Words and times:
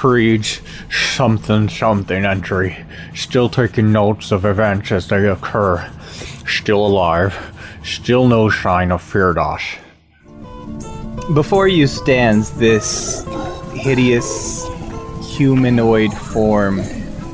Creed's 0.00 0.62
something 0.90 1.68
something 1.68 2.24
entry. 2.24 2.86
Still 3.14 3.50
taking 3.50 3.92
notes 3.92 4.32
of 4.32 4.46
events 4.46 4.92
as 4.92 5.08
they 5.08 5.28
occur. 5.28 5.86
Still 6.46 6.86
alive. 6.86 7.36
Still 7.84 8.26
no 8.26 8.48
sign 8.48 8.92
of 8.92 9.02
Firdaus. 9.02 9.60
Before 11.34 11.68
you 11.68 11.86
stands 11.86 12.50
this 12.52 13.26
hideous 13.74 14.66
humanoid 15.36 16.14
form 16.14 16.78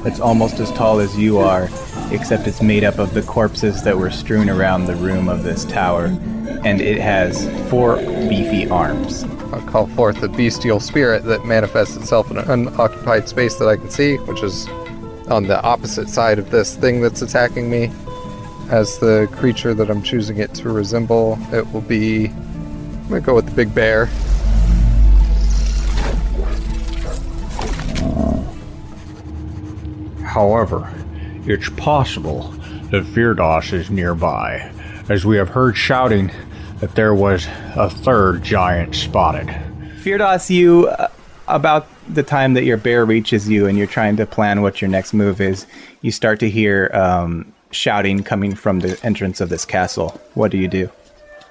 that's 0.02 0.18
almost 0.18 0.58
as 0.58 0.72
tall 0.72 0.98
as 0.98 1.16
you 1.16 1.38
are, 1.38 1.68
except 2.10 2.48
it's 2.48 2.60
made 2.60 2.82
up 2.82 2.98
of 2.98 3.14
the 3.14 3.22
corpses 3.22 3.84
that 3.84 3.96
were 3.96 4.10
strewn 4.10 4.50
around 4.50 4.86
the 4.86 4.96
room 4.96 5.28
of 5.28 5.44
this 5.44 5.64
tower, 5.66 6.06
and 6.64 6.80
it 6.80 6.98
has 6.98 7.48
four 7.70 7.98
beefy 8.28 8.68
arms. 8.68 9.24
Call 9.66 9.86
forth 9.88 10.20
the 10.20 10.28
bestial 10.28 10.80
spirit 10.80 11.24
that 11.24 11.44
manifests 11.44 11.96
itself 11.96 12.30
in 12.30 12.38
an 12.38 12.50
unoccupied 12.50 13.28
space 13.28 13.56
that 13.56 13.68
I 13.68 13.76
can 13.76 13.90
see, 13.90 14.16
which 14.16 14.42
is 14.42 14.68
on 15.28 15.42
the 15.42 15.60
opposite 15.62 16.08
side 16.08 16.38
of 16.38 16.50
this 16.50 16.76
thing 16.76 17.00
that's 17.00 17.20
attacking 17.20 17.68
me. 17.68 17.90
As 18.70 18.98
the 18.98 19.28
creature 19.32 19.74
that 19.74 19.90
I'm 19.90 20.02
choosing 20.02 20.38
it 20.38 20.54
to 20.54 20.70
resemble, 20.70 21.38
it 21.52 21.70
will 21.72 21.82
be. 21.82 22.26
I'm 22.28 23.08
gonna 23.08 23.20
go 23.20 23.34
with 23.34 23.46
the 23.46 23.52
big 23.52 23.74
bear. 23.74 24.06
However, 30.24 30.92
it's 31.46 31.68
possible 31.70 32.52
that 32.90 33.04
Firdaus 33.04 33.72
is 33.72 33.90
nearby, 33.90 34.70
as 35.08 35.24
we 35.24 35.36
have 35.36 35.50
heard 35.50 35.76
shouting 35.76 36.30
that 36.80 36.94
there 36.94 37.14
was 37.14 37.46
a 37.74 37.88
third 37.88 38.42
giant 38.42 38.94
spotted. 38.94 39.48
Firdaus, 40.02 40.50
you, 40.50 40.88
uh, 40.88 41.08
about 41.48 41.86
the 42.08 42.22
time 42.22 42.54
that 42.54 42.64
your 42.64 42.76
bear 42.76 43.04
reaches 43.04 43.48
you 43.48 43.66
and 43.66 43.76
you're 43.78 43.86
trying 43.86 44.16
to 44.16 44.26
plan 44.26 44.62
what 44.62 44.80
your 44.80 44.90
next 44.90 45.12
move 45.12 45.40
is, 45.40 45.66
you 46.02 46.10
start 46.10 46.38
to 46.40 46.50
hear 46.50 46.90
um, 46.92 47.52
shouting 47.70 48.22
coming 48.22 48.54
from 48.54 48.80
the 48.80 48.98
entrance 49.02 49.40
of 49.40 49.48
this 49.48 49.64
castle. 49.64 50.20
What 50.34 50.50
do 50.50 50.58
you 50.58 50.68
do? 50.68 50.90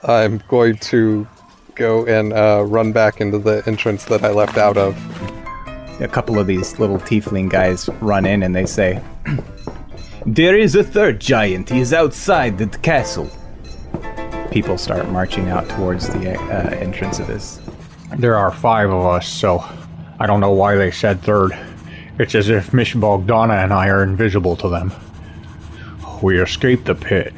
I'm 0.03 0.41
going 0.47 0.77
to 0.77 1.27
go 1.75 2.05
and 2.05 2.31
uh, 2.33 2.63
run 2.65 2.91
back 2.91 3.19
into 3.19 3.39
the 3.39 3.63
entrance 3.65 4.05
that 4.05 4.23
I 4.23 4.31
left 4.31 4.57
out 4.57 4.77
of. 4.77 4.95
A 6.01 6.07
couple 6.07 6.39
of 6.39 6.47
these 6.47 6.77
little 6.79 6.97
tiefling 6.97 7.49
guys 7.49 7.89
run 8.01 8.25
in 8.25 8.43
and 8.43 8.55
they 8.55 8.65
say, 8.65 9.01
There 10.25 10.57
is 10.57 10.75
a 10.75 10.83
third 10.83 11.19
giant. 11.19 11.69
He 11.69 11.79
is 11.79 11.93
outside 11.93 12.57
the 12.57 12.67
castle. 12.79 13.29
People 14.55 14.77
start 14.77 15.09
marching 15.09 15.49
out 15.49 15.67
towards 15.67 16.07
the 16.07 16.33
uh, 16.33 16.69
entrance 16.77 17.19
of 17.19 17.27
this. 17.27 17.59
There 18.17 18.37
are 18.37 18.53
five 18.53 18.89
of 18.89 19.05
us, 19.05 19.27
so 19.27 19.61
I 20.17 20.25
don't 20.25 20.39
know 20.39 20.53
why 20.53 20.75
they 20.75 20.91
said 20.91 21.21
third. 21.21 21.51
It's 22.19 22.35
as 22.35 22.47
if 22.47 22.73
Miss 22.73 22.93
Bogdana 22.93 23.61
and 23.61 23.73
I 23.73 23.89
are 23.89 24.01
invisible 24.01 24.55
to 24.55 24.69
them. 24.69 24.93
We 26.23 26.41
escaped 26.41 26.85
the 26.85 26.95
pit. 26.95 27.33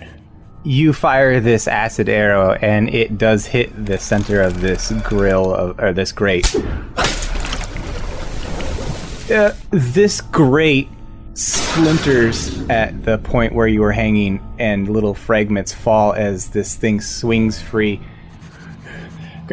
You 0.63 0.93
fire 0.93 1.39
this 1.39 1.67
acid 1.67 2.07
arrow, 2.07 2.51
and 2.61 2.87
it 2.93 3.17
does 3.17 3.47
hit 3.47 3.87
the 3.87 3.97
center 3.97 4.39
of 4.43 4.61
this 4.61 4.91
grill 5.03 5.55
of, 5.55 5.79
or 5.79 5.93
this 5.93 6.11
grate. 6.11 6.55
Uh, 9.31 9.53
this 9.71 10.21
grate 10.21 10.89
splinters 11.37 12.67
at 12.67 13.03
the 13.05 13.19
point 13.19 13.53
where 13.53 13.67
you 13.67 13.81
were 13.81 13.91
hanging, 13.91 14.41
and 14.57 14.89
little 14.89 15.13
fragments 15.13 15.71
fall 15.71 16.13
as 16.13 16.49
this 16.49 16.75
thing 16.75 16.99
swings 16.99 17.61
free. 17.61 18.01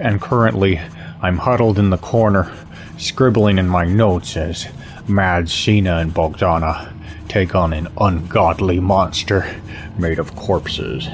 And 0.00 0.20
currently, 0.20 0.80
I'm 1.20 1.36
huddled 1.36 1.78
in 1.78 1.91
the 1.91 1.98
corner, 1.98 2.50
scribbling 2.96 3.58
in 3.58 3.68
my 3.68 3.84
notes 3.84 4.34
as 4.36 4.66
Mad 5.06 5.50
Signe 5.50 5.86
and 5.86 6.12
Bogdana 6.12 6.91
take 7.28 7.54
on 7.54 7.75
an 7.75 7.88
ungodly 8.00 8.80
monster 8.80 9.60
made 9.98 10.19
of 10.19 10.34
corpses. 10.36 11.09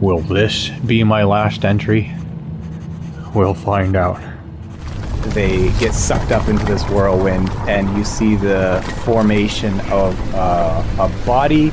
Will 0.00 0.20
this 0.20 0.70
be 0.86 1.04
my 1.04 1.24
last 1.24 1.66
entry? 1.66 2.14
We'll 3.34 3.54
find 3.54 3.94
out. 3.94 4.22
They 5.30 5.70
get 5.78 5.94
sucked 5.94 6.32
up 6.32 6.48
into 6.48 6.64
this 6.64 6.88
whirlwind, 6.88 7.50
and 7.68 7.96
you 7.96 8.04
see 8.04 8.36
the 8.36 8.82
formation 9.04 9.80
of 9.90 10.34
uh, 10.34 10.82
a 10.98 11.26
body 11.26 11.72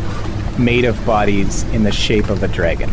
made 0.58 0.86
of 0.86 1.04
bodies 1.06 1.64
in 1.74 1.84
the 1.84 1.92
shape 1.92 2.30
of 2.30 2.44
a 2.44 2.48
dragon. 2.48 2.90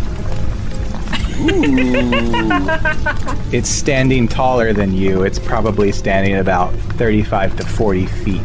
it's 3.53 3.69
standing 3.69 4.29
taller 4.29 4.73
than 4.73 4.93
you. 4.93 5.23
It's 5.23 5.41
probably 5.41 5.91
standing 5.91 6.37
about 6.37 6.73
35 6.75 7.57
to 7.57 7.67
40 7.67 8.07
feet. 8.07 8.43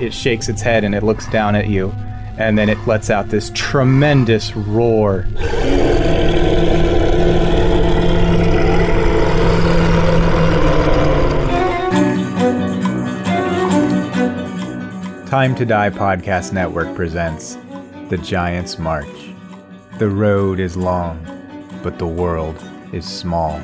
It 0.00 0.12
shakes 0.12 0.48
its 0.48 0.60
head 0.60 0.82
and 0.82 0.92
it 0.94 1.04
looks 1.04 1.28
down 1.28 1.54
at 1.54 1.68
you, 1.68 1.90
and 2.38 2.58
then 2.58 2.68
it 2.68 2.78
lets 2.86 3.10
out 3.10 3.28
this 3.28 3.52
tremendous 3.54 4.56
roar. 4.56 5.26
Time 15.32 15.54
to 15.54 15.64
Die 15.64 15.88
Podcast 15.88 16.52
Network 16.52 16.94
presents 16.94 17.56
The 18.10 18.18
Giants 18.18 18.78
March. 18.78 19.30
The 19.98 20.10
road 20.10 20.60
is 20.60 20.76
long, 20.76 21.26
but 21.82 21.98
the 21.98 22.06
world 22.06 22.62
is 22.92 23.06
small. 23.06 23.58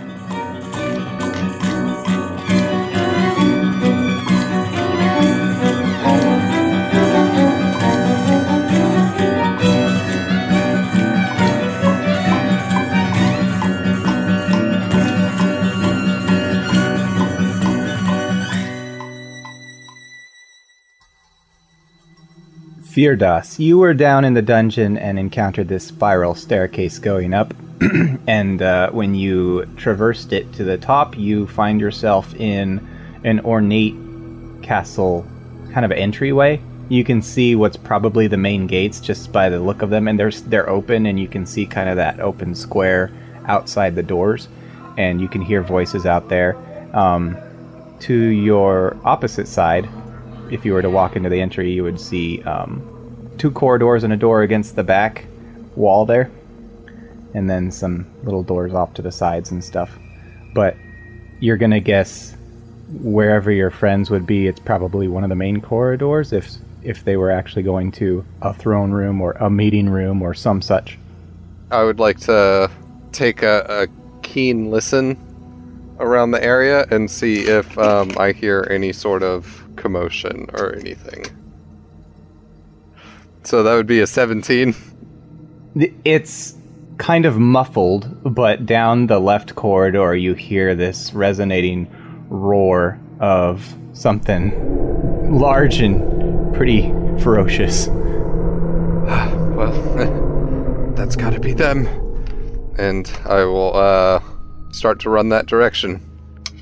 Firdaus, 22.99 23.61
you 23.61 23.79
were 23.79 23.95
down 23.95 24.25
in 24.25 24.35
the 24.35 24.43
dungeon 24.43 24.99
and 24.99 25.21
encountered 25.21 25.69
this 25.69 25.85
spiral 25.85 26.35
staircase 26.35 26.99
going 26.99 27.33
up. 27.33 27.55
and 28.27 28.61
uh, 28.61 28.91
when 28.91 29.15
you 29.15 29.67
traversed 29.77 30.33
it 30.33 30.53
to 30.55 30.65
the 30.65 30.77
top, 30.77 31.17
you 31.17 31.47
find 31.47 31.81
yourself 31.81 32.35
in 32.35 32.85
an 33.23 33.39
ornate 33.45 33.95
castle 34.63 35.25
kind 35.73 35.85
of 35.85 35.93
entryway. 35.93 36.61
You 36.89 37.05
can 37.05 37.23
see 37.23 37.55
what's 37.55 37.77
probably 37.77 38.27
the 38.27 38.37
main 38.37 38.67
gates 38.67 38.99
just 38.99 39.31
by 39.31 39.49
the 39.49 39.61
look 39.61 39.83
of 39.83 39.91
them, 39.91 40.09
and 40.09 40.19
they're 40.19 40.33
they're 40.33 40.69
open, 40.69 41.07
and 41.07 41.21
you 41.21 41.29
can 41.29 41.47
see 41.47 41.67
kind 41.67 41.89
of 41.89 41.95
that 41.95 42.19
open 42.19 42.53
square 42.53 43.13
outside 43.45 43.95
the 43.95 44.03
doors, 44.03 44.49
and 44.97 45.21
you 45.21 45.29
can 45.29 45.41
hear 45.41 45.63
voices 45.63 46.05
out 46.05 46.29
there. 46.29 46.57
Um, 46.97 47.37
to 48.01 48.13
your 48.13 48.97
opposite 49.05 49.47
side, 49.47 49.89
if 50.51 50.65
you 50.65 50.73
were 50.73 50.83
to 50.83 50.91
walk 50.91 51.17
into 51.17 51.29
the 51.29 51.41
entry, 51.41 51.71
you 51.71 51.83
would 51.83 52.01
see 52.01 52.43
um, 52.43 53.31
two 53.39 53.51
corridors 53.51 54.05
and 54.05 54.13
a 54.13 54.17
door 54.17 54.43
against 54.43 54.77
the 54.77 54.85
back 54.85 55.27
wall 55.77 56.05
there, 56.05 56.31
and 57.35 57.49
then 57.49 57.71
some 57.71 58.07
little 58.25 58.43
doors 58.43 58.75
off 58.75 58.95
to 58.95 59.03
the 59.03 59.13
sides 59.13 59.51
and 59.51 59.63
stuff. 59.63 59.91
But 60.55 60.77
you're 61.41 61.57
gonna 61.57 61.81
guess 61.81 62.37
wherever 63.01 63.51
your 63.51 63.71
friends 63.71 64.11
would 64.11 64.27
be, 64.27 64.47
it's 64.47 64.61
probably 64.61 65.09
one 65.09 65.23
of 65.23 65.29
the 65.29 65.37
main 65.37 65.61
corridors. 65.61 66.33
If 66.33 66.51
if 66.83 67.05
they 67.05 67.17
were 67.17 67.31
actually 67.31 67.63
going 67.63 67.93
to 67.93 68.25
a 68.43 68.55
throne 68.55 68.93
room 68.93 69.21
or 69.21 69.33
a 69.33 69.51
meeting 69.51 69.91
room 69.91 70.23
or 70.23 70.33
some 70.33 70.63
such. 70.63 70.99
I 71.71 71.83
would 71.83 71.99
like 71.99 72.19
to 72.21 72.71
take 73.13 73.43
a, 73.43 73.67
a 73.69 74.23
keen 74.23 74.71
listen 74.71 75.19
around 76.01 76.31
the 76.31 76.43
area 76.43 76.87
and 76.91 77.11
see 77.11 77.43
if 77.43 77.77
um, 77.79 78.13
I 78.17 78.33
hear 78.33 78.67
any 78.71 78.93
sort 78.93 79.23
of 79.23 79.68
commotion 79.79 80.51
or 80.55 80.75
anything. 80.75 81.25
So 83.45 83.63
that 83.63 83.75
would 83.75 83.87
be 83.87 84.01
a 84.01 84.07
17. 84.07 84.75
It's 86.05 86.55
kind 86.99 87.25
of 87.25 87.39
muffled, 87.39 88.35
but 88.35 88.67
down 88.67 89.07
the 89.07 89.19
left 89.19 89.55
corridor 89.55 90.15
you 90.15 90.35
hear 90.35 90.75
this 90.75 91.15
resonating 91.15 91.89
roar 92.29 93.01
of 93.21 93.75
something 93.93 95.39
large 95.39 95.81
and 95.81 96.55
pretty 96.55 96.89
ferocious. 97.23 97.89
well, 99.09 100.93
that's 100.97 101.17
got 101.17 101.33
to 101.33 101.41
be 101.41 101.53
them. 101.53 101.87
And 102.79 103.11
I 103.25 103.45
will 103.45 103.75
uh, 103.77 104.21
start 104.73 105.01
to 105.01 105.11
run 105.11 105.31
that 105.31 105.47
direction, 105.47 106.08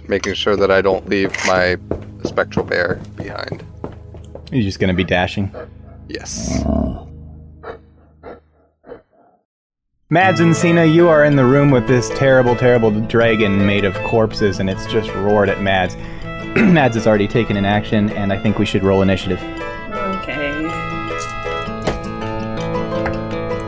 making 0.08 0.35
sure 0.35 0.56
that 0.56 0.70
I 0.70 0.81
don't 0.81 1.08
leave 1.08 1.32
my 1.47 1.76
spectral 2.25 2.64
bear 2.64 3.00
behind. 3.17 3.64
You're 4.50 4.62
just 4.62 4.79
going 4.79 4.88
to 4.88 4.94
be 4.94 5.05
dashing? 5.05 5.55
Yes. 6.08 6.64
Mads 10.08 10.38
and 10.38 10.55
Signe, 10.55 10.88
you 10.88 11.08
are 11.08 11.25
in 11.25 11.35
the 11.35 11.44
room 11.44 11.73
with 11.73 11.88
this 11.88 12.11
terrible, 12.11 12.55
terrible 12.55 12.93
dragon 12.93 13.67
made 13.67 13.85
of 13.85 13.94
corpses, 14.05 14.61
and 14.61 14.70
it's 14.70 14.87
just 14.87 15.12
roared 15.14 15.49
at 15.49 15.61
Mads. 15.61 15.97
Mads 16.56 16.94
has 16.94 17.08
already 17.08 17.26
taken 17.26 17.56
an 17.56 17.64
action, 17.64 18.11
and 18.11 18.32
I 18.32 18.38
think 18.38 18.58
we 18.58 18.67
should 18.67 18.85
roll 18.85 19.03
initiative. 19.03 19.43
Okay. 20.23 20.64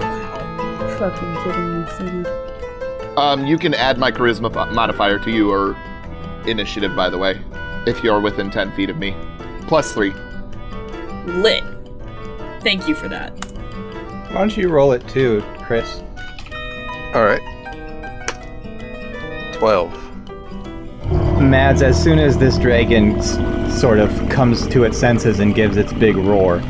Wow. 0.00 0.96
Fucking 0.96 1.34
kidding 1.42 1.80
me, 1.80 1.86
Sadie. 1.90 2.28
Um, 3.16 3.44
you 3.44 3.58
can 3.58 3.74
add 3.74 3.98
my 3.98 4.12
charisma 4.12 4.72
modifier 4.72 5.18
to 5.18 5.30
your 5.32 5.76
initiative, 6.46 6.94
by 6.96 7.08
the 7.10 7.18
way, 7.18 7.40
if 7.86 8.02
you're 8.04 8.20
within 8.20 8.50
10 8.50 8.72
feet 8.72 8.90
of 8.90 8.98
me. 8.98 9.14
Plus 9.66 9.92
three. 9.92 10.12
Lit. 11.26 11.64
Thank 12.60 12.88
you 12.88 12.94
for 12.94 13.08
that. 13.08 13.30
Why 14.30 14.38
don't 14.38 14.56
you 14.56 14.68
roll 14.68 14.92
it 14.92 15.06
too, 15.08 15.42
Chris? 15.62 16.02
All 17.14 17.24
right. 17.24 17.40
12. 19.54 20.04
Mads, 21.40 21.82
as 21.82 22.00
soon 22.02 22.18
as 22.18 22.36
this 22.38 22.58
dragon 22.58 23.16
s- 23.16 23.80
sort 23.80 23.98
of 23.98 24.10
comes 24.28 24.66
to 24.68 24.84
its 24.84 24.98
senses 24.98 25.40
and 25.40 25.54
gives 25.54 25.76
its 25.76 25.92
big 25.92 26.16
roar, 26.16 26.60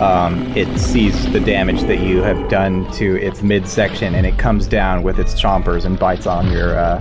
um, 0.00 0.42
it 0.56 0.78
sees 0.78 1.30
the 1.32 1.40
damage 1.40 1.80
that 1.82 2.00
you 2.00 2.22
have 2.22 2.48
done 2.50 2.90
to 2.92 3.16
its 3.22 3.42
midsection 3.42 4.14
and 4.14 4.26
it 4.26 4.36
comes 4.38 4.66
down 4.66 5.02
with 5.02 5.18
its 5.18 5.40
chompers 5.40 5.84
and 5.86 5.98
bites 5.98 6.26
on 6.26 6.50
your 6.52 6.78
uh, 6.78 7.00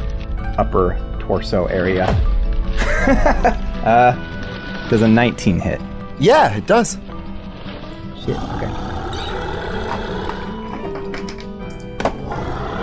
upper 0.57 0.93
torso 1.25 1.65
area. 1.65 2.05
uh, 3.85 4.13
does 4.89 5.01
a 5.01 5.07
19 5.07 5.59
hit? 5.59 5.81
Yeah, 6.19 6.55
it 6.55 6.65
does. 6.67 6.97
Shit, 8.23 8.37
okay. 8.37 8.71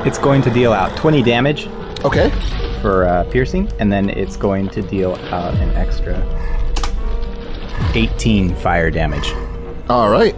It's 0.04 0.18
going 0.18 0.42
to 0.42 0.50
deal 0.50 0.72
out 0.72 0.96
20 0.96 1.22
damage 1.22 1.68
Okay. 2.04 2.30
for 2.80 3.04
uh, 3.06 3.24
piercing, 3.30 3.70
and 3.78 3.92
then 3.92 4.10
it's 4.10 4.36
going 4.36 4.68
to 4.70 4.82
deal 4.82 5.14
out 5.30 5.54
an 5.54 5.70
extra 5.76 6.16
18 7.94 8.54
fire 8.56 8.90
damage. 8.90 9.32
All 9.88 10.10
right. 10.10 10.34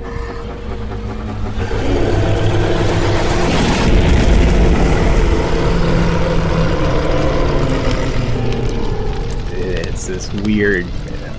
Weird, 10.65 10.87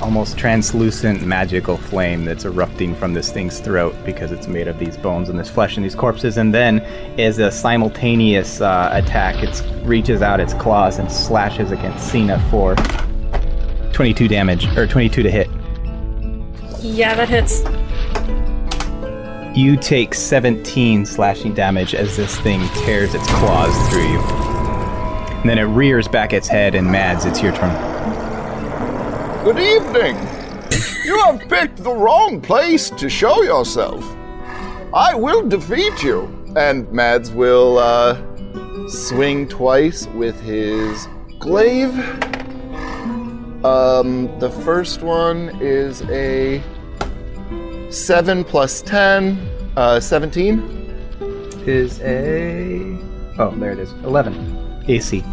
almost 0.02 0.38
translucent 0.38 1.26
magical 1.26 1.78
flame 1.78 2.26
that's 2.26 2.46
erupting 2.46 2.94
from 2.94 3.16
this 3.16 3.32
thing's 3.32 3.60
throat 3.60 3.96
because 4.06 4.32
it's 4.32 4.48
made 4.48 4.68
of 4.68 4.78
these 4.78 4.98
bones 4.98 5.30
and 5.30 5.40
this 5.40 5.50
flesh 5.50 5.78
and 5.78 5.84
these 5.84 5.96
corpses. 5.96 6.38
And 6.38 6.54
then, 6.54 6.80
as 7.20 7.40
a 7.40 7.50
simultaneous 7.50 8.62
uh, 8.62 8.92
attack, 8.94 9.42
it 9.42 9.64
reaches 9.84 10.22
out 10.22 10.40
its 10.40 10.54
claws 10.54 11.00
and 11.00 11.12
slashes 11.12 11.72
against 11.72 12.08
Signe 12.08 12.38
for 12.52 12.76
22 13.94 14.28
damage, 14.28 14.68
or 14.78 14.86
22 14.86 15.24
to 15.24 15.32
hit. 15.32 15.48
Yeah, 16.82 17.16
that 17.16 17.28
hits. 17.28 17.64
You 19.58 19.76
take 19.76 20.14
17 20.14 21.04
slashing 21.04 21.56
damage 21.56 21.96
as 21.96 22.16
this 22.16 22.40
thing 22.42 22.62
tears 22.86 23.16
its 23.16 23.26
claws 23.26 23.90
through 23.90 24.08
you. 24.08 24.20
And 24.20 25.50
then 25.50 25.58
it 25.58 25.64
rears 25.64 26.08
back 26.08 26.32
its 26.32 26.48
head, 26.48 26.76
and 26.76 26.86
Mads, 26.86 27.26
it's 27.26 27.42
your 27.42 27.56
turn. 27.56 28.15
Good 29.46 29.60
evening. 29.60 30.16
You 31.04 31.20
have 31.20 31.48
picked 31.48 31.84
the 31.84 31.94
wrong 31.94 32.42
place 32.42 32.90
to 32.90 33.08
show 33.08 33.44
yourself. 33.44 34.04
I 34.92 35.14
will 35.14 35.48
defeat 35.48 36.02
you. 36.02 36.24
And 36.56 36.92
Mads 36.92 37.30
will 37.30 37.78
uh, 37.78 38.18
swing 38.88 39.48
twice 39.48 40.08
with 40.16 40.42
his 40.42 41.08
glaive. 41.38 41.94
Um, 43.64 44.36
the 44.40 44.50
first 44.66 45.04
one 45.04 45.56
is 45.62 46.02
a 46.10 46.64
7 47.92 48.44
plus 48.46 48.82
10, 48.82 49.38
uh, 49.78 50.00
17. 50.00 50.60
Is 51.68 52.02
a. 52.02 52.98
Oh, 53.38 53.54
there 53.60 53.74
it 53.74 53.78
is. 53.78 53.92
11. 54.04 54.86
AC. 54.88 55.24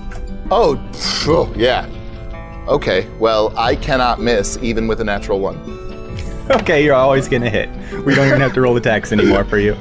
Oh, 0.50 0.76
phew, 0.93 1.50
yeah. 1.56 1.88
Okay, 2.69 3.09
well, 3.19 3.56
I 3.59 3.75
cannot 3.75 4.20
miss 4.20 4.59
even 4.62 4.87
with 4.87 5.00
a 5.00 5.05
natural 5.05 5.41
one. 5.41 5.81
Okay, 6.50 6.85
you're 6.85 6.94
always 6.94 7.29
gonna 7.29 7.49
hit. 7.49 7.70
We 8.05 8.17
don't 8.17 8.26
even 8.26 8.41
have 8.41 8.53
to 8.55 8.61
roll 8.61 8.76
attacks 8.76 9.12
anymore 9.12 9.44
for 9.44 9.59
you. 9.59 9.76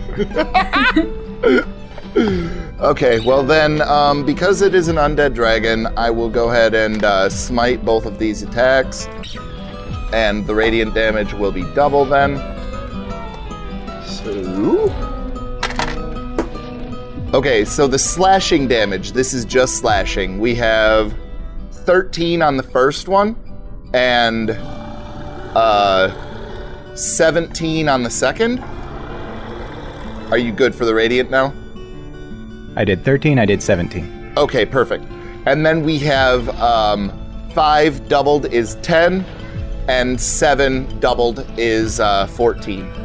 Okay, 2.82 3.20
well 3.20 3.44
then, 3.44 3.80
um, 3.84 4.26
because 4.26 4.64
it 4.64 4.74
is 4.74 4.88
an 4.88 4.96
undead 4.96 5.36
dragon, 5.36 5.86
I 5.98 6.10
will 6.10 6.30
go 6.30 6.50
ahead 6.50 6.74
and 6.74 7.04
uh, 7.04 7.30
smite 7.30 7.86
both 7.86 8.08
of 8.08 8.18
these 8.18 8.42
attacks, 8.42 9.08
and 10.12 10.48
the 10.48 10.56
radiant 10.56 10.96
damage 10.96 11.32
will 11.34 11.52
be 11.52 11.62
double 11.76 12.06
then. 12.06 12.38
So. 14.04 14.90
Okay, 17.36 17.64
so 17.66 17.86
the 17.88 18.00
slashing 18.00 18.68
damage, 18.68 19.12
this 19.12 19.32
is 19.32 19.46
just 19.46 19.78
slashing. 19.78 20.40
We 20.40 20.56
have 20.56 21.14
13 21.92 22.42
on 22.42 22.56
the 22.56 22.64
first 22.64 23.10
one, 23.10 23.36
and 23.94 24.52
uh, 25.58 26.96
17 26.96 27.90
on 27.90 28.02
the 28.02 28.10
second. 28.10 28.60
Are 30.32 30.38
you 30.38 30.54
good 30.54 30.74
for 30.74 30.86
the 30.86 30.96
radiant 30.96 31.30
now? 31.30 31.54
I 32.78 32.86
did 32.86 33.04
13, 33.04 33.38
I 33.38 33.46
did 33.46 33.62
17. 33.62 34.36
Okay, 34.38 34.66
perfect. 34.66 35.04
And 35.46 35.66
then 35.66 35.84
we 35.84 36.00
have 36.00 36.48
um, 36.62 37.12
five 37.54 38.08
doubled 38.08 38.46
is 38.46 38.76
10, 38.76 39.26
and 39.90 40.18
seven 40.18 40.98
doubled 41.02 41.46
is 41.58 42.00
uh, 42.00 42.26
14. 42.28 43.01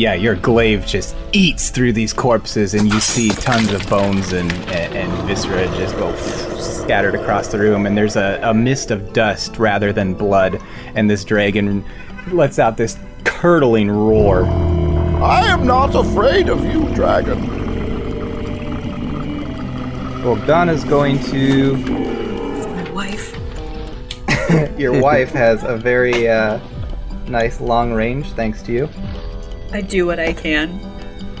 Yeah, 0.00 0.14
your 0.14 0.34
glaive 0.34 0.86
just 0.86 1.14
eats 1.32 1.68
through 1.68 1.92
these 1.92 2.14
corpses, 2.14 2.72
and 2.72 2.90
you 2.90 3.00
see 3.00 3.28
tons 3.28 3.70
of 3.70 3.86
bones 3.90 4.32
and, 4.32 4.50
and, 4.50 4.94
and 4.94 5.28
viscera 5.28 5.66
just 5.76 5.94
go 5.96 6.16
scattered 6.56 7.14
across 7.14 7.48
the 7.48 7.58
room, 7.58 7.84
and 7.84 7.94
there's 7.94 8.16
a, 8.16 8.40
a 8.42 8.54
mist 8.54 8.90
of 8.90 9.12
dust 9.12 9.58
rather 9.58 9.92
than 9.92 10.14
blood, 10.14 10.58
and 10.94 11.10
this 11.10 11.22
dragon 11.22 11.84
lets 12.32 12.58
out 12.58 12.78
this 12.78 12.98
curdling 13.24 13.90
roar. 13.90 14.46
I 15.22 15.42
am 15.48 15.66
not 15.66 15.94
afraid 15.94 16.48
of 16.48 16.64
you, 16.64 16.88
dragon. 16.94 17.38
Well, 20.24 20.36
Bogdana's 20.36 20.82
going 20.84 21.22
to. 21.24 21.76
My 21.76 22.90
wife. 22.92 23.36
Your 24.78 24.98
wife 24.98 25.32
has 25.32 25.62
a 25.62 25.76
very 25.76 26.26
uh, 26.26 26.58
nice 27.28 27.60
long 27.60 27.92
range, 27.92 28.32
thanks 28.32 28.62
to 28.62 28.72
you. 28.72 28.88
I 29.72 29.80
do 29.80 30.06
what 30.06 30.18
I 30.18 30.32
can. 30.32 30.80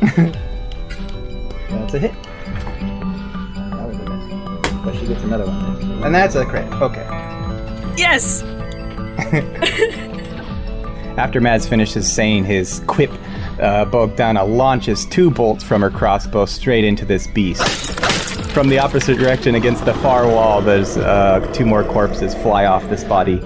That's 1.70 1.94
a 1.94 1.98
hit. 1.98 2.12
That 2.22 3.88
was 3.88 3.96
a 3.96 4.04
miss. 4.04 4.84
But 4.84 4.94
she 4.94 5.06
gets 5.06 5.22
another 5.22 5.46
one. 5.46 6.04
And 6.04 6.14
that's 6.14 6.34
a 6.34 6.44
crit. 6.46 6.64
Okay. 6.74 7.06
Yes! 7.96 8.42
After 11.18 11.40
Mads 11.40 11.68
finishes 11.68 12.10
saying 12.10 12.44
his 12.44 12.82
quip, 12.86 13.10
uh, 13.60 13.84
Bogdana 13.84 14.48
launches 14.48 15.04
two 15.06 15.30
bolts 15.30 15.62
from 15.62 15.82
her 15.82 15.90
crossbow 15.90 16.46
straight 16.46 16.84
into 16.84 17.04
this 17.04 17.26
beast. 17.26 17.62
From 18.52 18.68
the 18.68 18.78
opposite 18.78 19.18
direction 19.18 19.54
against 19.54 19.84
the 19.84 19.94
far 19.94 20.26
wall, 20.26 20.62
there's 20.62 20.96
uh, 20.96 21.40
two 21.52 21.66
more 21.66 21.84
corpses 21.84 22.34
fly 22.36 22.64
off 22.64 22.88
this 22.88 23.04
body, 23.04 23.40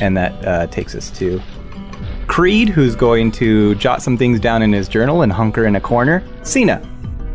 and 0.00 0.16
that 0.16 0.46
uh, 0.46 0.66
takes 0.68 0.94
us 0.94 1.10
to 1.18 1.40
Creed, 2.38 2.68
who's 2.68 2.94
going 2.94 3.32
to 3.32 3.74
jot 3.74 4.00
some 4.00 4.16
things 4.16 4.38
down 4.38 4.62
in 4.62 4.72
his 4.72 4.86
journal 4.86 5.22
and 5.22 5.32
hunker 5.32 5.66
in 5.66 5.74
a 5.74 5.80
corner. 5.80 6.22
Signe. 6.44 6.78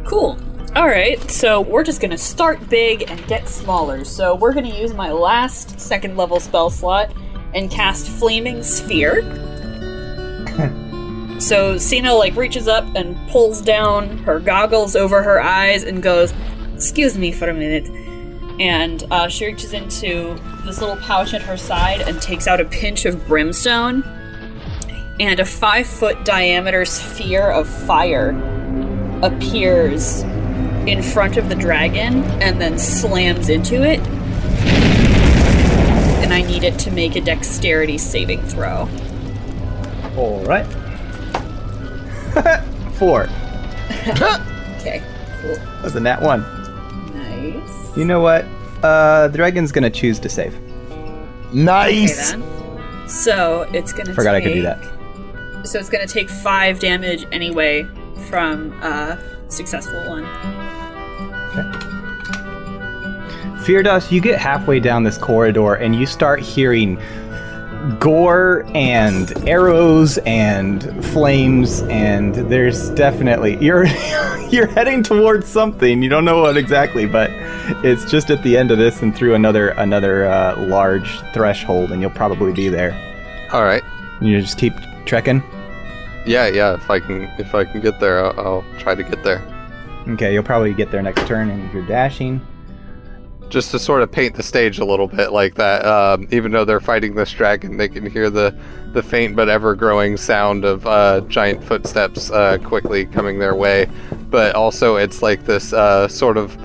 Cool. 0.06 0.40
Alright, 0.78 1.30
so 1.30 1.60
we're 1.60 1.84
just 1.84 2.00
gonna 2.00 2.18
start 2.18 2.70
big 2.70 3.12
and 3.12 3.28
get 3.28 3.50
smaller. 3.50 4.06
So 4.06 4.36
we're 4.36 4.54
gonna 4.54 4.74
use 4.74 4.94
my 4.94 5.12
last 5.12 5.78
second 5.78 6.16
level 6.16 6.40
spell 6.40 6.70
slot 6.70 7.14
and 7.54 7.70
cast 7.70 8.08
Flaming 8.08 8.64
Sphere. 8.64 9.24
so 11.42 11.78
Signe 11.78 12.06
like 12.06 12.38
reaches 12.38 12.70
up 12.70 12.86
and 12.96 13.18
pulls 13.28 13.60
down 13.60 14.20
her 14.20 14.40
goggles 14.40 14.96
over 14.96 15.22
her 15.22 15.42
eyes 15.42 15.84
and 15.84 16.02
goes, 16.02 16.34
Excuse 16.76 17.18
me 17.18 17.34
for 17.34 17.50
a 17.50 17.54
minute. 17.54 17.90
And 18.58 19.04
uh, 19.12 19.28
she 19.28 19.48
reaches 19.48 19.74
into 19.74 20.40
this 20.64 20.80
little 20.80 20.96
pouch 20.96 21.34
at 21.34 21.42
her 21.42 21.58
side 21.58 22.00
and 22.00 22.22
takes 22.22 22.48
out 22.48 22.62
a 22.62 22.66
pinch 22.66 23.04
of 23.04 23.28
brimstone 23.28 24.22
and 25.20 25.39
a 25.39 25.46
five 25.46 25.88
foot 25.88 26.25
diameter 26.25 26.86
sphere 26.86 27.50
of 27.51 27.67
fire 27.67 28.32
appears 29.22 30.22
in 30.88 31.01
front 31.01 31.38
of 31.38 31.50
the 31.50 31.55
dragon 31.55 32.24
and 32.41 32.60
then 32.60 32.77
slams 32.77 33.50
into 33.50 33.84
it. 33.84 34.00
And 36.24 36.34
I 36.34 36.41
need 36.41 36.63
it 36.63 36.77
to 36.79 36.91
make 36.91 37.15
a 37.15 37.22
dexterity 37.22 37.98
saving 37.98 38.41
throw. 38.43 38.89
All 40.17 40.43
right. 40.46 40.65
Four. 42.93 43.27
Okay, 44.84 45.01
cool. 45.41 45.55
That's 45.82 45.96
a 45.96 46.00
nat 46.01 46.22
one. 46.22 46.41
Nice. 47.13 47.96
You 47.98 48.03
know 48.03 48.20
what? 48.20 48.43
Uh, 48.84 49.29
the 49.29 49.38
dragon's 49.38 49.72
gonna 49.72 49.89
choose 49.89 50.20
to 50.20 50.27
save. 50.27 50.53
Nice. 51.53 52.34
Okay 52.34 52.41
then. 52.41 53.08
So 53.08 53.65
it's 53.72 53.93
gonna 53.93 54.13
Forgot 54.13 54.36
I 54.36 54.41
could 54.41 54.51
do 54.51 54.62
that. 54.63 54.84
So 55.63 55.79
it's 55.79 55.89
gonna 55.89 56.08
take 56.08 56.29
five 56.29 56.79
damage 56.79 57.25
anyway 57.32 57.88
from 58.29 58.74
a 58.84 59.20
successful 59.50 60.00
one. 60.08 60.25
fear 63.63 63.82
Firdaus, 63.84 64.12
you 64.12 64.20
get 64.20 64.39
halfway 64.39 64.79
down 64.79 65.03
this 65.03 65.17
corridor 65.17 65.75
and 65.75 65.96
you 65.96 66.05
start 66.05 66.41
hearing 66.41 67.00
gore 68.00 68.65
and 68.74 69.32
arrows 69.48 70.17
and 70.20 70.84
flames 71.08 71.82
and 71.84 72.36
there's 72.36 72.89
definitely 72.91 73.58
you're 73.58 73.86
you're 74.50 74.67
heading 74.67 75.03
towards 75.03 75.48
something 75.48 76.01
you 76.01 76.08
don't 76.08 76.24
know 76.24 76.41
what 76.41 76.55
exactly 76.55 77.05
but 77.05 77.29
it's 77.84 78.10
just 78.10 78.29
at 78.29 78.41
the 78.41 78.55
end 78.58 78.72
of 78.72 78.77
this 78.77 79.01
and 79.01 79.13
through 79.13 79.34
another 79.34 79.70
another 79.70 80.25
uh, 80.25 80.55
large 80.67 81.20
threshold 81.34 81.91
and 81.91 82.01
you'll 82.01 82.10
probably 82.12 82.53
be 82.53 82.70
there 82.70 82.93
All 83.51 83.63
right. 83.63 83.84
you 84.22 84.39
just 84.39 84.58
keep 84.58 84.74
trekking 85.06 85.44
Yeah, 86.26 86.48
yeah. 86.48 86.76
If 86.76 86.90
I 86.90 87.00
can, 87.00 87.24
if 87.38 87.54
I 87.54 87.66
can 87.66 87.82
get 87.82 88.00
there, 88.00 88.26
I'll, 88.26 88.40
I'll 88.40 88.80
try 88.80 88.96
to 88.96 89.04
get 89.04 89.24
there. 89.24 89.42
okay 90.10 90.34
you'll 90.34 90.44
probably 90.44 90.74
get 90.74 90.92
there 90.92 91.02
next 91.02 91.26
turn 91.28 91.50
and 91.50 91.74
you're 91.74 91.86
dashing 91.86 92.42
Just 93.50 93.72
to 93.72 93.80
sort 93.80 94.02
of 94.02 94.12
paint 94.12 94.36
the 94.36 94.44
stage 94.44 94.80
a 94.80 94.86
little 94.86 95.08
bit 95.08 95.32
like 95.32 95.56
that. 95.56 95.86
Um, 95.86 96.28
even 96.32 96.52
though 96.52 96.66
they're 96.66 96.80
fighting 96.80 97.16
this 97.16 97.32
dragon, 97.32 97.78
they 97.78 97.88
can 97.90 98.06
hear 98.10 98.30
the 98.30 98.56
the 98.94 99.02
faint 99.04 99.36
but 99.36 99.50
ever 99.50 99.76
growing 99.76 100.18
sound 100.18 100.64
of 100.66 100.86
uh, 100.86 101.22
giant 101.22 101.64
footsteps 101.64 102.30
uh, 102.32 102.58
quickly 102.64 103.06
coming 103.08 103.40
their 103.40 103.56
way. 103.56 103.88
But 104.30 104.56
also, 104.56 104.96
it's 104.98 105.22
like 105.22 105.46
this 105.46 105.74
uh, 105.74 106.08
sort 106.08 106.38
of 106.38 106.56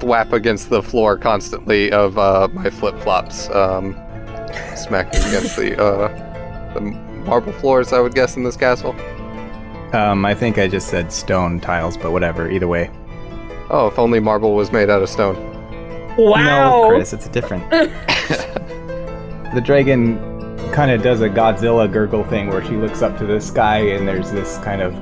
thwap 0.00 0.32
against 0.32 0.70
the 0.70 0.82
floor 0.82 1.16
constantly 1.16 1.92
of 1.92 2.18
uh, 2.18 2.48
my 2.52 2.70
flip 2.70 2.98
flops 3.00 3.48
um, 3.50 3.94
smacking 4.76 5.20
against 5.24 5.56
the 5.56 5.80
uh, 5.80 6.08
the 6.74 6.80
marble 7.24 7.52
floors. 7.52 7.92
I 7.92 8.00
would 8.00 8.14
guess 8.14 8.36
in 8.36 8.42
this 8.44 8.56
castle. 8.56 8.94
um, 9.94 10.24
i 10.24 10.34
think 10.34 10.58
i 10.58 10.66
just 10.66 10.88
said 10.88 11.12
stone 11.12 11.60
tiles 11.60 11.96
but 11.98 12.12
whatever 12.12 12.50
either 12.50 12.68
way 12.68 12.90
Oh, 13.70 13.86
if 13.86 13.98
only 13.98 14.20
marble 14.20 14.54
was 14.54 14.70
made 14.70 14.90
out 14.90 15.00
of 15.02 15.08
stone. 15.08 15.34
Wow. 16.18 16.82
No, 16.82 16.88
Chris, 16.90 17.14
it's 17.14 17.26
different. 17.28 17.68
the 17.70 19.62
dragon 19.64 20.18
kind 20.72 20.90
of 20.90 21.00
does 21.02 21.22
a 21.22 21.28
Godzilla 21.30 21.90
gurgle 21.90 22.22
thing 22.24 22.48
where 22.48 22.62
she 22.62 22.72
looks 22.76 23.00
up 23.00 23.16
to 23.18 23.24
the 23.24 23.40
sky 23.40 23.78
and 23.78 24.06
there's 24.06 24.30
this 24.30 24.58
kind 24.58 24.82
of 24.82 24.92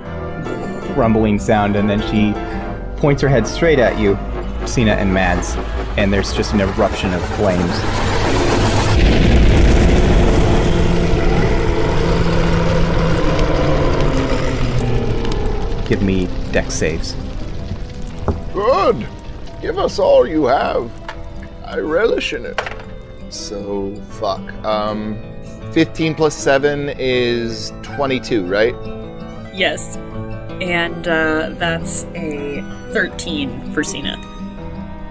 rumbling 0.97 1.41
sound, 1.41 1.75
and 1.75 1.91
then 1.91 2.01
she 2.13 2.33
points 3.01 3.21
her 3.23 3.29
head 3.29 3.45
straight 3.47 3.81
at 3.81 3.99
you, 3.99 4.17
Signe 4.69 4.89
and 4.91 5.13
Mads, 5.13 5.57
and 5.99 6.13
there's 6.13 6.33
just 6.33 6.53
an 6.53 6.61
eruption 6.61 7.13
of 7.13 7.25
flames. 7.37 8.20
Give 15.91 16.03
me 16.03 16.29
Dex 16.53 16.73
saves. 16.73 17.15
Good. 18.55 19.07
Give 19.61 19.77
us 19.77 19.99
all 19.99 20.27
you 20.27 20.45
have. 20.45 20.91
I 21.67 21.79
relish 21.79 22.33
in 22.33 22.47
it. 22.47 22.61
So 23.29 23.95
fuck. 24.21 24.41
Um, 24.65 25.19
fifteen 25.73 26.15
plus 26.15 26.35
seven 26.35 26.91
is 26.97 27.73
twenty-two, 27.83 28.47
right? 28.47 28.75
Yes. 29.53 29.97
And 30.63 31.09
uh, 31.09 31.51
that's 31.55 32.05
a 32.15 32.61
13 32.93 33.73
for 33.73 33.83
Signe. 33.83 34.15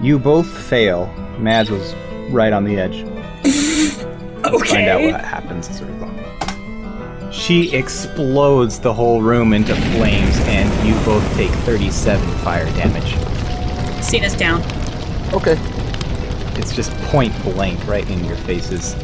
You 0.02 0.18
both 0.18 0.48
fail. 0.48 1.08
Mads 1.40 1.70
was 1.72 1.94
right 2.30 2.54
on 2.54 2.64
the 2.64 2.78
edge. 2.80 3.06
Okay. 4.46 4.70
Find 4.70 4.88
out 4.88 5.02
what 5.02 5.26
happens 5.26 5.70
as 5.70 5.82
a 5.82 5.86
result. 5.86 7.34
She 7.34 7.76
explodes 7.76 8.80
the 8.80 8.94
whole 8.94 9.22
room 9.22 9.54
into 9.54 9.76
flames, 9.76 10.36
and 10.40 10.59
you 10.59 10.59
both 11.10 11.34
take 11.34 11.50
37 11.50 12.30
fire 12.44 12.66
damage. 12.76 13.16
Signe's 14.00 14.36
down. 14.36 14.62
Okay. 15.34 15.56
It's 16.60 16.72
just 16.72 16.92
point 17.08 17.34
blank 17.42 17.84
right 17.88 18.08
in 18.08 18.24
your 18.26 18.36
faces. 18.36 18.96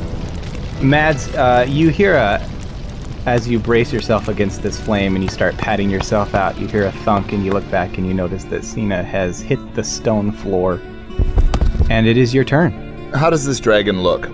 Mads, 0.83 1.33
uh, 1.33 1.65
you 1.67 1.89
hear 1.89 2.13
a. 2.13 2.47
As 3.25 3.49
you 3.49 3.57
brace 3.57 3.91
yourself 3.91 4.27
against 4.27 4.61
this 4.61 4.79
flame 4.79 5.15
and 5.15 5.23
you 5.23 5.31
start 5.31 5.57
patting 5.57 5.89
yourself 5.89 6.35
out, 6.35 6.59
you 6.59 6.67
hear 6.67 6.85
a 6.85 6.91
thunk 6.91 7.33
and 7.33 7.43
you 7.43 7.51
look 7.51 7.67
back 7.71 7.97
and 7.97 8.05
you 8.05 8.13
notice 8.13 8.43
that 8.43 8.63
Signe 8.63 8.91
has 8.91 9.41
hit 9.41 9.73
the 9.73 9.83
stone 9.83 10.31
floor. 10.31 10.79
And 11.89 12.05
it 12.05 12.17
is 12.17 12.35
your 12.35 12.43
turn. 12.43 13.11
How 13.13 13.31
does 13.31 13.45
this 13.45 13.59
dragon 13.59 14.03
look? 14.03 14.29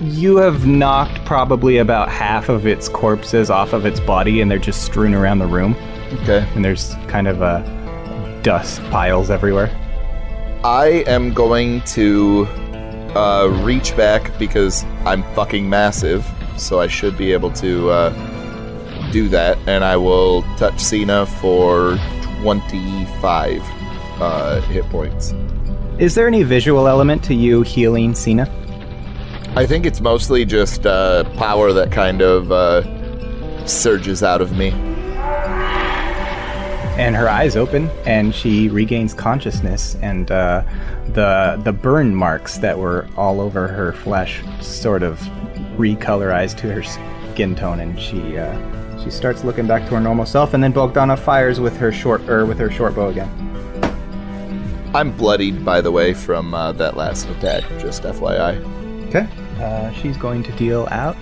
You 0.00 0.36
have 0.38 0.66
knocked 0.66 1.22
probably 1.26 1.76
about 1.76 2.08
half 2.08 2.48
of 2.48 2.66
its 2.66 2.88
corpses 2.88 3.50
off 3.50 3.74
of 3.74 3.84
its 3.84 4.00
body, 4.00 4.40
and 4.40 4.50
they're 4.50 4.58
just 4.58 4.86
strewn 4.86 5.12
around 5.12 5.40
the 5.40 5.46
room. 5.46 5.76
Okay. 6.12 6.46
And 6.54 6.64
there's 6.64 6.94
kind 7.08 7.28
of 7.28 7.42
a 7.42 7.62
dust 8.42 8.82
piles 8.90 9.30
everywhere. 9.30 9.70
I 10.64 11.04
am 11.06 11.34
going 11.34 11.82
to 11.82 12.46
uh, 13.14 13.48
reach 13.62 13.96
back 13.96 14.36
because 14.38 14.84
I'm 15.04 15.22
fucking 15.34 15.68
massive, 15.68 16.26
so 16.56 16.80
I 16.80 16.86
should 16.86 17.18
be 17.18 17.32
able 17.32 17.50
to 17.52 17.90
uh, 17.90 19.10
do 19.10 19.28
that, 19.28 19.58
and 19.66 19.84
I 19.84 19.96
will 19.96 20.42
touch 20.56 20.80
Signe 20.80 21.26
for 21.26 21.98
25 22.42 23.62
uh, 24.20 24.60
hit 24.62 24.84
points. 24.86 25.34
Is 25.98 26.14
there 26.14 26.26
any 26.26 26.42
visual 26.42 26.88
element 26.88 27.22
to 27.24 27.34
you 27.34 27.62
healing 27.62 28.14
Signe? 28.14 28.46
I 29.56 29.66
think 29.66 29.86
it's 29.86 30.00
mostly 30.00 30.44
just 30.44 30.84
uh, 30.86 31.24
power 31.36 31.72
that 31.72 31.92
kind 31.92 32.22
of 32.22 32.50
uh, 32.50 33.66
surges 33.66 34.22
out 34.22 34.40
of 34.40 34.56
me. 34.56 34.70
And 36.96 37.16
her 37.16 37.28
eyes 37.28 37.56
open, 37.56 37.90
and 38.06 38.32
she 38.32 38.68
regains 38.68 39.14
consciousness, 39.14 39.96
and 39.96 40.30
uh, 40.30 40.62
the 41.08 41.60
the 41.64 41.72
burn 41.72 42.14
marks 42.14 42.58
that 42.58 42.78
were 42.78 43.08
all 43.16 43.40
over 43.40 43.66
her 43.66 43.92
flesh 43.92 44.42
sort 44.60 45.02
of 45.02 45.18
recolorized 45.76 46.56
to 46.58 46.72
her 46.72 46.84
skin 46.84 47.56
tone, 47.56 47.80
and 47.80 48.00
she 48.00 48.38
uh, 48.38 49.02
she 49.02 49.10
starts 49.10 49.42
looking 49.42 49.66
back 49.66 49.82
to 49.88 49.94
her 49.96 50.00
normal 50.00 50.24
self. 50.24 50.54
And 50.54 50.62
then 50.62 50.72
Bogdana 50.72 51.18
fires 51.18 51.58
with 51.58 51.76
her 51.78 51.90
short 51.92 52.22
er, 52.28 52.46
with 52.46 52.58
her 52.58 52.70
short 52.70 52.94
bow 52.94 53.08
again. 53.08 53.28
I'm 54.94 55.10
bloodied, 55.10 55.64
by 55.64 55.80
the 55.80 55.90
way, 55.90 56.14
from 56.14 56.54
uh, 56.54 56.70
that 56.72 56.96
last 56.96 57.28
attack, 57.28 57.64
just 57.80 58.04
FYI. 58.04 59.08
Okay. 59.08 59.26
Uh, 59.60 59.90
she's 59.92 60.16
going 60.16 60.44
to 60.44 60.52
deal 60.52 60.86
out. 60.92 61.16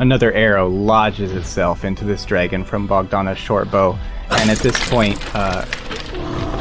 Another 0.00 0.32
arrow 0.32 0.66
lodges 0.66 1.32
itself 1.32 1.84
into 1.84 2.06
this 2.06 2.24
dragon 2.24 2.64
from 2.64 2.88
Bogdana's 2.88 3.36
short 3.36 3.70
bow, 3.70 3.98
and 4.30 4.50
at 4.50 4.56
this 4.56 4.88
point, 4.88 5.18
uh, 5.36 5.66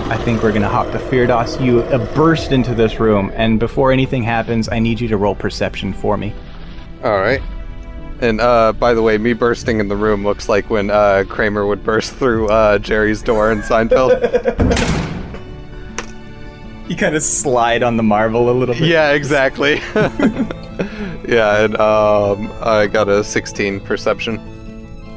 I 0.09 0.17
think 0.25 0.43
we're 0.43 0.51
gonna 0.51 0.67
hop 0.67 0.91
to 0.91 0.97
Firdaus. 0.97 1.63
You 1.63 1.79
uh, 1.83 2.13
burst 2.13 2.51
into 2.51 2.75
this 2.75 2.99
room, 2.99 3.31
and 3.33 3.57
before 3.57 3.93
anything 3.93 4.23
happens, 4.23 4.67
I 4.67 4.79
need 4.79 4.99
you 4.99 5.07
to 5.07 5.15
roll 5.15 5.35
perception 5.35 5.93
for 5.93 6.17
me. 6.17 6.33
All 7.01 7.17
right. 7.17 7.41
And 8.19 8.41
uh, 8.41 8.73
by 8.73 8.93
the 8.93 9.01
way, 9.01 9.17
me 9.17 9.31
bursting 9.31 9.79
in 9.79 9.87
the 9.87 9.95
room 9.95 10.25
looks 10.25 10.49
like 10.49 10.69
when 10.69 10.89
uh, 10.89 11.23
Kramer 11.29 11.65
would 11.65 11.81
burst 11.81 12.15
through 12.15 12.49
uh, 12.49 12.77
Jerry's 12.79 13.21
door 13.21 13.53
in 13.53 13.61
Seinfeld. 13.61 14.95
You 16.89 16.95
kind 16.95 17.15
of 17.15 17.21
slide 17.21 17.83
on 17.83 17.97
the 17.97 18.03
marble 18.03 18.49
a 18.49 18.51
little 18.51 18.73
bit. 18.73 18.83
yeah, 18.83 19.11
exactly. 19.11 19.79
yeah, 21.27 21.65
and 21.65 21.75
um, 21.77 22.51
I 22.61 22.87
got 22.87 23.09
a 23.09 23.23
16 23.23 23.81
perception. 23.81 24.39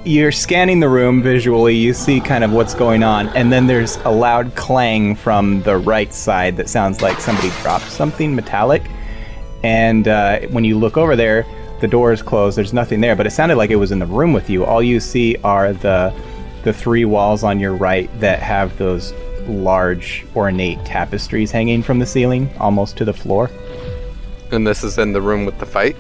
You're 0.05 0.33
scanning 0.33 0.81
the 0.81 0.89
room 0.89 1.23
visually, 1.23 1.77
you 1.77 1.95
see 1.95 2.21
kind 2.21 2.43
of 2.43 2.53
what's 2.53 2.75
going 2.75 3.05
on, 3.05 3.29
and 3.31 3.53
then 3.53 3.69
there's 3.69 3.97
a 3.99 4.11
loud 4.11 4.55
clang 4.57 5.15
from 5.15 5.63
the 5.63 5.77
right 5.77 6.13
side 6.13 6.57
that 6.57 6.69
sounds 6.69 7.01
like 7.01 7.21
somebody 7.21 7.51
dropped 7.63 7.89
something 7.89 8.35
metallic. 8.35 8.83
And 9.63 10.09
uh, 10.09 10.41
when 10.49 10.65
you 10.65 10.77
look 10.77 10.97
over 10.97 11.15
there, 11.15 11.47
the 11.81 11.87
door 11.87 12.13
is 12.13 12.23
closed, 12.23 12.59
there's 12.59 12.73
nothing 12.73 13.01
there, 13.01 13.15
but 13.15 13.29
it 13.29 13.31
sounded 13.31 13.57
like 13.57 13.71
it 13.71 13.77
was 13.77 13.93
in 13.93 14.01
the 14.01 14.07
room 14.07 14.33
with 14.33 14.51
you. 14.51 14.65
All 14.65 14.83
you 14.83 14.99
see 14.99 15.37
are 15.45 15.73
the 15.73 16.13
the 16.65 16.73
three 16.73 17.05
walls 17.05 17.43
on 17.43 17.59
your 17.59 17.75
right 17.75 18.09
that 18.21 18.41
have 18.41 18.77
those 18.79 19.13
large 19.49 20.25
ornate 20.37 20.85
tapestries 20.85 21.51
hanging 21.51 21.83
from 21.83 21.99
the 21.99 22.07
ceiling 22.07 22.49
almost 22.59 22.97
to 22.97 23.05
the 23.05 23.13
floor. 23.13 23.51
And 24.53 24.67
this 24.67 24.85
is 24.85 24.99
in 24.99 25.13
the 25.13 25.21
room 25.23 25.47
with 25.47 25.59
the 25.59 25.67
fight. 25.67 25.97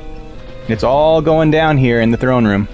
It's 0.68 0.84
all 0.84 1.22
going 1.22 1.50
down 1.50 1.78
here 1.78 2.02
in 2.02 2.10
the 2.10 2.18
throne 2.18 2.46
room. 2.46 2.68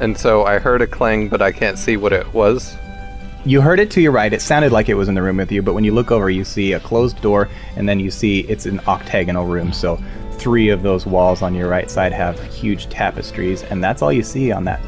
And 0.00 0.16
so 0.16 0.44
I 0.44 0.58
heard 0.58 0.80
a 0.80 0.86
clang, 0.86 1.28
but 1.28 1.42
I 1.42 1.50
can't 1.50 1.76
see 1.76 1.96
what 1.96 2.12
it 2.12 2.32
was. 2.32 2.76
You 3.44 3.60
heard 3.60 3.80
it 3.80 3.90
to 3.92 4.00
your 4.00 4.12
right. 4.12 4.32
It 4.32 4.40
sounded 4.40 4.70
like 4.70 4.88
it 4.88 4.94
was 4.94 5.08
in 5.08 5.14
the 5.14 5.22
room 5.22 5.38
with 5.38 5.50
you, 5.50 5.60
but 5.60 5.74
when 5.74 5.84
you 5.84 5.92
look 5.92 6.10
over, 6.10 6.30
you 6.30 6.44
see 6.44 6.72
a 6.72 6.80
closed 6.80 7.20
door, 7.20 7.48
and 7.76 7.88
then 7.88 7.98
you 7.98 8.10
see 8.10 8.40
it's 8.40 8.64
an 8.64 8.80
octagonal 8.86 9.46
room. 9.46 9.72
So 9.72 10.00
three 10.32 10.68
of 10.68 10.82
those 10.82 11.04
walls 11.04 11.42
on 11.42 11.54
your 11.54 11.68
right 11.68 11.90
side 11.90 12.12
have 12.12 12.40
huge 12.52 12.88
tapestries, 12.88 13.64
and 13.64 13.82
that's 13.82 14.02
all 14.02 14.12
you 14.12 14.22
see 14.22 14.52
on 14.52 14.64
that. 14.64 14.80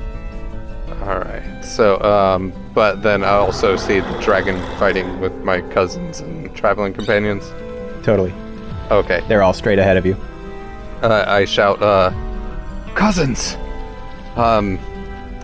All 1.02 1.18
right. 1.18 1.64
So, 1.64 2.00
um, 2.02 2.52
but 2.72 3.02
then 3.02 3.24
I 3.24 3.30
also 3.30 3.76
see 3.76 4.00
the 4.00 4.20
dragon 4.20 4.58
fighting 4.78 5.20
with 5.20 5.34
my 5.42 5.60
cousins 5.60 6.20
and 6.20 6.54
traveling 6.54 6.92
companions. 6.92 7.44
Totally. 8.04 8.32
Okay. 8.90 9.22
They're 9.28 9.42
all 9.42 9.52
straight 9.52 9.78
ahead 9.78 9.96
of 9.96 10.06
you. 10.06 10.16
Uh, 11.02 11.24
I 11.26 11.44
shout, 11.44 11.80
uh, 11.82 12.10
cousins! 12.94 13.56
Um, 14.36 14.78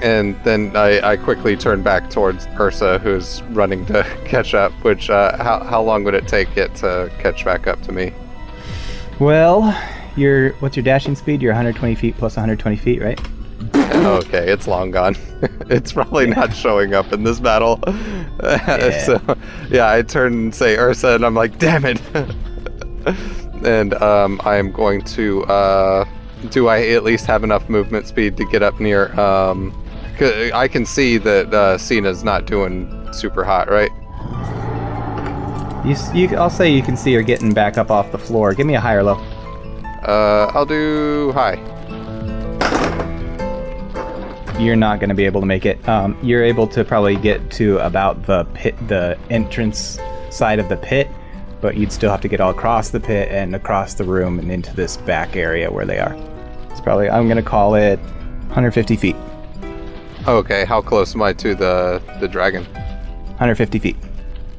and 0.02 0.36
then 0.44 0.76
I, 0.76 1.12
I 1.12 1.16
quickly 1.16 1.56
turn 1.56 1.82
back 1.82 2.10
towards 2.10 2.46
Ursa, 2.58 2.98
who's 2.98 3.42
running 3.50 3.86
to 3.86 4.02
catch 4.24 4.54
up, 4.54 4.72
which, 4.84 5.10
uh, 5.10 5.36
how, 5.42 5.62
how 5.62 5.82
long 5.82 6.04
would 6.04 6.14
it 6.14 6.26
take 6.26 6.56
it 6.56 6.74
to 6.76 7.10
catch 7.20 7.44
back 7.44 7.66
up 7.66 7.80
to 7.82 7.92
me? 7.92 8.12
Well, 9.20 9.76
your 10.16 10.50
what's 10.54 10.76
your 10.76 10.84
dashing 10.84 11.14
speed? 11.14 11.40
You're 11.40 11.52
120 11.52 11.94
feet 11.94 12.16
plus 12.16 12.36
120 12.36 12.76
feet, 12.76 13.00
right? 13.00 13.20
okay, 13.74 14.50
it's 14.50 14.66
long 14.66 14.90
gone. 14.90 15.16
it's 15.70 15.92
probably 15.92 16.26
not 16.26 16.54
showing 16.54 16.94
up 16.94 17.12
in 17.12 17.22
this 17.22 17.38
battle. 17.38 17.80
so, 19.04 19.20
yeah, 19.70 19.88
I 19.88 20.02
turn 20.02 20.32
and 20.34 20.54
say 20.54 20.76
Ursa, 20.76 21.14
and 21.14 21.24
I'm 21.24 21.34
like, 21.34 21.58
damn 21.58 21.84
it. 21.84 22.00
and 23.64 23.94
um, 23.94 24.40
I'm 24.44 24.73
going 24.73 25.02
to. 25.02 25.44
Uh, 25.44 26.04
do 26.50 26.68
I 26.68 26.88
at 26.88 27.04
least 27.04 27.26
have 27.26 27.42
enough 27.42 27.68
movement 27.68 28.06
speed 28.06 28.37
to 28.37 28.44
get 28.46 28.62
up 28.62 28.78
near? 28.80 29.18
Um, 29.18 29.73
I 30.20 30.68
can 30.68 30.87
see 30.87 31.18
that 31.18 31.52
uh, 31.52 31.78
Signe's 31.78 32.23
not 32.23 32.46
doing 32.46 33.12
super 33.12 33.44
hot, 33.44 33.68
right? 33.68 33.90
You, 35.84 35.96
you, 36.14 36.37
I'll 36.37 36.50
say 36.50 36.70
you 36.70 36.82
can 36.82 36.96
see 36.96 37.12
her 37.14 37.23
getting 37.23 37.52
back 37.52 37.76
up 37.76 37.90
off 37.90 38.11
the 38.12 38.18
floor. 38.18 38.54
Give 38.54 38.66
me 38.66 38.75
a 38.75 38.80
higher 38.80 39.02
low. 39.02 39.16
Uh, 40.06 40.50
I'll 40.54 40.66
do 40.66 41.32
high. 41.32 41.56
You're 44.58 44.76
not 44.76 45.00
going 45.00 45.08
to 45.08 45.14
be 45.14 45.25
able 45.25 45.40
to 45.40 45.46
make 45.46 45.66
it. 45.66 45.87
Um, 45.88 46.16
you're 46.23 46.44
able 46.44 46.68
to 46.68 46.84
probably 46.84 47.16
get 47.16 47.50
to 47.52 47.78
about 47.78 48.25
the 48.26 48.44
pit, 48.54 48.76
the 48.88 49.18
entrance 49.30 49.99
side 50.30 50.58
of 50.58 50.68
the 50.68 50.76
pit, 50.76 51.08
but 51.64 51.78
you'd 51.78 51.90
still 51.90 52.11
have 52.11 52.21
to 52.21 52.28
get 52.28 52.42
all 52.42 52.50
across 52.50 52.90
the 52.90 53.00
pit 53.00 53.26
and 53.30 53.54
across 53.54 53.94
the 53.94 54.04
room 54.04 54.38
and 54.38 54.52
into 54.52 54.76
this 54.76 54.99
back 54.99 55.35
area 55.35 55.73
where 55.73 55.87
they 55.87 55.99
are. 55.99 56.14
It's 56.68 56.83
probably 56.83 57.09
I'm 57.09 57.25
going 57.25 57.42
to 57.42 57.42
call 57.42 57.75
it 57.75 57.99
150 58.49 58.97
feet. 58.97 59.16
Okay, 60.28 60.66
how 60.66 60.83
close 60.83 61.14
am 61.14 61.23
I 61.23 61.33
to 61.33 61.54
the 61.54 62.02
the 62.21 62.28
dragon? 62.28 62.64
150 62.64 63.78
feet. 63.78 63.97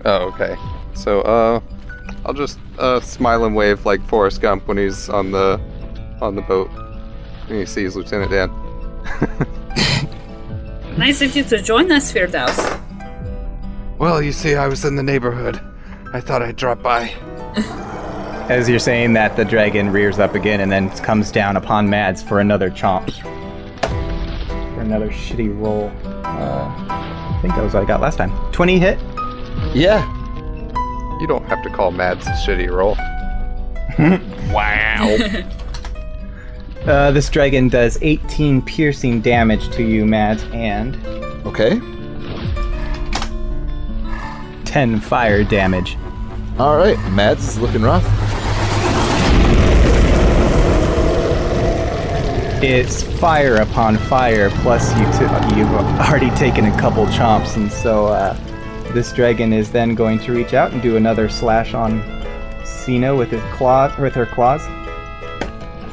Oh, 0.03 0.33
okay. 0.33 0.55
So, 0.95 1.21
uh, 1.21 1.59
I'll 2.25 2.33
just 2.33 2.57
uh 2.79 2.99
smile 3.01 3.45
and 3.45 3.55
wave 3.55 3.85
like 3.85 4.01
Forrest 4.07 4.41
Gump 4.41 4.67
when 4.67 4.77
he's 4.77 5.07
on 5.07 5.29
the 5.29 5.61
on 6.21 6.33
the 6.33 6.41
boat 6.41 6.71
and 7.49 7.59
he 7.59 7.67
sees 7.67 7.95
Lieutenant 7.95 8.31
Dan. 8.31 8.49
Nice 10.97 11.21
of 11.21 11.35
you 11.35 11.43
to 11.43 11.61
join 11.61 11.91
us, 11.91 12.13
Firdaus. 12.13 12.57
Well, 13.99 14.21
you 14.21 14.31
see, 14.31 14.55
I 14.55 14.69
was 14.69 14.85
in 14.85 14.95
the 14.95 15.03
neighborhood. 15.03 15.59
I 16.13 16.21
thought 16.21 16.41
I'd 16.41 16.55
drop 16.55 16.81
by. 16.81 17.09
As 18.49 18.69
you're 18.69 18.79
saying 18.79 19.13
that, 19.13 19.35
the 19.35 19.43
dragon 19.43 19.89
rears 19.91 20.19
up 20.19 20.35
again 20.35 20.61
and 20.61 20.71
then 20.71 20.89
comes 20.97 21.31
down 21.31 21.57
upon 21.57 21.89
Mads 21.89 22.21
for 22.21 22.39
another 22.39 22.69
chomp. 22.69 23.11
For 24.75 24.81
another 24.81 25.09
shitty 25.09 25.57
roll. 25.59 25.91
Uh, 26.03 26.71
I 26.89 27.39
think 27.41 27.55
that 27.55 27.63
was 27.63 27.73
what 27.73 27.83
I 27.83 27.85
got 27.85 28.01
last 28.01 28.17
time. 28.17 28.31
20 28.51 28.79
hit. 28.79 28.99
Yeah. 29.73 30.05
You 31.19 31.27
don't 31.27 31.45
have 31.45 31.63
to 31.63 31.69
call 31.69 31.91
Mads 31.91 32.27
a 32.27 32.31
shitty 32.31 32.69
roll. 32.69 32.95
Wow. 34.53 35.17
Uh, 36.85 37.09
this 37.09 37.31
dragon 37.31 37.67
does 37.67 37.97
18 38.03 38.61
piercing 38.61 39.19
damage 39.19 39.71
to 39.71 39.81
you, 39.81 40.05
Mads, 40.05 40.43
and 40.53 40.95
okay. 41.47 41.79
10 44.75 44.99
fire 44.99 45.41
damage. 45.41 45.97
All 46.59 46.75
right. 46.75 46.99
Mads 47.09 47.47
is 47.47 47.57
looking 47.57 47.81
rough. 47.81 48.03
It's 52.61 53.01
fire 53.01 53.55
upon 53.61 53.95
fire, 53.95 54.49
plus 54.49 54.89
you 54.97 55.05
t- 55.13 55.57
you've 55.57 55.71
already 55.71 56.29
taken 56.31 56.65
a 56.65 56.77
couple 56.77 57.05
chomps, 57.05 57.55
and 57.55 57.71
so 57.71 58.07
uh, 58.07 58.33
this 58.91 59.13
dragon 59.13 59.53
is 59.53 59.71
then 59.71 59.95
going 59.95 60.19
to 60.19 60.33
reach 60.33 60.53
out 60.53 60.73
and 60.73 60.81
do 60.81 60.97
another 60.97 61.29
slash 61.29 61.73
on 61.73 62.03
Signe 62.65 63.15
with 63.15 63.31
his 63.31 63.43
claw 63.53 63.89
with 63.97 64.13
her 64.13 64.25
claws 64.25 64.61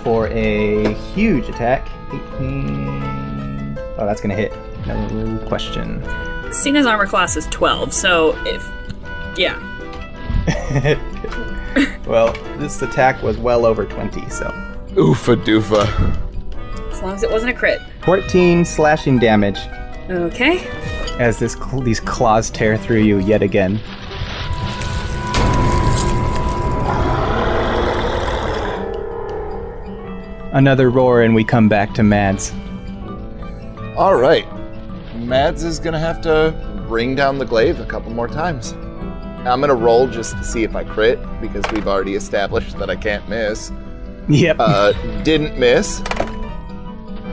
for 0.03 0.27
a 0.27 0.92
huge 1.14 1.49
attack. 1.49 1.88
18. 2.37 3.79
Oh, 3.97 4.07
that's 4.07 4.21
gonna 4.21 4.35
hit. 4.35 4.53
No 4.88 5.38
question. 5.47 6.03
Signe's 6.53 6.87
armor 6.87 7.07
class 7.07 7.37
is 7.37 7.47
12, 7.47 7.93
so 7.93 8.37
if. 8.47 8.69
Yeah. 9.37 9.59
well, 12.07 12.33
this 12.59 12.83
attack 12.83 13.23
was 13.23 13.38
well 13.38 13.65
over 13.65 13.87
20, 13.87 14.29
so 14.29 14.51
Oofa 14.91 15.37
doofa. 15.45 15.87
As 16.93 17.01
long 17.03 17.15
as 17.15 17.23
it 17.23 17.31
wasn't 17.31 17.51
a 17.51 17.55
crit. 17.55 17.81
14 18.05 18.65
slashing 18.65 19.19
damage 19.19 19.59
Okay. 20.11 20.67
as 21.19 21.38
this 21.38 21.55
cl- 21.55 21.81
these 21.81 22.01
claws 22.01 22.51
tear 22.51 22.77
through 22.77 23.01
you 23.01 23.19
yet 23.21 23.43
again. 23.43 23.81
Another 30.55 30.91
roar, 30.91 31.23
and 31.23 31.35
we 31.35 31.45
come 31.45 31.69
back 31.69 31.95
to 31.95 32.03
Mads. 32.03 32.53
All 33.97 34.15
right. 34.17 34.47
Mads 35.26 35.64
is 35.64 35.78
gonna 35.78 35.98
have 35.98 36.20
to 36.22 36.54
bring 36.88 37.14
down 37.14 37.38
the 37.38 37.44
glaive 37.44 37.80
a 37.80 37.87
couple 37.87 38.12
more 38.12 38.28
times. 38.28 38.72
I'm 39.44 39.61
gonna 39.61 39.74
roll 39.74 40.06
just 40.06 40.37
to 40.37 40.44
see 40.44 40.62
if 40.62 40.74
I 40.76 40.85
crit 40.85 41.18
because 41.40 41.64
we've 41.72 41.88
already 41.88 42.14
established 42.14 42.78
that 42.78 42.90
I 42.90 42.96
can't 42.96 43.28
miss. 43.28 43.72
Yep. 44.28 44.56
Uh, 44.58 44.92
didn't 45.22 45.58
miss. 45.58 46.00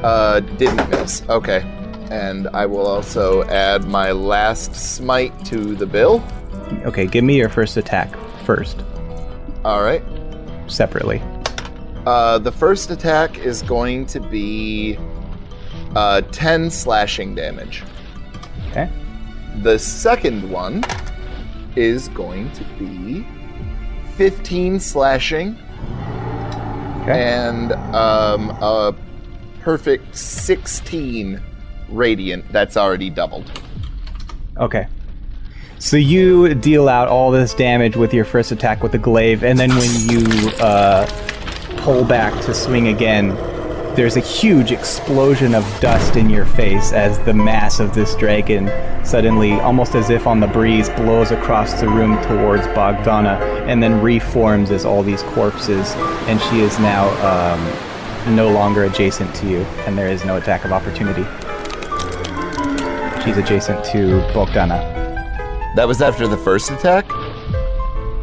Uh, 0.03 0.39
didn't 0.57 0.89
miss. 0.89 1.21
Okay. 1.29 1.61
And 2.09 2.47
I 2.53 2.65
will 2.65 2.87
also 2.87 3.43
add 3.43 3.85
my 3.85 4.11
last 4.11 4.73
smite 4.73 5.45
to 5.45 5.75
the 5.75 5.85
bill. 5.85 6.23
okay, 6.85 7.05
give 7.05 7.23
me 7.23 7.37
your 7.37 7.49
first 7.49 7.77
attack 7.77 8.09
first, 8.43 8.83
All 9.63 9.83
right. 9.83 10.01
separately. 10.67 11.21
Uh, 12.07 12.39
the 12.39 12.51
first 12.51 12.89
attack 12.89 13.37
is 13.37 13.61
going 13.61 14.07
to 14.07 14.19
be 14.19 14.97
uh, 15.95 16.21
10 16.21 16.69
slashing 16.69 17.35
damage. 17.35 17.83
Okay. 18.69 18.89
The 19.61 19.77
second 19.79 20.49
one 20.49 20.83
is 21.75 22.07
going 22.09 22.51
to 22.53 22.63
be 22.77 23.25
15 24.15 24.79
slashing 24.79 25.57
Okay. 27.01 27.23
and 27.23 27.71
um, 27.95 28.49
a 28.61 28.93
perfect 29.61 30.15
16 30.15 31.41
radiant. 31.89 32.51
That's 32.51 32.77
already 32.77 33.09
doubled. 33.09 33.51
Okay. 34.57 34.87
So 35.79 35.95
you 35.95 36.53
deal 36.55 36.89
out 36.89 37.07
all 37.07 37.31
this 37.31 37.53
damage 37.53 37.95
with 37.95 38.13
your 38.13 38.25
first 38.25 38.51
attack 38.51 38.83
with 38.83 38.91
the 38.91 38.97
glaive, 38.97 39.45
and 39.45 39.57
then 39.57 39.69
when 39.69 40.09
you 40.09 40.49
uh, 40.59 41.05
pull 41.77 42.03
back 42.03 42.33
to 42.43 42.53
swing 42.53 42.89
again, 42.89 43.29
there's 43.99 44.15
a 44.15 44.21
huge 44.21 44.71
explosion 44.71 45.53
of 45.53 45.65
dust 45.81 46.15
in 46.15 46.29
your 46.29 46.45
face 46.45 46.93
as 46.93 47.19
the 47.25 47.33
mass 47.33 47.81
of 47.81 47.93
this 47.93 48.15
dragon 48.15 48.65
suddenly, 49.05 49.51
almost 49.59 49.93
as 49.93 50.09
if 50.09 50.25
on 50.25 50.39
the 50.39 50.47
breeze, 50.47 50.87
blows 50.91 51.31
across 51.31 51.81
the 51.81 51.85
room 51.85 52.15
towards 52.23 52.65
Bogdana 52.67 53.37
and 53.67 53.83
then 53.83 54.01
reforms 54.01 54.71
as 54.71 54.85
all 54.85 55.03
these 55.03 55.21
corpses, 55.23 55.95
and 56.29 56.39
she 56.43 56.61
is 56.61 56.79
now 56.79 57.09
um, 57.27 58.35
no 58.37 58.49
longer 58.49 58.85
adjacent 58.85 59.35
to 59.35 59.49
you, 59.49 59.57
and 59.85 59.97
there 59.97 60.07
is 60.07 60.23
no 60.23 60.37
attack 60.37 60.63
of 60.63 60.71
opportunity. 60.71 61.23
She's 63.25 63.35
adjacent 63.35 63.83
to 63.87 64.21
Bogdana. 64.31 65.75
That 65.75 65.89
was 65.89 66.01
after 66.01 66.25
the 66.25 66.37
first 66.37 66.71
attack? 66.71 67.05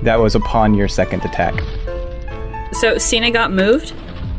That 0.01 0.19
was 0.19 0.35
upon 0.35 0.73
your 0.73 0.89
second 0.89 1.23
attack. 1.27 1.63
So 2.73 2.97
Signe 2.97 3.31
got 3.31 3.53
moved? 3.53 3.93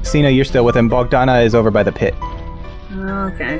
Signe, 0.07 0.29
you're 0.29 0.45
still 0.45 0.63
with 0.63 0.75
him. 0.75 0.89
Bogdana 0.89 1.43
is 1.43 1.53
over 1.53 1.69
by 1.69 1.83
the 1.83 1.91
pit. 1.91 2.15
Okay. 2.93 3.59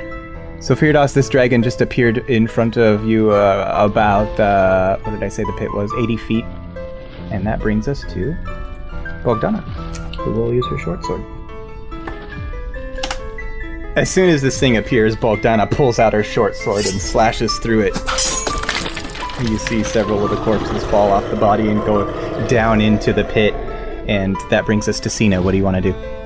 So 0.60 0.74
Firdaus, 0.74 1.14
this 1.14 1.28
dragon 1.28 1.62
just 1.62 1.80
appeared 1.80 2.18
in 2.28 2.48
front 2.48 2.76
of 2.76 3.04
you 3.04 3.30
uh, 3.30 3.72
about, 3.76 4.40
uh, 4.40 4.98
what 4.98 5.12
did 5.12 5.22
I 5.22 5.28
say 5.28 5.44
the 5.44 5.52
pit 5.52 5.72
was? 5.72 5.92
80 6.00 6.16
feet. 6.16 6.44
And 7.30 7.46
that 7.46 7.60
brings 7.60 7.86
us 7.86 8.00
to 8.12 8.34
Bogdana, 9.22 9.62
who 10.16 10.32
will 10.32 10.52
use 10.52 10.66
her 10.68 10.78
short 10.78 11.04
sword. 11.04 11.22
As 13.96 14.10
soon 14.10 14.30
as 14.30 14.42
this 14.42 14.58
thing 14.58 14.76
appears, 14.76 15.16
Bogdana 15.16 15.70
pulls 15.70 15.98
out 15.98 16.12
her 16.12 16.24
short 16.24 16.56
sword 16.56 16.86
and 16.86 17.00
slashes 17.00 17.56
through 17.58 17.80
it. 17.80 17.94
You 19.42 19.58
see 19.58 19.84
several 19.84 20.24
of 20.24 20.30
the 20.30 20.42
corpses 20.44 20.84
fall 20.86 21.10
off 21.10 21.28
the 21.30 21.36
body 21.36 21.68
and 21.68 21.80
go 21.82 22.46
down 22.48 22.80
into 22.80 23.12
the 23.12 23.24
pit. 23.24 23.54
And 24.08 24.36
that 24.50 24.64
brings 24.64 24.88
us 24.88 24.98
to 25.00 25.10
Signe. 25.10 25.44
What 25.44 25.52
do 25.52 25.56
you 25.56 25.64
want 25.64 25.76
to 25.76 25.92
do? 25.92 26.17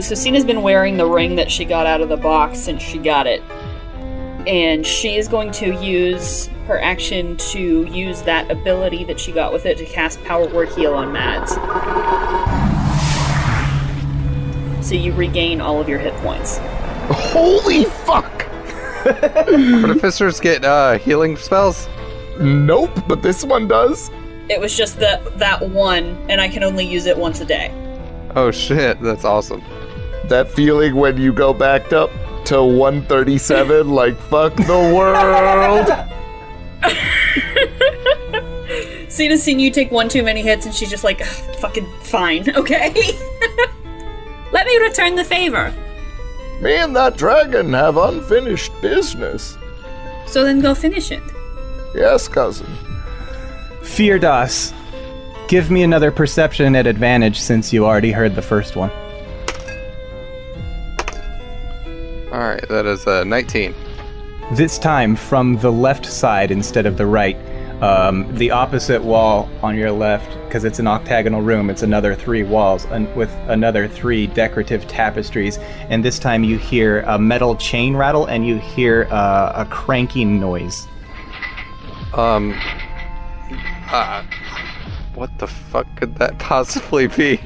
So 0.00 0.14
Signe's 0.14 0.44
been 0.44 0.62
wearing 0.62 0.96
the 0.96 1.06
ring 1.06 1.36
that 1.36 1.50
she 1.50 1.64
got 1.64 1.86
out 1.86 2.00
of 2.00 2.08
the 2.08 2.16
box 2.16 2.58
since 2.58 2.82
she 2.82 2.98
got 2.98 3.26
it. 3.26 3.42
And 4.46 4.86
she 4.86 5.16
is 5.16 5.28
going 5.28 5.52
to 5.52 5.74
use 5.84 6.46
her 6.66 6.80
action 6.80 7.36
to 7.36 7.84
use 7.84 8.22
that 8.22 8.50
ability 8.50 9.04
that 9.04 9.20
she 9.20 9.30
got 9.30 9.52
with 9.52 9.66
it 9.66 9.76
to 9.78 9.84
cast 9.84 10.22
Power 10.24 10.48
Word 10.48 10.70
Heal 10.70 10.94
on 10.94 11.12
Mads. 11.12 11.52
So 14.86 14.94
you 14.94 15.12
regain 15.12 15.60
all 15.60 15.80
of 15.80 15.88
your 15.88 15.98
hit 15.98 16.14
points. 16.14 16.58
Holy 17.10 17.84
fuck! 17.84 18.46
Artificers 19.06 20.40
get 20.40 20.64
uh, 20.64 20.96
healing 20.98 21.36
spells? 21.36 21.88
Nope, 22.40 22.90
but 23.06 23.22
this 23.22 23.44
one 23.44 23.68
does. 23.68 24.10
It 24.48 24.58
was 24.58 24.76
just 24.76 24.98
that 25.00 25.38
that 25.38 25.68
one, 25.68 26.16
and 26.30 26.40
I 26.40 26.48
can 26.48 26.64
only 26.64 26.86
use 26.86 27.06
it 27.06 27.16
once 27.16 27.40
a 27.40 27.44
day. 27.44 27.70
Oh 28.34 28.50
shit, 28.50 29.00
that's 29.02 29.24
awesome. 29.24 29.62
That 30.28 30.50
feeling 30.50 30.94
when 30.94 31.16
you 31.16 31.32
go 31.32 31.52
backed 31.52 31.92
up 31.92 32.10
to 32.46 32.62
137, 32.62 33.90
like 33.90 34.16
fuck 34.16 34.54
the 34.56 34.92
world. 34.94 35.88
Signe's 39.10 39.42
seen 39.42 39.58
you 39.58 39.70
take 39.70 39.90
one 39.90 40.08
too 40.08 40.22
many 40.22 40.42
hits, 40.42 40.66
and 40.66 40.74
she's 40.74 40.88
just 40.88 41.04
like, 41.04 41.24
fucking 41.24 41.86
fine, 42.02 42.48
okay? 42.56 42.92
Let 44.52 44.66
me 44.66 44.76
return 44.78 45.16
the 45.16 45.24
favor. 45.24 45.74
Me 46.60 46.76
and 46.76 46.94
that 46.94 47.16
dragon 47.16 47.72
have 47.72 47.96
unfinished 47.96 48.72
business. 48.80 49.58
So 50.26 50.44
then 50.44 50.60
go 50.60 50.74
finish 50.74 51.10
it. 51.10 51.22
Yes, 51.94 52.28
cousin. 52.28 52.66
Firdaus, 53.80 54.72
give 55.48 55.70
me 55.70 55.82
another 55.82 56.12
perception 56.12 56.76
at 56.76 56.86
advantage 56.86 57.40
since 57.40 57.72
you 57.72 57.84
already 57.84 58.12
heard 58.12 58.36
the 58.36 58.42
first 58.42 58.76
one. 58.76 58.90
Alright, 62.32 62.68
that 62.68 62.86
is 62.86 63.08
uh, 63.08 63.24
19. 63.24 63.74
This 64.52 64.78
time 64.78 65.16
from 65.16 65.56
the 65.56 65.72
left 65.72 66.06
side 66.06 66.52
instead 66.52 66.86
of 66.86 66.96
the 66.96 67.06
right. 67.06 67.36
Um, 67.82 68.32
the 68.36 68.52
opposite 68.52 69.02
wall 69.02 69.48
on 69.62 69.74
your 69.74 69.90
left, 69.90 70.38
because 70.44 70.62
it's 70.64 70.78
an 70.78 70.86
octagonal 70.86 71.40
room, 71.40 71.70
it's 71.70 71.82
another 71.82 72.14
three 72.14 72.44
walls 72.44 72.84
and 72.84 73.12
with 73.16 73.32
another 73.48 73.88
three 73.88 74.28
decorative 74.28 74.86
tapestries. 74.86 75.58
And 75.88 76.04
this 76.04 76.20
time 76.20 76.44
you 76.44 76.56
hear 76.56 77.00
a 77.00 77.18
metal 77.18 77.56
chain 77.56 77.96
rattle 77.96 78.26
and 78.26 78.46
you 78.46 78.58
hear 78.58 79.08
uh, 79.10 79.52
a 79.56 79.64
cranking 79.64 80.38
noise. 80.38 80.86
Um. 82.14 82.56
Uh, 83.92 84.24
what 85.14 85.36
the 85.38 85.48
fuck 85.48 85.86
could 85.96 86.14
that 86.16 86.38
possibly 86.38 87.08
be? 87.08 87.40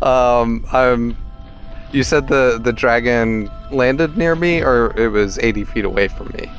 Um, 0.00 0.64
I'm. 0.72 1.16
You 1.90 2.04
said 2.04 2.28
the 2.28 2.60
the 2.62 2.72
dragon 2.72 3.50
landed 3.70 4.16
near 4.16 4.34
me, 4.34 4.62
or 4.62 4.92
it 4.96 5.08
was 5.08 5.38
80 5.38 5.64
feet 5.64 5.84
away 5.84 6.08
from 6.08 6.28
me 6.34 6.50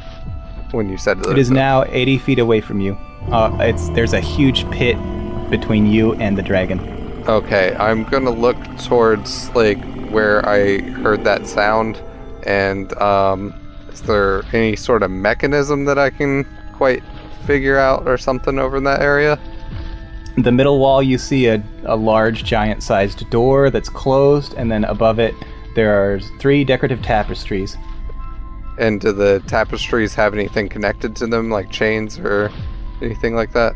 when 0.72 0.90
you 0.90 0.98
said 0.98 1.26
It 1.26 1.38
is 1.38 1.50
now 1.50 1.84
80 1.86 2.18
feet 2.20 2.40
away 2.40 2.62
from 2.62 2.82
you. 2.82 2.98
Uh, 3.32 3.56
it's 3.60 3.90
there's 3.90 4.14
a 4.14 4.20
huge 4.20 4.70
pit 4.72 4.98
between 5.50 5.86
you 5.86 6.14
and 6.16 6.38
the 6.38 6.42
dragon. 6.42 6.80
Okay, 7.28 7.76
I'm 7.76 8.04
gonna 8.06 8.32
look 8.32 8.58
towards 8.78 9.50
like 9.56 9.78
where 10.10 10.48
I 10.48 10.80
heard 10.80 11.24
that 11.26 11.48
sound, 11.48 12.02
and 12.44 12.94
um, 13.02 13.54
is 13.92 14.02
there 14.02 14.44
any 14.54 14.76
sort 14.76 15.04
of 15.04 15.12
mechanism 15.12 15.86
that 15.86 15.98
I 15.98 16.10
can 16.10 16.46
quite 16.74 17.04
figure 17.46 17.78
out 17.78 18.08
or 18.08 18.18
something 18.18 18.58
over 18.58 18.78
in 18.78 18.84
that 18.86 19.02
area? 19.02 19.40
The 20.38 20.52
middle 20.52 20.80
wall, 20.80 21.04
you 21.04 21.18
see 21.18 21.48
a, 21.48 21.62
a 21.84 21.96
large, 21.96 22.46
giant 22.46 22.82
sized 22.82 23.30
door 23.30 23.70
that's 23.70 23.90
closed, 23.90 24.54
and 24.54 24.72
then 24.72 24.86
above 24.86 25.20
it, 25.20 25.36
there 25.76 26.14
are 26.14 26.20
three 26.40 26.64
decorative 26.64 27.02
tapestries. 27.02 27.78
And 28.78 29.02
do 29.02 29.12
the 29.12 29.44
tapestries 29.48 30.14
have 30.16 30.34
anything 30.34 30.70
connected 30.70 31.16
to 31.18 31.28
them, 31.28 31.50
like 31.50 31.70
chains 31.70 32.18
or 32.18 32.50
anything 33.02 33.36
like 33.36 33.52
that? 33.54 33.74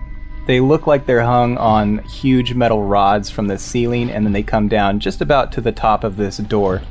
They 0.47 0.59
look 0.59 0.87
like 0.87 1.05
they're 1.05 1.23
hung 1.23 1.57
on 1.57 1.99
huge 1.99 2.53
metal 2.53 2.83
rods 2.83 3.29
from 3.29 3.47
the 3.47 3.57
ceiling, 3.57 4.09
and 4.09 4.25
then 4.25 4.33
they 4.33 4.43
come 4.43 4.67
down 4.67 4.99
just 4.99 5.21
about 5.21 5.51
to 5.53 5.61
the 5.61 5.71
top 5.71 6.03
of 6.03 6.17
this 6.17 6.37
door. 6.37 6.81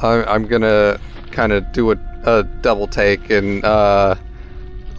I'm, 0.00 0.24
I'm 0.28 0.46
gonna 0.46 0.98
kind 1.30 1.52
of 1.52 1.70
do 1.72 1.92
a, 1.92 1.96
a 2.24 2.42
double 2.42 2.86
take 2.86 3.30
and 3.30 3.64
uh, 3.64 4.16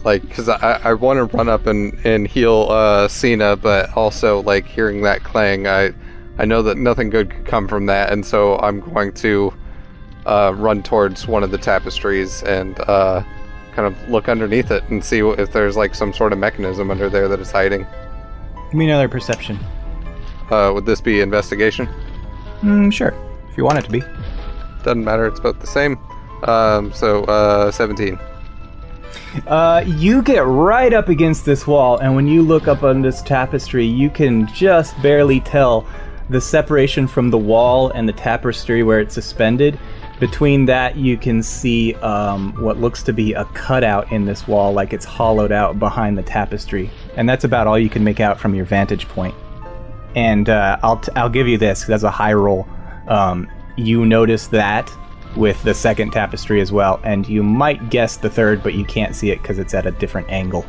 like 0.04 0.22
because 0.22 0.48
I, 0.48 0.80
I 0.82 0.94
want 0.94 1.16
to 1.18 1.36
run 1.36 1.48
up 1.48 1.66
and, 1.66 1.94
and 2.04 2.26
heal 2.26 2.68
uh, 2.70 3.08
Signe, 3.08 3.56
but 3.56 3.96
also 3.96 4.42
like 4.42 4.66
hearing 4.66 5.02
that 5.02 5.22
clang, 5.24 5.66
I 5.66 5.92
I 6.38 6.44
know 6.44 6.62
that 6.62 6.78
nothing 6.78 7.10
good 7.10 7.30
could 7.30 7.46
come 7.46 7.68
from 7.68 7.86
that, 7.86 8.12
and 8.12 8.24
so 8.24 8.58
I'm 8.58 8.80
going 8.80 9.12
to 9.14 9.52
uh, 10.26 10.52
run 10.56 10.82
towards 10.82 11.28
one 11.28 11.44
of 11.44 11.50
the 11.50 11.58
tapestries 11.58 12.42
and 12.42 12.78
uh, 12.80 13.22
kind 13.72 13.86
of 13.86 14.08
look 14.08 14.28
underneath 14.28 14.70
it 14.70 14.82
and 14.90 15.04
see 15.04 15.20
if 15.20 15.52
there's 15.52 15.76
like 15.76 15.94
some 15.94 16.12
sort 16.12 16.32
of 16.32 16.38
mechanism 16.38 16.90
under 16.90 17.08
there 17.08 17.28
that 17.28 17.40
is 17.40 17.50
hiding. 17.50 17.86
Give 18.66 18.74
me 18.74 18.86
another 18.86 19.08
perception. 19.08 19.58
Uh, 20.50 20.72
would 20.74 20.86
this 20.86 21.00
be 21.00 21.20
investigation? 21.20 21.88
Mm, 22.62 22.92
sure, 22.92 23.14
if 23.50 23.56
you 23.56 23.64
want 23.64 23.78
it 23.78 23.84
to 23.84 23.90
be. 23.90 24.00
Doesn't 24.82 25.04
matter. 25.04 25.26
It's 25.26 25.38
about 25.38 25.60
the 25.60 25.66
same. 25.66 25.98
Um, 26.44 26.92
so 26.92 27.24
uh, 27.24 27.70
17. 27.70 28.18
Uh, 29.46 29.82
you 29.86 30.22
get 30.22 30.44
right 30.44 30.92
up 30.92 31.08
against 31.08 31.44
this 31.44 31.66
wall, 31.66 31.98
and 31.98 32.14
when 32.14 32.26
you 32.26 32.42
look 32.42 32.68
up 32.68 32.82
on 32.82 33.02
this 33.02 33.22
tapestry, 33.22 33.84
you 33.84 34.10
can 34.10 34.46
just 34.48 35.00
barely 35.02 35.40
tell 35.40 35.86
the 36.30 36.40
separation 36.40 37.06
from 37.06 37.30
the 37.30 37.38
wall 37.38 37.90
and 37.90 38.08
the 38.08 38.12
tapestry 38.12 38.82
where 38.82 39.00
it's 39.00 39.14
suspended. 39.14 39.78
Between 40.20 40.64
that, 40.66 40.96
you 40.96 41.16
can 41.16 41.42
see 41.42 41.94
um, 41.96 42.52
what 42.62 42.78
looks 42.78 43.02
to 43.04 43.12
be 43.12 43.32
a 43.34 43.44
cutout 43.46 44.10
in 44.12 44.24
this 44.24 44.46
wall, 44.46 44.72
like 44.72 44.92
it's 44.92 45.04
hollowed 45.04 45.52
out 45.52 45.78
behind 45.78 46.16
the 46.16 46.22
tapestry, 46.22 46.90
and 47.16 47.28
that's 47.28 47.44
about 47.44 47.66
all 47.66 47.78
you 47.78 47.90
can 47.90 48.04
make 48.04 48.20
out 48.20 48.38
from 48.38 48.54
your 48.54 48.64
vantage 48.64 49.08
point. 49.08 49.34
And 50.14 50.48
uh, 50.48 50.78
I'll 50.82 50.98
t- 50.98 51.12
I'll 51.16 51.28
give 51.28 51.48
you 51.48 51.58
this 51.58 51.84
that's 51.84 52.04
a 52.04 52.10
high 52.10 52.32
roll. 52.32 52.66
Um, 53.08 53.50
you 53.76 54.06
notice 54.06 54.46
that 54.48 54.90
with 55.36 55.60
the 55.64 55.74
second 55.74 56.12
tapestry 56.12 56.60
as 56.60 56.70
well, 56.70 57.00
and 57.02 57.28
you 57.28 57.42
might 57.42 57.90
guess 57.90 58.16
the 58.16 58.30
third, 58.30 58.62
but 58.62 58.74
you 58.74 58.84
can't 58.84 59.16
see 59.16 59.30
it 59.30 59.42
because 59.42 59.58
it's 59.58 59.74
at 59.74 59.84
a 59.84 59.90
different 59.90 60.30
angle. 60.30 60.64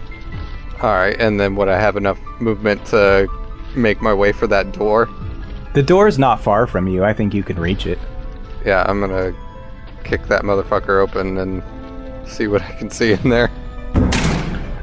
All 0.81 0.89
right, 0.89 1.15
and 1.21 1.39
then 1.39 1.55
would 1.55 1.69
I 1.69 1.79
have 1.79 1.95
enough 1.95 2.19
movement 2.39 2.83
to 2.87 3.27
make 3.75 4.01
my 4.01 4.13
way 4.13 4.31
for 4.31 4.47
that 4.47 4.71
door? 4.71 5.07
The 5.75 5.83
door's 5.83 6.17
not 6.17 6.39
far 6.39 6.67
from 6.67 6.87
you. 6.87 7.03
I 7.03 7.11
think 7.11 7.33
you 7.33 7.43
can 7.43 7.59
reach 7.59 7.85
it. 7.85 7.99
Yeah, 8.63 8.85
I'm 8.87 9.01
gonna 9.01 9.35
kick 10.05 10.25
that 10.27 10.43
motherfucker 10.43 11.03
open 11.03 11.37
and 11.37 11.61
see 12.25 12.47
what 12.47 12.61
I 12.61 12.71
can 12.71 12.89
see 12.89 13.11
in 13.11 13.29
there. 13.29 13.51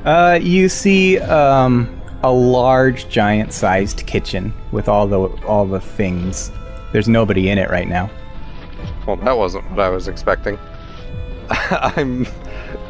Uh, 0.05 0.39
you 0.43 0.69
see 0.69 1.19
um, 1.21 1.89
a 2.23 2.31
large, 2.31 3.09
giant-sized 3.09 4.07
kitchen 4.07 4.53
with 4.71 4.87
all 4.87 5.07
the 5.07 5.21
all 5.47 5.65
the 5.65 5.81
things. 5.81 6.53
There's 6.93 7.09
nobody 7.09 7.49
in 7.49 7.57
it 7.57 7.71
right 7.71 7.89
now. 7.89 8.11
Well, 9.07 9.17
that 9.17 9.39
wasn't 9.39 9.71
what 9.71 9.81
I 9.81 9.89
was 9.89 10.09
expecting. 10.09 10.59
I'm 11.49 12.27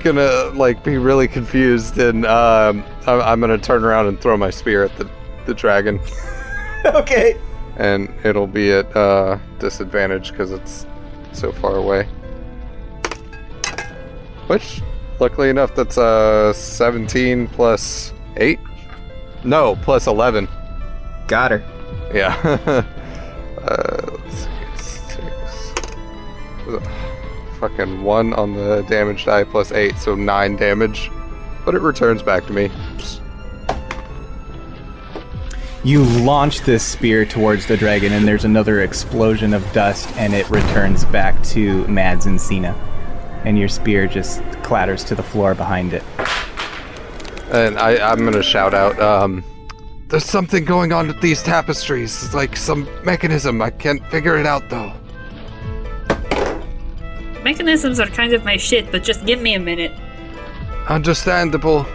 gonna 0.02 0.50
like 0.54 0.82
be 0.82 0.98
really 0.98 1.28
confused, 1.28 1.98
and 1.98 2.26
um, 2.26 2.82
I'm, 3.06 3.20
I'm 3.20 3.40
gonna 3.40 3.58
turn 3.58 3.84
around 3.84 4.08
and 4.08 4.20
throw 4.20 4.36
my 4.36 4.50
spear 4.50 4.82
at 4.82 4.96
the 4.98 5.08
the 5.46 5.54
dragon, 5.54 6.00
okay. 6.84 7.38
And 7.76 8.12
it'll 8.24 8.46
be 8.46 8.72
at 8.72 8.94
uh, 8.96 9.38
disadvantage 9.58 10.30
because 10.30 10.50
it's 10.50 10.86
so 11.32 11.52
far 11.52 11.76
away. 11.76 12.04
Which, 14.46 14.82
luckily 15.20 15.48
enough, 15.48 15.74
that's 15.74 15.96
uh 15.96 16.52
17 16.52 17.48
plus 17.48 18.12
eight. 18.36 18.60
No, 19.44 19.76
plus 19.76 20.06
11. 20.06 20.48
Got 21.26 21.52
her. 21.52 21.64
Yeah. 22.12 22.36
uh, 23.62 24.18
let's 24.18 24.36
see. 24.36 25.16
Six. 25.16 25.72
Fucking 27.58 28.02
one 28.02 28.34
on 28.34 28.54
the 28.54 28.84
damage 28.88 29.24
die 29.24 29.44
plus 29.44 29.72
eight, 29.72 29.96
so 29.96 30.14
nine 30.14 30.56
damage. 30.56 31.10
But 31.64 31.74
it 31.74 31.80
returns 31.80 32.22
back 32.22 32.46
to 32.46 32.52
me. 32.52 32.68
Psst. 32.96 33.21
You 35.84 36.04
launch 36.04 36.60
this 36.60 36.84
spear 36.84 37.24
towards 37.24 37.66
the 37.66 37.76
dragon, 37.76 38.12
and 38.12 38.26
there's 38.26 38.44
another 38.44 38.82
explosion 38.82 39.52
of 39.52 39.70
dust, 39.72 40.08
and 40.16 40.32
it 40.32 40.48
returns 40.48 41.04
back 41.06 41.42
to 41.44 41.84
Mads 41.88 42.26
and 42.26 42.40
Signe. 42.40 42.72
And 43.44 43.58
your 43.58 43.68
spear 43.68 44.06
just 44.06 44.42
clatters 44.62 45.02
to 45.04 45.16
the 45.16 45.24
floor 45.24 45.56
behind 45.56 45.92
it. 45.92 46.04
And 47.50 47.76
I, 47.80 47.96
I'm 47.96 48.24
gonna 48.24 48.44
shout 48.44 48.74
out, 48.74 48.96
um, 49.00 49.42
there's 50.06 50.24
something 50.24 50.64
going 50.64 50.92
on 50.92 51.08
with 51.08 51.20
these 51.20 51.42
tapestries. 51.42 52.22
It's 52.22 52.34
like 52.34 52.56
some 52.56 52.88
mechanism. 53.04 53.60
I 53.60 53.70
can't 53.70 54.06
figure 54.06 54.38
it 54.38 54.46
out 54.46 54.68
though. 54.70 54.92
Mechanisms 57.42 57.98
are 57.98 58.06
kind 58.06 58.34
of 58.34 58.44
my 58.44 58.56
shit, 58.56 58.92
but 58.92 59.02
just 59.02 59.26
give 59.26 59.40
me 59.42 59.54
a 59.54 59.58
minute. 59.58 59.90
Understandable. 60.88 61.86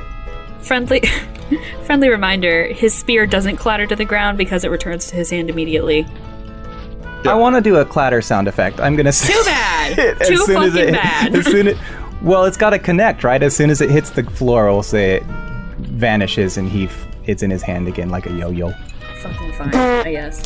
Friendly 0.61 1.01
friendly 1.85 2.09
reminder, 2.09 2.65
his 2.73 2.93
spear 2.93 3.25
doesn't 3.25 3.57
clatter 3.57 3.85
to 3.87 3.95
the 3.95 4.05
ground 4.05 4.37
because 4.37 4.63
it 4.63 4.71
returns 4.71 5.07
to 5.07 5.15
his 5.15 5.29
hand 5.29 5.49
immediately. 5.49 6.05
I 7.25 7.33
want 7.33 7.55
to 7.55 7.61
do 7.61 7.77
a 7.77 7.85
clatter 7.85 8.21
sound 8.21 8.47
effect. 8.47 8.79
I'm 8.79 8.95
gonna 8.95 9.11
say 9.11 9.33
Too 9.33 9.41
bad! 9.45 9.99
as 10.21 10.27
Too 10.27 10.37
soon 10.37 10.63
as 10.63 10.71
fucking 10.73 10.89
it- 10.89 10.93
bad. 10.93 11.35
As 11.35 11.45
soon 11.45 11.67
as, 11.69 11.77
Well, 12.21 12.45
it's 12.45 12.57
got 12.57 12.71
to 12.71 12.79
connect, 12.79 13.23
right? 13.23 13.41
As 13.41 13.55
soon 13.55 13.69
as 13.69 13.81
it 13.81 13.89
hits 13.89 14.09
the 14.11 14.23
floor, 14.23 14.65
we'll 14.71 14.83
say 14.83 15.15
it 15.17 15.23
vanishes 15.79 16.57
and 16.57 16.69
he 16.69 16.85
f- 16.85 17.07
it's 17.25 17.43
in 17.43 17.51
his 17.51 17.61
hand 17.61 17.87
again 17.87 18.09
like 18.09 18.25
a 18.25 18.31
yo-yo. 18.33 18.71
Fucking 19.21 19.53
fine, 19.53 19.73
I 19.75 20.11
guess. 20.11 20.41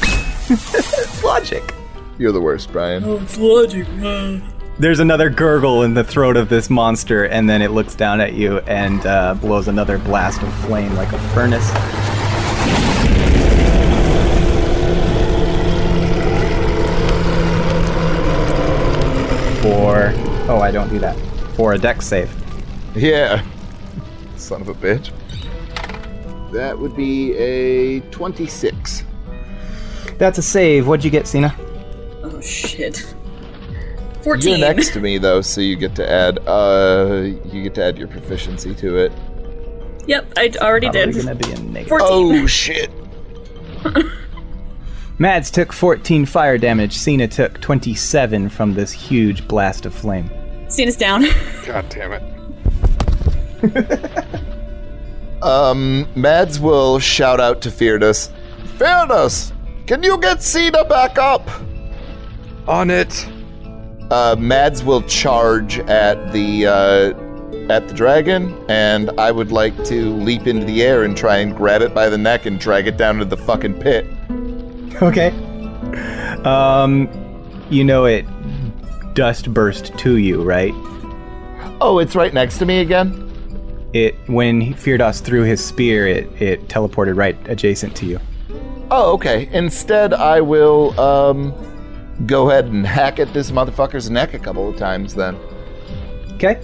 It's 0.50 1.24
logic. 1.24 1.74
You're 2.18 2.32
the 2.32 2.42
worst, 2.42 2.72
Brian. 2.72 3.04
Oh, 3.04 3.20
it's 3.20 3.38
logic. 3.38 3.88
uh. 4.04 4.40
There's 4.80 5.00
another 5.00 5.30
gurgle 5.30 5.84
in 5.84 5.94
the 5.94 6.04
throat 6.04 6.38
of 6.38 6.50
this 6.50 6.70
monster, 6.70 7.26
and 7.26 7.48
then 7.48 7.62
it 7.62 7.72
looks 7.72 7.94
down 7.94 8.20
at 8.20 8.34
you 8.34 8.60
and 8.60 9.06
uh, 9.06 9.36
blows 9.36 9.68
another 9.68 9.98
blast 10.00 10.42
of 10.42 10.52
flame 10.66 10.96
like 10.96 11.12
a 11.12 11.20
furnace. 11.34 11.70
For 19.62 20.14
oh, 20.50 20.60
I 20.64 20.72
don't 20.72 20.90
do 20.90 20.98
that. 21.00 21.16
For 21.56 21.74
a 21.74 21.78
Dex 21.78 22.08
save. 22.08 22.34
Yeah. 22.96 23.44
Son 24.38 24.62
of 24.62 24.70
a 24.70 24.74
bitch. 24.74 25.12
That 26.52 26.80
would 26.80 26.96
be 26.96 27.34
a 27.34 28.00
26. 28.10 29.04
That's 30.18 30.38
a 30.40 30.42
save. 30.42 30.88
What'd 30.88 31.04
you 31.04 31.12
get, 31.12 31.28
Signe? 31.28 31.52
Oh 32.24 32.42
shit. 32.42 33.14
You're 34.26 34.36
14. 34.36 34.60
next 34.60 34.94
to 34.94 35.00
me 35.00 35.18
though, 35.18 35.42
so 35.42 35.62
you 35.62 35.76
get 35.76 35.96
to 35.96 36.10
add 36.10 36.40
uh 36.48 37.24
you 37.52 37.64
get 37.64 37.74
to 37.76 37.84
add 37.84 37.98
your 37.98 38.08
proficiency 38.08 38.76
to 38.76 38.98
it. 38.98 39.12
Yep, 40.08 40.34
I 40.38 40.52
already 40.62 40.88
Probably 40.90 41.14
did. 41.14 41.26
gonna 41.26 41.36
be 41.36 41.52
a 41.52 41.60
negative. 41.60 41.88
14. 41.90 42.08
Oh 42.44 42.46
shit. 42.48 42.92
Mads 45.18 45.52
took 45.52 45.72
14 45.74 46.26
fire 46.26 46.58
damage. 46.58 46.98
Signe 46.98 47.28
took 47.30 47.62
27 47.62 48.50
from 48.50 48.74
this 48.74 48.92
huge 48.92 49.48
blast 49.48 49.86
of 49.86 49.94
flame. 49.94 50.30
Signe's 50.68 50.96
down. 50.96 51.26
God 51.66 51.88
damn 51.90 52.14
it. 52.14 52.24
Um 55.44 56.08
Mads 56.16 56.60
will 56.60 57.00
shout 57.00 57.40
out 57.40 57.62
to 57.64 57.70
Firdaus. 57.70 58.30
Firdaus! 58.78 59.52
Can 59.88 60.04
you 60.04 60.20
get 60.20 60.44
Signe 60.44 60.72
back 60.88 61.18
up? 61.18 61.50
On 62.68 62.92
it. 62.92 63.28
Uh 64.12 64.36
Mads 64.38 64.84
will 64.84 65.02
charge 65.04 65.80
at 65.80 66.34
the 66.34 66.68
uh 66.68 67.14
at 67.72 67.88
the 67.88 67.94
dragon, 67.94 68.54
and 68.68 69.10
I 69.18 69.32
would 69.32 69.52
like 69.52 69.86
to 69.86 70.14
leap 70.16 70.46
into 70.48 70.66
the 70.66 70.84
air 70.84 71.04
and 71.04 71.16
try 71.16 71.38
and 71.38 71.56
grab 71.56 71.82
it 71.82 71.94
by 71.94 72.10
the 72.10 72.18
neck 72.18 72.46
and 72.46 72.60
drag 72.60 72.88
it 72.88 72.98
down 72.98 73.18
to 73.20 73.26
the 73.26 73.38
fucking 73.38 73.80
pit. 73.80 74.06
Okay. 75.02 75.30
Um, 76.44 77.10
you 77.72 77.84
know 77.84 78.06
it 78.06 78.24
dust 79.16 79.52
burst 79.52 79.98
to 79.98 80.18
you, 80.18 80.44
right? 80.44 80.74
Oh, 81.82 81.98
it's 81.98 82.16
right 82.16 82.32
next 82.32 82.60
to 82.60 82.68
me 82.68 82.82
again? 82.82 83.28
It 83.94 84.14
when 84.28 84.76
Firdaus 84.76 85.22
threw 85.22 85.42
his 85.42 85.64
spear, 85.64 86.06
it 86.06 86.30
it 86.40 86.68
teleported 86.68 87.18
right 87.18 87.36
adjacent 87.50 87.96
to 87.96 88.06
you. 88.06 88.20
Oh, 88.92 89.14
okay. 89.14 89.50
Instead, 89.54 90.14
I 90.14 90.40
will 90.42 91.00
um 91.00 91.52
go 92.26 92.50
ahead 92.50 92.66
and 92.66 92.86
hack 92.86 93.20
at 93.20 93.34
this 93.34 93.52
motherfucker's 93.52 94.10
neck 94.10 94.34
a 94.34 94.40
couple 94.40 94.70
of 94.70 94.78
times 94.78 95.16
then. 95.16 95.36
Okay. 96.34 96.60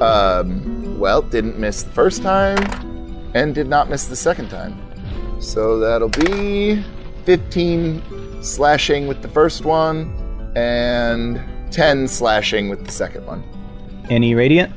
Um, 0.00 0.98
well, 0.98 1.22
didn't 1.22 1.58
miss 1.58 1.82
the 1.82 1.90
first 1.90 2.22
time 2.22 2.58
and 3.34 3.54
did 3.54 3.68
not 3.68 3.88
miss 3.88 4.06
the 4.06 4.16
second 4.16 4.48
time. 4.48 4.80
So 5.40 5.78
that'll 5.78 6.08
be 6.08 6.82
15 7.24 8.42
slashing 8.42 9.06
with 9.06 9.22
the 9.22 9.28
first 9.28 9.64
one 9.64 10.52
and 10.56 11.40
10 11.72 12.08
slashing 12.08 12.68
with 12.68 12.84
the 12.86 12.92
second 12.92 13.26
one. 13.26 13.44
Any 14.10 14.34
radiant? 14.34 14.72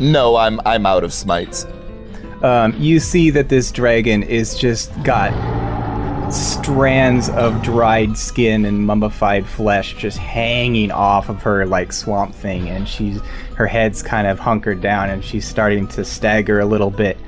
No, 0.00 0.36
I'm 0.36 0.60
I'm 0.64 0.86
out 0.86 1.04
of 1.04 1.12
smites. 1.12 1.66
Um, 2.42 2.74
you 2.78 3.00
see 3.00 3.30
that 3.30 3.50
this 3.50 3.70
dragon 3.70 4.22
is 4.22 4.58
just 4.58 4.90
got 5.04 5.30
strands 6.30 7.28
of 7.30 7.62
dried 7.62 8.16
skin 8.16 8.64
and 8.64 8.86
mummified 8.86 9.46
flesh 9.46 9.94
just 9.94 10.18
hanging 10.18 10.90
off 10.90 11.28
of 11.28 11.42
her 11.42 11.66
like 11.66 11.92
swamp 11.92 12.34
thing, 12.34 12.68
and 12.68 12.88
she's 12.88 13.20
her 13.56 13.66
head's 13.66 14.02
kind 14.02 14.26
of 14.26 14.38
hunkered 14.38 14.80
down, 14.80 15.10
and 15.10 15.24
she's 15.24 15.46
starting 15.46 15.86
to 15.88 16.04
stagger 16.04 16.60
a 16.60 16.66
little 16.66 16.90
bit. 16.90 17.18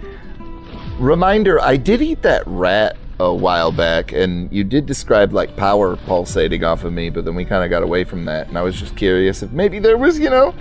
Reminder, 0.99 1.61
I 1.61 1.77
did 1.77 2.01
eat 2.03 2.23
that 2.23 2.43
rat 2.47 2.97
a 3.19 3.33
while 3.33 3.71
back 3.73 4.13
and 4.13 4.53
you 4.53 4.65
did 4.65 4.87
describe 4.87 5.33
like 5.33 5.57
power 5.57 5.97
pulsating 5.97 6.65
off 6.65 6.85
of 6.85 6.93
me, 6.93 7.11
but 7.11 7.25
then 7.25 7.35
we 7.35 7.45
kind 7.45 7.63
of 7.65 7.71
got 7.71 7.83
away 7.83 8.05
from 8.05 8.25
that 8.25 8.49
and 8.49 8.59
I 8.59 8.63
was 8.63 8.79
just 8.79 8.97
curious 8.97 9.43
if 9.43 9.53
maybe 9.53 9.79
there 9.79 9.97
was, 9.97 10.19
you 10.19 10.31
know, 10.31 10.55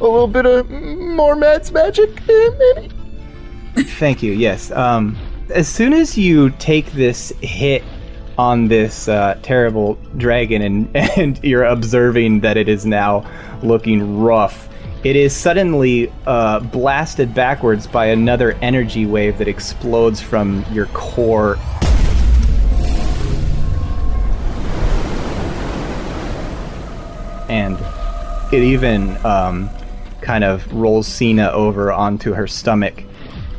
a 0.00 0.04
little 0.04 0.28
bit 0.28 0.46
of 0.46 0.70
more 0.70 1.36
Matt's 1.36 1.72
magic, 1.72 2.10
eh, 2.28 2.50
maybe. 2.58 2.94
Thank 3.82 4.22
you. 4.22 4.32
Yes. 4.32 4.70
Um, 4.70 5.16
as 5.50 5.68
soon 5.68 5.92
as 5.92 6.18
you 6.18 6.50
take 6.50 6.92
this 6.92 7.32
hit 7.40 7.82
on 8.38 8.68
this 8.68 9.08
uh, 9.08 9.38
terrible 9.42 9.94
dragon, 10.16 10.62
and 10.62 10.96
and 11.16 11.42
you're 11.42 11.64
observing 11.64 12.40
that 12.40 12.56
it 12.56 12.68
is 12.68 12.84
now 12.84 13.24
looking 13.62 14.20
rough, 14.20 14.68
it 15.04 15.16
is 15.16 15.34
suddenly 15.34 16.12
uh, 16.26 16.60
blasted 16.60 17.34
backwards 17.34 17.86
by 17.86 18.06
another 18.06 18.52
energy 18.62 19.06
wave 19.06 19.38
that 19.38 19.48
explodes 19.48 20.20
from 20.20 20.64
your 20.72 20.86
core. 20.86 21.56
And 27.48 27.78
it 28.52 28.62
even 28.62 29.16
um, 29.24 29.70
kind 30.20 30.42
of 30.42 30.70
rolls 30.72 31.06
Signe 31.06 31.38
over 31.38 31.92
onto 31.92 32.32
her 32.32 32.48
stomach. 32.48 33.04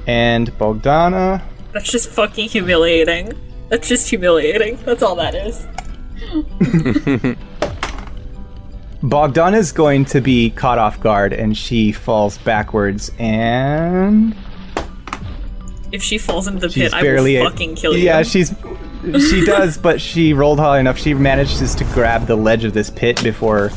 And 0.05 0.51
Bogdana, 0.57 1.41
That's 1.77 1.91
just 1.91 2.09
fucking 2.09 2.49
humiliating. 2.49 3.33
That's 3.69 3.87
just 3.87 4.09
humiliating. 4.09 4.77
That's 4.77 5.03
all 5.03 5.13
that 5.17 5.35
is. 5.35 5.67
Bogdan 9.03 9.53
is 9.53 9.71
going 9.71 10.05
to 10.05 10.19
be 10.19 10.49
caught 10.49 10.79
off 10.79 10.99
guard 10.99 11.33
and 11.33 11.55
she 11.55 11.91
falls 11.91 12.39
backwards 12.39 13.11
and 13.19 14.35
If 15.91 16.01
she 16.01 16.17
falls 16.17 16.47
into 16.47 16.61
the 16.61 16.69
she's 16.69 16.91
pit, 16.91 16.93
I 16.95 17.03
will 17.03 17.47
fucking 17.47 17.75
kill 17.75 17.95
you. 17.95 18.05
Yeah, 18.05 18.23
she's 18.23 18.55
she 19.29 19.45
does, 19.45 19.77
but 19.77 20.01
she 20.01 20.33
rolled 20.33 20.59
high 20.59 20.79
enough. 20.79 20.97
She 20.97 21.13
manages 21.13 21.75
to 21.75 21.83
grab 21.93 22.25
the 22.25 22.35
ledge 22.35 22.63
of 22.63 22.73
this 22.73 22.89
pit 22.89 23.21
before 23.23 23.69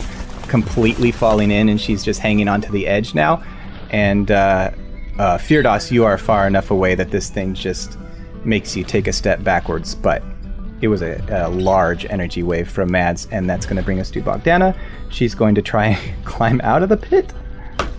completely 0.49 1.13
falling 1.13 1.51
in, 1.51 1.69
and 1.69 1.79
she's 1.79 2.03
just 2.03 2.21
hanging 2.21 2.49
onto 2.49 2.73
the 2.73 2.87
edge 2.87 3.15
now. 3.15 3.45
And 3.91 4.31
uh, 4.31 4.71
uh, 5.21 5.37
Firdaus, 5.37 5.91
you 5.91 6.07
are 6.07 6.17
far 6.17 6.47
enough 6.47 6.71
away 6.71 6.95
that 6.95 7.11
this 7.11 7.29
thing 7.29 7.53
just 7.53 7.99
makes 8.43 8.75
you 8.75 8.83
take 8.83 9.07
a 9.07 9.13
step 9.13 9.45
backwards, 9.45 9.95
but 9.95 10.23
it 10.81 10.89
was 10.89 11.03
a, 11.03 11.23
a 11.29 11.51
large 11.51 12.07
energy 12.07 12.43
wave 12.43 12.71
from 12.71 12.91
Mads, 12.91 13.29
and 13.31 13.49
that's 13.49 13.67
going 13.67 13.77
to 13.77 13.83
bring 13.83 14.01
us 14.01 14.11
to 14.13 14.23
Bogdana. 14.23 14.75
She's 15.11 15.35
going 15.35 15.55
to 15.57 15.61
try 15.61 15.89
and 15.89 16.25
climb 16.25 16.59
out 16.63 16.83
of 16.83 16.89
the 16.89 16.97
pit, 16.97 17.35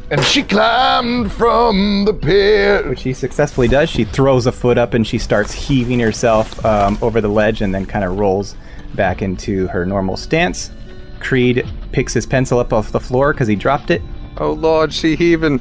And 0.09 0.23
she 0.23 0.41
climbed 0.41 1.31
from 1.31 2.05
the 2.05 2.13
pit. 2.15 2.87
which 2.87 3.01
she 3.01 3.13
successfully 3.13 3.67
does. 3.67 3.87
She 3.87 4.03
throws 4.03 4.47
a 4.47 4.51
foot 4.51 4.79
up 4.79 4.95
and 4.95 5.05
she 5.05 5.19
starts 5.19 5.53
heaving 5.53 5.99
herself 5.99 6.65
um, 6.65 6.97
over 7.03 7.21
the 7.21 7.29
ledge 7.29 7.61
and 7.61 7.71
then 7.71 7.85
kind 7.85 8.03
of 8.03 8.17
rolls 8.17 8.55
back 8.95 9.21
into 9.21 9.67
her 9.67 9.85
normal 9.85 10.17
stance. 10.17 10.71
Creed 11.19 11.67
picks 11.91 12.15
his 12.15 12.25
pencil 12.25 12.57
up 12.57 12.73
off 12.73 12.91
the 12.91 12.99
floor 12.99 13.31
because 13.31 13.47
he 13.47 13.55
dropped 13.55 13.91
it. 13.91 14.01
Oh 14.37 14.53
lord, 14.53 14.91
she 14.91 15.15
heaving. 15.15 15.59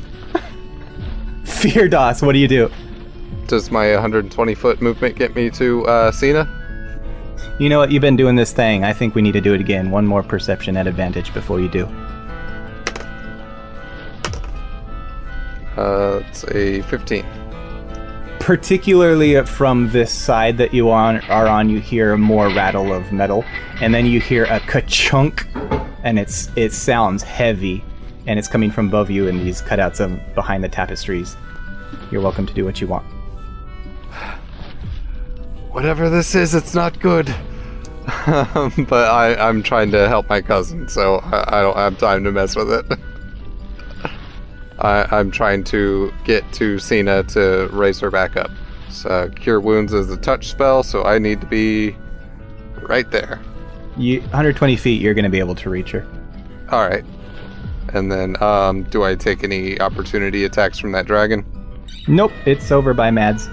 Firdaus, 1.51 2.25
what 2.25 2.33
do 2.33 2.39
you 2.39 2.49
do? 2.49 2.71
Does 3.47 3.71
my 3.71 3.93
120 3.93 4.55
foot 4.55 4.81
movement 4.81 5.17
get 5.17 5.35
me 5.35 5.51
to 5.51 5.87
uh, 5.87 6.13
Signe? 6.13 6.47
You 7.59 7.69
know 7.69 7.79
what? 7.79 7.91
You've 7.91 8.01
been 8.01 8.17
doing 8.17 8.37
this 8.37 8.53
thing. 8.53 8.85
I 8.85 8.93
think 8.93 9.15
we 9.15 9.23
need 9.23 9.33
to 9.33 9.41
do 9.41 9.53
it 9.53 9.61
again. 9.61 9.91
One 9.91 10.07
more 10.07 10.23
perception 10.23 10.77
at 10.77 10.87
advantage 10.87 11.35
before 11.35 11.61
you 11.61 11.69
do. 11.69 11.87
Uh, 15.77 16.23
it's 16.29 16.45
a 16.49 16.83
15. 16.83 17.25
particularly 18.41 19.43
from 19.45 19.91
this 19.91 20.13
side 20.13 20.57
that 20.59 20.75
you 20.75 20.91
on 20.91 21.21
are 21.29 21.47
on 21.47 21.69
you 21.71 21.79
hear 21.81 22.17
more 22.17 22.49
rattle 22.49 22.93
of 22.93 23.13
metal 23.13 23.45
and 23.81 23.95
then 23.95 24.07
you 24.07 24.21
hear 24.21 24.45
a 24.45 24.59
ka-chunk 24.61 25.47
and 26.03 26.19
it's 26.19 26.49
it 26.57 26.73
sounds 26.73 27.23
heavy 27.23 27.85
and 28.27 28.39
it's 28.39 28.49
coming 28.49 28.71
from 28.71 28.89
above 28.89 29.11
you 29.11 29.29
in 29.29 29.39
these 29.39 29.63
cutouts 29.63 30.01
of 30.01 30.19
behind 30.35 30.63
the 30.63 30.69
tapestries 30.69 31.37
you're 32.11 32.23
welcome 32.23 32.47
to 32.47 32.55
do 32.55 32.65
what 32.65 32.81
you 32.81 32.87
want 32.87 33.07
Whatever 35.71 36.11
this 36.11 36.35
is, 36.35 36.53
it's 36.53 36.75
not 36.75 36.99
good. 36.99 37.33
Um, 38.27 38.73
but 38.89 39.09
I, 39.09 39.37
I'm 39.37 39.63
trying 39.63 39.93
to 39.93 40.09
help 40.09 40.29
my 40.29 40.41
cousin, 40.41 40.89
so 40.89 41.17
I, 41.19 41.59
I 41.59 41.63
don't 41.63 41.77
have 41.77 41.97
time 41.97 42.25
to 42.25 42.33
mess 42.33 42.57
with 42.57 42.73
it. 42.73 42.87
I, 44.81 45.07
I'm 45.17 45.31
trying 45.31 45.63
to 45.65 46.13
get 46.25 46.51
to 46.55 46.79
Signe 46.81 47.25
to 47.29 47.69
raise 47.73 48.01
her 48.01 48.11
back 48.11 48.37
up. 48.37 48.51
So, 48.89 49.31
Cure 49.37 49.61
Wounds 49.61 49.93
is 49.93 50.11
a 50.11 50.17
touch 50.17 50.49
spell, 50.49 50.83
so 50.83 51.05
I 51.05 51.19
need 51.19 51.41
to 51.41 51.47
be 51.47 51.95
right 52.83 53.09
there. 53.11 53.41
you 53.97 54.21
120 54.23 54.77
feet 54.77 55.01
you're 55.01 55.15
going 55.15 55.25
to 55.25 55.31
be 55.31 55.39
able 55.39 55.55
to 55.55 55.71
reach 55.71 55.93
her 55.93 56.05
Alright. 56.73 57.05
And 57.93 58.11
then, 58.11 58.41
um, 58.43 58.85
do 58.85 59.03
I 59.03 59.15
take 59.15 59.45
any 59.45 59.81
opportunity 59.81 60.45
attacks 60.45 60.79
from 60.79 60.93
that 60.93 61.07
dragon? 61.07 61.45
Nope, 62.09 62.33
it's 62.47 62.71
over 62.71 62.95
by 62.95 63.11
Mads. 63.11 63.49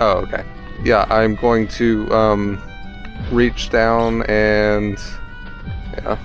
Oh, 0.00 0.18
okay. 0.18 0.44
Yeah, 0.82 1.06
I'm 1.10 1.34
going 1.34 1.68
to 1.68 2.10
um, 2.12 2.62
reach 3.30 3.70
down 3.70 4.22
and 4.24 4.98
yeah. 5.94 6.18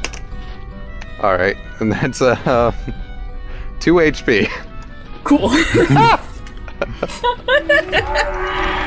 All 1.21 1.33
right, 1.33 1.57
and 1.79 1.91
that's 1.91 2.21
uh, 2.21 2.71
two 3.79 3.95
HP. 3.95 4.49
Cool. 5.23 5.49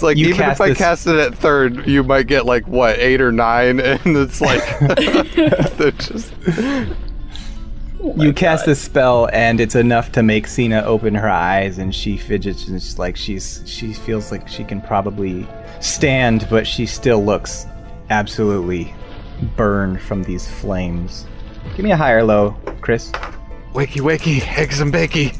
It's 0.00 0.02
like 0.02 0.16
You 0.16 0.28
even 0.28 0.48
if 0.48 0.62
I 0.62 0.70
this- 0.70 0.78
cast 0.78 1.06
it 1.06 1.16
at 1.16 1.34
third, 1.34 1.86
you 1.86 2.02
might 2.02 2.26
get 2.26 2.46
like 2.46 2.66
what 2.66 2.98
eight 2.98 3.20
or 3.20 3.30
nine, 3.30 3.80
and 3.80 4.00
it's 4.16 4.40
like 4.40 4.62
they're 5.76 5.90
just 5.90 6.32
you 8.16 8.32
cast 8.32 8.66
a 8.66 8.74
spell, 8.74 9.28
and 9.30 9.60
it's 9.60 9.74
enough 9.74 10.10
to 10.12 10.22
make 10.22 10.46
Signe 10.46 10.72
open 10.72 11.14
her 11.14 11.28
eyes, 11.28 11.76
and 11.76 11.94
she 11.94 12.16
fidgets, 12.16 12.66
and 12.66 12.74
it's 12.76 12.98
like 12.98 13.14
she's 13.14 13.62
she 13.66 13.92
feels 13.92 14.32
like 14.32 14.48
she 14.48 14.64
can 14.64 14.80
probably 14.80 15.46
stand, 15.80 16.46
but 16.48 16.66
she 16.66 16.86
still 16.86 17.22
looks 17.22 17.66
absolutely 18.08 18.94
burned 19.54 20.00
from 20.00 20.22
these 20.22 20.48
flames. 20.50 21.26
Give 21.76 21.84
me 21.84 21.92
a 21.92 21.96
higher 21.98 22.24
low, 22.24 22.52
Chris. 22.80 23.10
wakey 23.74 24.00
wakey 24.00 24.40
eggs 24.56 24.80
and 24.80 24.90
bakey, 24.94 25.36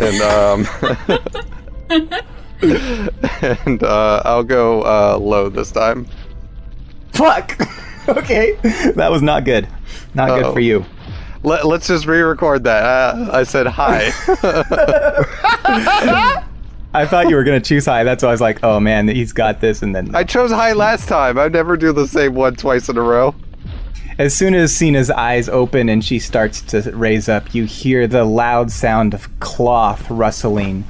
and 0.00 0.20
um, 0.22 0.66
and 2.62 3.82
uh, 3.82 4.22
I'll 4.24 4.44
go 4.44 4.82
uh, 4.82 5.18
low 5.18 5.48
this 5.48 5.70
time. 5.70 6.06
Fuck. 7.12 7.58
okay, 8.08 8.56
that 8.94 9.10
was 9.10 9.22
not 9.22 9.44
good. 9.44 9.68
Not 10.14 10.28
good 10.28 10.44
Uh-oh. 10.44 10.52
for 10.52 10.60
you. 10.60 10.84
Let, 11.42 11.66
let's 11.66 11.86
just 11.86 12.06
re-record 12.06 12.64
that. 12.64 12.82
Uh, 12.82 13.30
I 13.32 13.44
said 13.44 13.66
hi. 13.66 14.10
I 16.92 17.06
thought 17.06 17.28
you 17.28 17.36
were 17.36 17.44
gonna 17.44 17.60
choose 17.60 17.86
high. 17.86 18.04
That's 18.04 18.22
why 18.22 18.30
I 18.30 18.32
was 18.32 18.40
like, 18.40 18.62
oh 18.62 18.80
man, 18.80 19.08
he's 19.08 19.32
got 19.32 19.60
this. 19.60 19.82
And 19.82 19.94
then 19.94 20.14
I 20.14 20.24
chose 20.24 20.50
high 20.50 20.72
last 20.72 21.08
time. 21.08 21.38
I 21.38 21.48
never 21.48 21.76
do 21.76 21.92
the 21.92 22.06
same 22.06 22.34
one 22.34 22.56
twice 22.56 22.88
in 22.88 22.98
a 22.98 23.02
row. 23.02 23.34
As 24.18 24.36
soon 24.36 24.54
as 24.54 24.76
Signe's 24.76 25.08
eyes 25.08 25.48
open 25.48 25.88
and 25.88 26.04
she 26.04 26.18
starts 26.18 26.60
to 26.62 26.82
raise 26.94 27.28
up, 27.28 27.54
you 27.54 27.64
hear 27.64 28.06
the 28.06 28.24
loud 28.24 28.70
sound 28.70 29.14
of 29.14 29.40
cloth 29.40 30.10
rustling. 30.10 30.84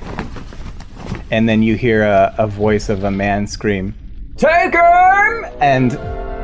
And 1.31 1.49
then 1.49 1.63
you 1.63 1.77
hear 1.77 2.03
a, 2.03 2.35
a 2.39 2.47
voice 2.47 2.89
of 2.89 3.05
a 3.05 3.11
man 3.11 3.47
scream, 3.47 3.95
Take 4.37 4.75
him! 4.75 5.47
And 5.61 5.97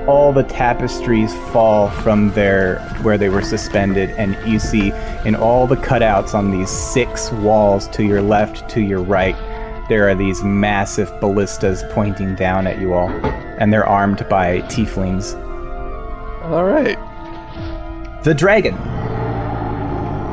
all 0.08 0.32
the 0.32 0.44
tapestries 0.44 1.34
fall 1.50 1.90
from 1.90 2.30
their 2.32 2.78
where 3.02 3.18
they 3.18 3.28
were 3.28 3.42
suspended, 3.42 4.10
and 4.10 4.36
you 4.50 4.58
see 4.58 4.92
in 5.24 5.34
all 5.34 5.66
the 5.66 5.76
cutouts 5.76 6.34
on 6.34 6.50
these 6.50 6.70
six 6.70 7.32
walls 7.32 7.88
to 7.88 8.04
your 8.04 8.22
left, 8.22 8.68
to 8.70 8.80
your 8.80 9.02
right, 9.02 9.36
there 9.88 10.08
are 10.08 10.14
these 10.14 10.42
massive 10.42 11.12
ballistas 11.20 11.84
pointing 11.90 12.34
down 12.34 12.66
at 12.66 12.80
you 12.80 12.92
all, 12.92 13.08
and 13.08 13.72
they're 13.72 13.86
armed 13.86 14.28
by 14.28 14.60
tieflings. 14.62 15.34
All 16.42 16.64
right. 16.64 16.98
The 18.24 18.34
dragon. 18.34 18.74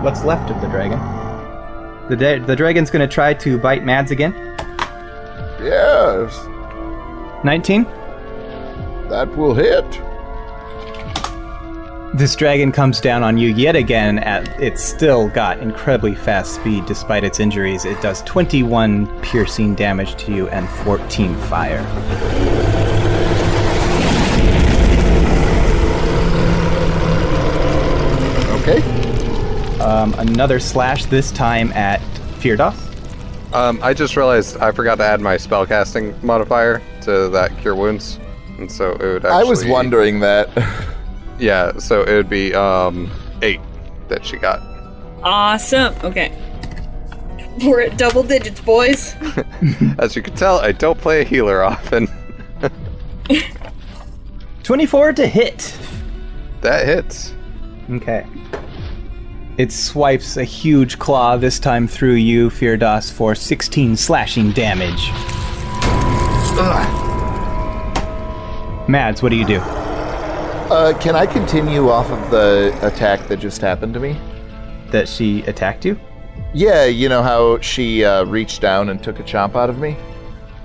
What's 0.03 0.23
left 0.23 0.51
of 0.51 0.59
the 0.61 0.67
dragon? 0.67 0.99
The 2.09 2.15
da- 2.17 2.39
the 2.39 2.55
dragon's 2.55 2.91
gonna 2.91 3.07
try 3.07 3.33
to 3.35 3.57
bite 3.57 3.83
Mads 3.85 4.11
again. 4.11 4.33
Yes, 5.61 6.45
19. 7.43 7.85
that 9.09 9.33
will 9.37 9.53
hit. 9.53 9.85
This 12.15 12.35
dragon 12.35 12.71
comes 12.71 12.99
down 13.01 13.23
on 13.23 13.37
you 13.37 13.49
yet 13.49 13.75
again. 13.75 14.19
At 14.19 14.59
it's 14.61 14.83
still 14.83 15.29
got 15.29 15.59
incredibly 15.59 16.13
fast 16.13 16.55
speed 16.55 16.85
despite 16.85 17.23
its 17.23 17.39
injuries. 17.39 17.85
It 17.85 17.99
does 18.01 18.21
21 18.23 19.07
piercing 19.21 19.73
damage 19.75 20.15
to 20.25 20.31
you 20.33 20.47
and 20.49 20.69
14 20.69 21.35
fire. 21.35 21.83
Okay. 28.61 28.79
Um, 29.83 30.13
another 30.15 30.59
slash 30.59 31.05
this 31.05 31.31
time 31.31 31.71
at 31.73 31.99
Firdaus. 32.39 32.73
Um, 33.53 33.79
I 33.83 33.93
just 33.93 34.15
realized 34.17 34.57
I 34.57 34.71
forgot 34.71 34.95
to 34.95 35.03
add 35.03 35.21
my 35.21 35.35
spellcasting 35.35 36.21
modifier 36.23 36.81
to 37.01 37.29
that 37.29 37.55
cure 37.59 37.75
wounds, 37.75 38.17
and 38.57 38.71
so 38.71 38.91
it 38.93 38.99
would. 39.01 39.25
Actually, 39.25 39.39
I 39.39 39.43
was 39.43 39.65
wondering 39.65 40.19
that. 40.21 40.49
Yeah, 41.39 41.77
so 41.79 42.03
it 42.03 42.13
would 42.13 42.29
be 42.29 42.53
um 42.53 43.09
eight 43.41 43.59
that 44.07 44.23
she 44.23 44.37
got. 44.37 44.61
awesome. 45.23 45.93
Okay. 46.03 46.31
We're 47.65 47.81
at 47.81 47.97
double 47.97 48.21
digits, 48.21 48.61
boys. 48.61 49.15
As 49.97 50.15
you 50.15 50.21
can 50.21 50.35
tell, 50.35 50.59
I 50.59 50.71
don't 50.73 50.97
play 50.97 51.21
a 51.21 51.23
healer 51.23 51.63
often. 51.63 52.07
24 54.63 55.13
to 55.13 55.27
hit. 55.27 55.77
that 56.61 56.85
hits. 56.85 57.33
Okay. 57.89 58.25
It 59.57 59.71
swipes 59.71 60.37
a 60.37 60.43
huge 60.43 60.97
claw, 60.97 61.37
this 61.37 61.59
time 61.59 61.87
through 61.87 62.15
you, 62.15 62.49
Firdaus, 62.49 63.11
for 63.11 63.35
16 63.35 63.95
slashing 63.95 64.51
damage. 64.51 65.11
Mads, 68.89 69.21
what 69.21 69.29
do 69.29 69.35
you 69.35 69.45
do? 69.45 69.59
uh, 70.73 70.97
can 70.99 71.15
I 71.15 71.27
continue 71.27 71.89
off 71.89 72.09
of 72.09 72.31
the 72.31 72.77
attack 72.81 73.27
that 73.27 73.37
just 73.37 73.61
happened 73.61 73.93
to 73.93 73.99
me? 73.99 74.19
That 74.87 75.07
she 75.07 75.43
attacked 75.43 75.85
you? 75.85 75.99
Yeah, 76.53 76.85
you 76.85 77.09
know 77.09 77.21
how 77.21 77.59
she 77.59 78.03
uh, 78.03 78.25
reached 78.25 78.61
down 78.61 78.89
and 78.89 79.03
took 79.03 79.19
a 79.19 79.23
chomp 79.23 79.55
out 79.55 79.69
of 79.69 79.77
me? 79.77 79.95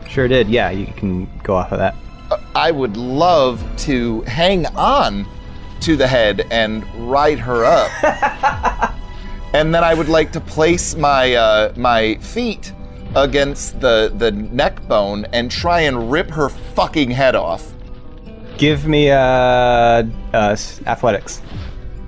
Sure 0.09 0.29
did, 0.29 0.48
yeah, 0.48 0.70
you 0.70 0.87
can 0.87 1.29
go 1.42 1.55
off 1.55 1.72
of 1.72 1.79
that. 1.79 1.94
I 2.55 2.70
would 2.70 2.96
love 2.96 3.62
to 3.81 4.22
hang 4.22 4.64
on 4.77 5.27
to 5.88 5.96
the 5.96 6.07
head 6.07 6.46
and 6.51 6.85
ride 7.11 7.38
her 7.38 7.64
up. 7.64 8.94
and 9.55 9.74
then 9.74 9.83
I 9.83 9.94
would 9.94 10.11
like 10.11 10.31
to 10.33 10.40
place 10.40 10.94
my 10.94 11.33
uh, 11.33 11.72
my 11.77 12.16
feet 12.16 12.74
against 13.16 13.81
the 13.81 14.12
the 14.18 14.31
neck 14.31 14.87
bone 14.87 15.24
and 15.33 15.51
try 15.51 15.81
and 15.81 16.12
rip 16.12 16.29
her 16.29 16.51
fucking 16.51 17.11
head 17.11 17.35
off. 17.35 17.72
Give 18.59 18.87
me 18.87 19.11
uh, 19.11 19.16
uh, 19.18 20.57
athletics. 20.85 21.40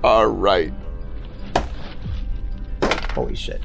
All 0.03 0.27
right. 0.27 0.71
Holy 3.15 3.35
shit. 3.35 3.63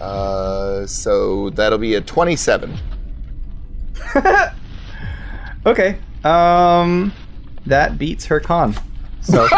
Uh, 0.00 0.86
so 0.86 1.50
that'll 1.50 1.78
be 1.78 1.94
a 1.94 2.00
27. 2.00 2.76
Okay. 5.66 5.98
Um, 6.22 7.12
that 7.66 7.98
beats 7.98 8.26
her 8.26 8.38
con. 8.38 8.76
So 9.26 9.48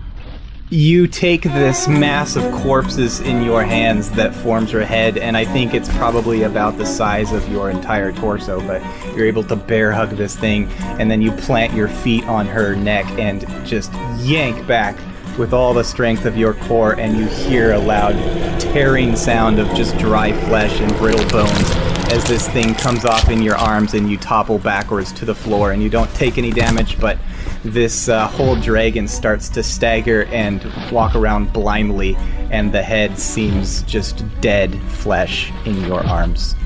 you 0.70 1.08
take 1.08 1.42
this 1.42 1.88
mass 1.88 2.36
of 2.36 2.44
corpses 2.62 3.18
in 3.20 3.42
your 3.42 3.64
hands 3.64 4.10
that 4.12 4.32
forms 4.32 4.70
her 4.70 4.84
head, 4.84 5.18
and 5.18 5.36
I 5.36 5.44
think 5.44 5.74
it's 5.74 5.88
probably 5.96 6.44
about 6.44 6.78
the 6.78 6.86
size 6.86 7.32
of 7.32 7.48
your 7.50 7.70
entire 7.70 8.12
torso. 8.12 8.60
But 8.60 8.82
you're 9.16 9.26
able 9.26 9.42
to 9.44 9.56
bear 9.56 9.90
hug 9.92 10.10
this 10.10 10.36
thing, 10.36 10.68
and 10.98 11.10
then 11.10 11.20
you 11.20 11.32
plant 11.32 11.74
your 11.74 11.88
feet 11.88 12.24
on 12.24 12.46
her 12.46 12.76
neck 12.76 13.04
and 13.18 13.40
just 13.66 13.92
yank 14.18 14.64
back 14.68 14.96
with 15.36 15.52
all 15.52 15.74
the 15.74 15.84
strength 15.84 16.24
of 16.24 16.36
your 16.36 16.54
core, 16.54 16.92
and 16.92 17.16
you 17.16 17.26
hear 17.26 17.72
a 17.72 17.78
loud 17.78 18.14
tearing 18.60 19.16
sound 19.16 19.58
of 19.58 19.66
just 19.74 19.98
dry 19.98 20.32
flesh 20.46 20.80
and 20.80 20.94
brittle 20.98 21.28
bones 21.30 21.89
as 22.10 22.24
this 22.24 22.48
thing 22.48 22.74
comes 22.74 23.04
off 23.04 23.30
in 23.30 23.40
your 23.40 23.54
arms 23.54 23.94
and 23.94 24.10
you 24.10 24.16
topple 24.16 24.58
backwards 24.58 25.12
to 25.12 25.24
the 25.24 25.34
floor 25.34 25.70
and 25.70 25.80
you 25.80 25.88
don't 25.88 26.12
take 26.12 26.38
any 26.38 26.50
damage 26.50 26.98
but 26.98 27.16
this 27.62 28.08
uh, 28.08 28.26
whole 28.26 28.56
dragon 28.56 29.06
starts 29.06 29.48
to 29.48 29.62
stagger 29.62 30.24
and 30.26 30.64
walk 30.90 31.14
around 31.14 31.52
blindly 31.52 32.16
and 32.50 32.72
the 32.72 32.82
head 32.82 33.16
seems 33.16 33.84
just 33.84 34.24
dead 34.40 34.74
flesh 34.90 35.52
in 35.66 35.80
your 35.82 36.04
arms 36.04 36.56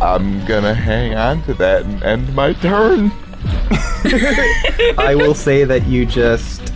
I'm 0.00 0.46
gonna 0.46 0.74
hang 0.74 1.14
on 1.14 1.42
to 1.44 1.54
that 1.54 1.82
and 1.84 2.02
end 2.04 2.34
my 2.34 2.52
turn. 2.52 3.10
i 4.98 5.14
will 5.16 5.34
say 5.34 5.64
that 5.64 5.84
you 5.88 6.06
just 6.06 6.72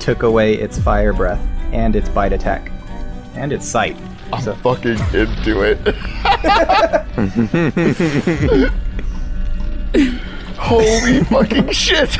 took 0.00 0.22
away 0.22 0.52
its 0.52 0.78
fire 0.78 1.14
breath 1.14 1.40
and 1.72 1.96
its 1.96 2.10
bite 2.10 2.34
attack 2.34 2.70
and 3.36 3.54
its 3.54 3.66
sight 3.66 3.96
I'm 4.32 4.42
So- 4.42 4.54
fucking 4.56 4.98
into 5.12 5.62
it. 5.62 5.78
Holy 10.58 11.22
fucking 11.24 11.70
shit! 11.70 12.16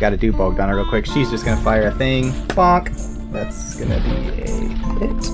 Gotta 0.00 0.16
do 0.16 0.32
Bogdana 0.32 0.74
real 0.74 0.84
quick. 0.88 1.06
She's 1.06 1.30
just 1.30 1.44
gonna 1.44 1.60
fire 1.60 1.88
a 1.88 1.92
thing. 1.94 2.32
Bonk. 2.48 2.90
That's 3.32 3.76
gonna 3.78 4.00
be 4.00 4.42
a 4.42 4.46
hit. 4.98 5.32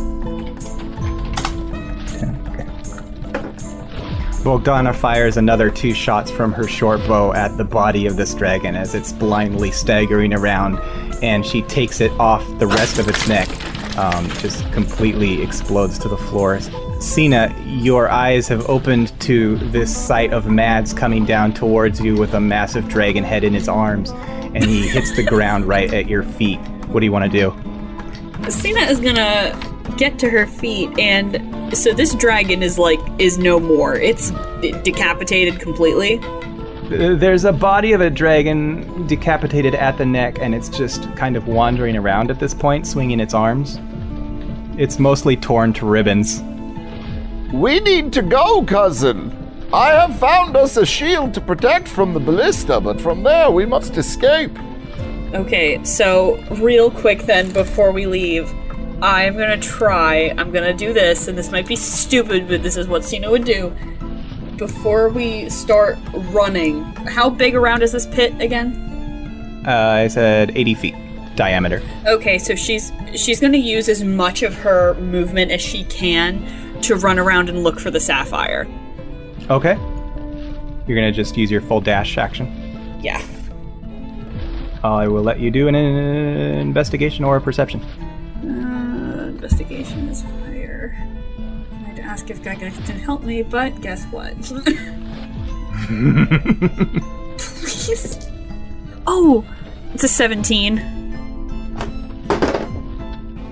Bogdana 4.45 4.93
fires 4.95 5.37
another 5.37 5.71
two 5.71 5.95
shots 5.95 6.29
from 6.31 6.53
her 6.53 6.67
short 6.67 6.99
bow 7.07 7.33
at 7.33 7.57
the 7.57 7.65
body 7.65 8.07
of 8.07 8.17
this 8.17 8.35
dragon 8.35 8.75
as 8.75 8.95
it's 8.95 9.13
blindly 9.13 9.71
staggering 9.71 10.35
around, 10.35 10.79
and 11.23 11.47
she 11.47 11.63
takes 11.63 12.01
it 12.01 12.11
off 12.19 12.45
the 12.59 12.67
rest 12.67 12.99
of 12.99 13.09
its 13.09 13.29
neck. 13.29 13.49
Um, 13.97 14.27
just 14.39 14.71
completely 14.73 15.43
explodes 15.43 15.99
to 15.99 16.09
the 16.09 16.17
floor. 16.17 16.61
Signe, 17.01 17.55
your 17.67 18.09
eyes 18.09 18.49
have 18.49 18.69
opened 18.71 19.19
to 19.21 19.57
this 19.57 19.95
sight 19.95 20.33
of 20.33 20.47
Mads 20.47 20.95
coming 20.95 21.27
down 21.27 21.53
towards 21.53 22.01
you 22.01 22.17
with 22.17 22.33
a 22.33 22.41
massive 22.41 22.89
dragon 22.89 23.23
head 23.23 23.45
in 23.45 23.53
his 23.53 23.69
arms, 23.69 24.11
and 24.11 24.65
he 24.65 24.89
hits 24.89 25.15
the 25.15 25.23
ground 25.23 25.67
right 25.67 25.93
at 25.93 26.09
your 26.09 26.23
feet. 26.23 26.59
What 26.89 27.01
do 27.01 27.07
you 27.07 27.13
want 27.13 27.31
to 27.31 27.39
do? 27.39 28.51
Signe 28.51 28.79
is 28.79 28.99
gonna 28.99 29.55
get 29.99 30.19
to 30.21 30.31
her 30.31 30.47
feet, 30.47 30.99
and 30.99 31.77
so 31.77 31.93
this 31.93 32.15
dragon 32.15 32.63
is 32.63 32.79
like 32.79 33.01
is 33.19 33.37
no 33.37 33.61
more. 33.61 33.95
It's 33.95 34.31
decapitated 34.61 35.61
completely. 35.61 36.19
Uh, 36.93 37.15
There's 37.15 37.45
a 37.45 37.53
body 37.53 37.93
of 37.93 38.01
a 38.03 38.11
dragon 38.11 39.07
decapitated 39.07 39.75
at 39.75 39.97
the 39.97 40.05
neck, 40.05 40.39
and 40.41 40.55
it's 40.55 40.69
just 40.69 41.15
kind 41.17 41.37
of 41.37 41.49
wandering 41.49 41.97
around 41.97 42.31
at 42.31 42.39
this 42.39 42.53
point, 42.53 42.87
swinging 42.87 43.19
its 43.19 43.33
arms. 43.33 43.79
It's 44.79 44.99
mostly 44.99 45.37
torn 45.37 45.73
to 45.75 45.87
ribbons. 45.87 46.43
We 47.53 47.81
need 47.81 48.13
to 48.15 48.23
go, 48.23 48.63
cousin. 48.65 49.37
I 49.73 49.91
have 49.91 50.19
found 50.19 50.55
us 50.55 50.77
a 50.77 50.85
shield 50.85 51.33
to 51.35 51.41
protect 51.41 51.89
from 51.89 52.13
the 52.13 52.21
ballista, 52.21 52.79
but 52.79 53.01
from 53.01 53.23
there 53.23 53.51
we 53.51 53.65
must 53.65 53.97
escape. 53.97 54.53
Okay, 55.33 55.83
so 55.85 56.37
real 56.61 56.91
quick 56.91 57.23
then, 57.23 57.53
before 57.53 57.91
we 57.91 58.05
leave, 58.05 58.53
I'm 59.03 59.33
gonna 59.39 59.57
try. 59.57 60.35
I'm 60.37 60.53
gonna 60.53 60.75
do 60.75 60.93
this, 60.93 61.27
and 61.27 61.39
this 61.39 61.51
might 61.51 61.67
be 61.67 61.77
stupid, 61.77 62.49
but 62.49 62.63
this 62.63 62.77
is 62.77 62.87
what 62.87 63.03
Signe 63.03 63.31
would 63.31 63.45
do. 63.45 63.75
Before 64.63 65.09
we 65.09 65.51
start 65.51 65.99
running, 66.31 66.85
how 67.05 67.29
big 67.29 67.57
around 67.57 67.83
is 67.83 67.91
this 67.91 68.07
pit 68.07 68.33
again? 68.41 69.65
Uh, 69.67 69.73
I 70.05 70.07
said 70.07 70.57
80 70.57 70.75
feet 70.75 70.95
diameter. 71.35 71.83
Okay, 72.07 72.39
so 72.39 72.55
she's 72.55 72.93
she's 73.17 73.41
gonna 73.41 73.59
use 73.59 73.89
as 73.89 74.05
much 74.05 74.45
of 74.45 74.55
her 74.55 74.95
movement 75.01 75.51
as 75.51 75.61
she 75.61 75.83
can 75.87 76.81
to 76.83 76.95
run 76.95 77.19
around 77.19 77.49
and 77.49 77.65
look 77.65 77.81
for 77.81 77.91
the 77.91 77.99
sapphire. 77.99 78.69
Okay. 79.51 79.75
You're 80.87 80.97
gonna 80.97 81.11
just 81.11 81.37
use 81.37 81.51
your 81.51 81.63
full 81.63 81.81
dash 81.81 82.17
action. 82.17 82.47
Yeah. 83.03 83.21
I 84.85 85.09
will 85.09 85.25
let 85.25 85.41
you 85.41 85.51
do 85.51 85.67
an 85.67 85.75
uh, 85.75 86.61
investigation 86.61 87.25
or 87.25 87.37
a 87.37 87.41
perception. 87.41 87.83
Uh, 88.45 89.27
investigation 89.27 90.09
is 90.09 90.23
ask 92.13 92.29
if 92.29 92.43
Gygax 92.43 92.85
can 92.85 93.01
help 93.01 93.23
me, 93.23 93.41
but 93.41 93.81
guess 93.81 94.05
what? 94.07 94.37
Please. 97.39 98.29
Oh, 99.05 99.45
it's 99.95 100.05
a 100.05 100.09
17. 100.09 100.79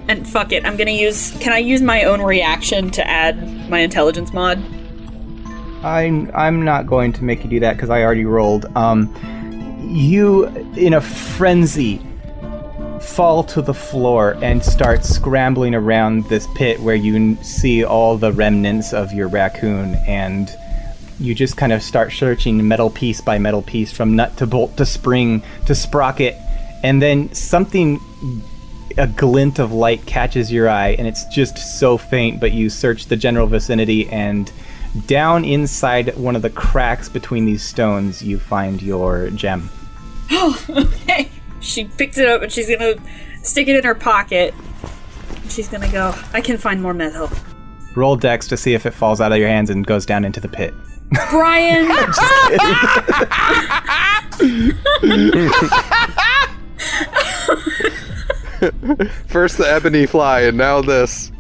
And 0.09 0.29
fuck 0.29 0.53
it, 0.53 0.65
I'm 0.65 0.77
gonna 0.77 0.93
use. 0.93 1.33
Can 1.41 1.53
I 1.53 1.59
use 1.59 1.83
my 1.83 2.05
own 2.05 2.23
reaction 2.23 2.91
to 2.91 3.05
add 3.05 3.69
my 3.69 3.81
intelligence 3.81 4.33
mod? 4.33 4.63
I'm 5.83 6.31
I'm 6.35 6.65
not 6.65 6.87
going 6.87 7.13
to 7.15 7.25
make 7.25 7.43
you 7.43 7.51
do 7.51 7.59
that 7.61 7.73
because 7.73 7.91
I 7.91 8.03
already 8.05 8.27
rolled. 8.27 8.67
Um, 8.77 9.13
you, 9.81 10.47
in 10.77 10.95
a 10.95 11.01
frenzy, 11.01 12.01
fall 13.01 13.43
to 13.43 13.63
the 13.63 13.75
floor 13.75 14.37
and 14.43 14.63
start 14.63 15.05
scrambling 15.05 15.75
around 15.75 16.25
this 16.29 16.47
pit 16.55 16.81
where 16.81 16.95
you 16.95 17.37
see 17.43 17.85
all 17.85 18.17
the 18.17 18.33
remnants 18.33 18.93
of 18.93 19.13
your 19.13 19.29
raccoon, 19.29 19.95
and 20.07 20.55
you 21.19 21.35
just 21.35 21.57
kind 21.57 21.73
of 21.73 21.83
start 21.83 22.13
searching 22.13 22.67
metal 22.67 22.91
piece 22.91 23.21
by 23.21 23.39
metal 23.39 23.63
piece, 23.63 23.93
from 23.93 24.17
nut 24.17 24.37
to 24.37 24.47
bolt 24.47 24.77
to 24.77 24.87
spring 24.87 25.43
to 25.67 25.75
sprocket, 25.75 26.37
and 26.83 27.01
then 27.01 27.33
something. 27.35 28.01
A 28.99 29.07
glint 29.07 29.61
of 29.61 29.73
light 29.73 30.05
catches 30.05 30.51
your 30.51 30.69
eye, 30.69 30.97
and 30.99 31.07
it's 31.07 31.25
just 31.27 31.79
so 31.79 31.97
faint. 31.97 32.41
But 32.41 32.53
you 32.53 32.69
search 32.69 33.07
the 33.07 33.17
general 33.17 33.47
vicinity, 33.47 34.09
and 34.09 34.51
down 35.07 35.45
inside 35.45 36.17
one 36.17 36.35
of 36.35 36.43
the 36.43 36.51
cracks 36.51 37.09
between 37.09 37.47
these 37.47 37.63
stones, 37.63 38.21
you 38.21 38.41
find 38.41 38.83
your 38.83 39.31
gem. 39.31 39.71
oh 40.33 40.65
okay. 40.71 41.31
She 41.61 41.85
picks 41.85 42.19
it 42.19 42.29
up 42.29 42.43
and 42.43 42.51
she's 42.51 42.69
gonna 42.69 42.95
stick 43.43 43.69
it 43.69 43.77
in 43.77 43.85
her 43.85 43.95
pocket. 43.95 44.53
She's 45.49 45.69
gonna 45.69 45.91
go, 45.91 46.15
I 46.33 46.41
can 46.41 46.59
find 46.59 46.83
more 46.83 46.95
metal. 46.95 47.31
Roll 47.95 48.17
dex 48.17 48.49
to 48.49 48.57
see 48.57 48.75
if 48.75 48.87
it 48.87 48.93
falls 48.93 49.21
out 49.21 49.33
of 49.33 49.39
your 49.39 49.49
hands 49.49 49.71
and 49.71 49.87
goes 49.87 50.05
down 50.07 50.25
into 50.25 50.41
the 50.41 50.49
pit. 50.49 50.75
Brian! 51.31 51.87
First 59.27 59.59
the 59.59 59.67
ebony 59.67 60.07
fly, 60.07 60.43
and 60.43 60.57
now 60.59 60.81
this. 60.83 61.33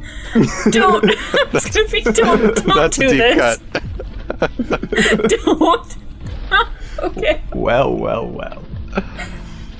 don't! 0.71 1.05
it's 1.53 1.71
gonna 1.71 1.89
be, 1.89 2.03
don't, 2.03 2.57
don't 2.57 2.66
That's 2.66 2.97
do 2.97 3.07
a 3.07 3.11
deep 3.11 3.18
this. 3.18 3.37
cut. 3.37 3.61
Don't! 5.29 5.97
okay. 7.01 7.43
Well, 7.53 7.95
well, 7.95 8.27
well. 8.27 8.62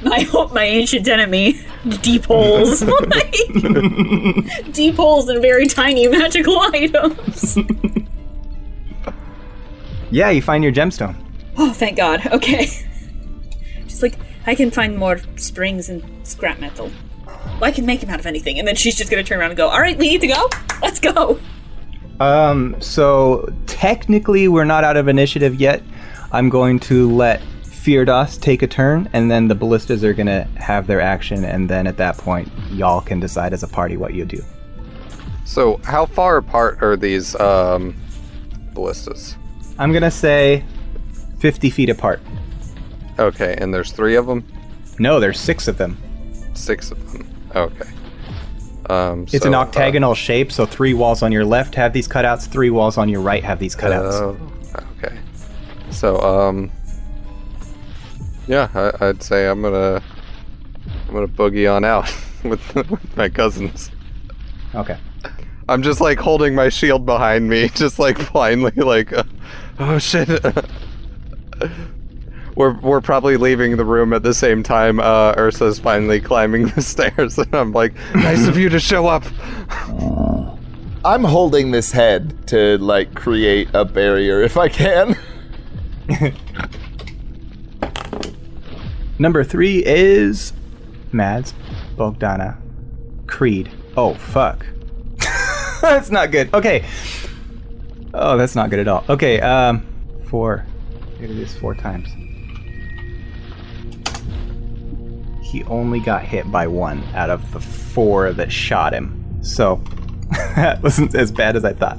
I 0.05 0.22
hope 0.22 0.53
my 0.53 0.64
ancient 0.64 1.09
enemy, 1.09 1.61
deep 2.01 2.24
holes. 2.24 2.82
like, 2.82 3.32
deep 4.72 4.96
holes 4.96 5.28
and 5.28 5.42
very 5.42 5.66
tiny 5.66 6.09
magical 6.09 6.59
items. 6.59 7.59
Yeah, 10.11 10.30
you 10.30 10.42
find 10.42 10.64
your 10.64 10.72
gemstone. 10.72 11.16
Oh, 11.57 11.72
thank 11.72 11.96
God. 11.96 12.26
Okay. 12.26 12.66
She's 13.86 14.03
like, 14.03 14.14
I 14.46 14.55
can 14.55 14.70
find 14.70 14.96
more 14.96 15.20
springs 15.36 15.88
and 15.88 16.03
scrap 16.26 16.59
metal. 16.59 16.90
Well, 17.26 17.64
I 17.64 17.72
can 17.72 17.86
make 17.86 18.01
them 18.01 18.11
out 18.11 18.18
of 18.18 18.26
anything. 18.26 18.59
And 18.59 18.66
then 18.66 18.76
she's 18.76 18.96
just 18.96 19.11
gonna 19.11 19.22
turn 19.22 19.38
around 19.38 19.51
and 19.51 19.57
go, 19.57 19.68
All 19.68 19.80
right, 19.80 19.96
we 19.96 20.09
need 20.09 20.20
to 20.22 20.26
go. 20.26 20.48
Let's 20.82 20.98
go. 20.98 21.38
Um, 22.18 22.80
so 22.80 23.53
technically 23.66 24.48
we're 24.48 24.64
not 24.64 24.84
out 24.84 24.96
of 24.96 25.09
initiative 25.09 25.61
yet. 25.61 25.82
I'm 26.32 26.48
going 26.48 26.78
to 26.80 27.11
let 27.11 27.40
Firdaus 27.81 28.39
take 28.39 28.62
a 28.62 28.66
turn, 28.66 29.09
and 29.14 29.31
then 29.31 29.49
the 29.49 29.55
ballistas 29.55 30.05
are 30.05 30.12
gonna 30.12 30.47
have 30.57 30.87
their 30.87 31.01
action, 31.01 31.45
and 31.45 31.68
then 31.68 31.87
at 31.87 31.97
that 31.97 32.18
point, 32.18 32.51
y'all 32.70 33.01
can 33.01 33.20
decide 33.20 33.55
as 33.55 33.62
a 33.62 33.68
party 33.68 33.97
what 33.97 34.12
you 34.12 34.26
do. 34.26 34.43
So, 35.47 35.81
how 35.85 36.05
far 36.05 36.37
apart 36.37 36.83
are 36.83 36.97
these 36.97 37.35
um, 37.41 37.97
ballistas? 38.74 39.35
I'm 39.78 39.93
gonna 39.95 40.11
say 40.11 40.62
50 41.39 41.70
feet 41.70 41.89
apart. 41.89 42.20
Okay, 43.18 43.57
and 43.59 43.72
there's 43.72 43.93
three 43.93 44.14
of 44.14 44.26
them, 44.26 44.45
No, 44.99 45.18
there's 45.18 45.41
six 45.41 45.66
of 45.66 45.78
them. 45.78 45.97
six 46.55 46.91
of 46.91 47.12
them. 47.12 47.26
Okay. 47.57 47.89
Um, 48.91 49.22
It's 49.33 49.43
so, 49.43 49.49
an 49.49 49.55
uh, 49.55 49.61
octagonal 49.61 50.14
shape, 50.14 50.53
so 50.53 50.66
three 50.66 50.93
walls 50.93 51.22
on 51.22 51.33
your 51.33 51.45
left 51.47 51.74
have 51.76 51.95
these 51.95 52.07
cutouts, 52.09 52.47
three 52.47 52.70
walls 52.70 52.99
on 52.99 53.09
your 53.09 53.20
right 53.22 53.43
have 53.43 53.59
these 53.59 53.74
cutouts. 53.74 54.20
Oh, 54.20 54.37
okay. 54.99 55.16
So, 55.91 56.20
um, 56.20 56.70
yeah, 58.51 58.68
I, 58.74 59.07
I'd 59.07 59.22
say 59.22 59.46
I'm 59.48 59.62
gonna, 59.62 60.03
I'm 61.07 61.14
gonna 61.14 61.28
boogie 61.28 61.72
on 61.72 61.84
out 61.84 62.12
with, 62.44 62.74
with 62.74 63.16
my 63.16 63.28
cousins. 63.28 63.92
okay. 64.74 64.98
I'm 65.68 65.84
just 65.84 66.01
like 66.01 66.18
holding 66.18 66.57
my 66.57 66.68
shield 66.68 67.07
behind 67.07 67.48
me, 67.48 67.68
just 67.74 68.01
like 68.01 68.32
blindly, 68.32 68.72
like, 68.72 69.12
uh, 69.12 69.22
oh 69.78 69.98
shit. 69.98 70.28
we're 72.57 72.76
we're 72.80 73.01
probably 73.01 73.36
leaving 73.36 73.76
the 73.76 73.84
room 73.84 74.12
at 74.12 74.24
the 74.24 74.34
same 74.34 74.64
time. 74.64 74.98
Uh, 74.98 75.32
Ursa's 75.34 75.78
finally 75.78 76.20
climbing 76.20 76.66
the 76.70 76.82
stairs, 76.82 77.38
and 77.38 77.55
I'm 77.55 77.72
like, 77.72 77.94
nice 78.16 78.48
of 78.48 78.57
you 78.57 78.68
to 78.68 78.80
show 78.80 79.07
up. 79.07 79.22
I'm 81.05 81.22
holding 81.22 81.70
this 81.70 81.92
head 81.92 82.48
to 82.48 82.78
like 82.78 83.14
create 83.14 83.68
a 83.74 83.84
barrier 83.84 84.42
if 84.42 84.57
I 84.57 84.68
can. 84.68 85.16
Number 89.21 89.45
three 89.45 89.85
is 89.85 90.55
Mads, 91.12 91.53
Bogdana, 91.95 92.57
Creed. 93.27 93.71
Oh, 93.95 94.14
fuck. 94.14 94.64
that's 95.83 96.11
not 96.11 96.31
good. 96.31 96.55
Okay. 96.55 96.87
Oh, 98.14 98.39
that's 98.39 98.55
not 98.55 98.71
good 98.71 98.79
at 98.79 98.89
all. 98.89 99.05
Okay, 99.11 99.39
um, 99.43 99.87
four. 100.31 100.64
It 101.21 101.29
is 101.29 101.55
four 101.55 101.75
times. 101.75 102.09
He 105.43 105.64
only 105.64 106.01
got 106.01 106.23
hit 106.23 106.51
by 106.51 106.66
one 106.66 107.03
out 107.14 107.29
of 107.29 107.53
the 107.53 107.61
four 107.61 108.33
that 108.33 108.51
shot 108.51 108.95
him. 108.95 109.39
So, 109.43 109.83
that 110.57 110.83
wasn't 110.83 111.14
as 111.14 111.31
bad 111.31 111.57
as 111.57 111.66
I 111.66 111.75
thought. 111.75 111.99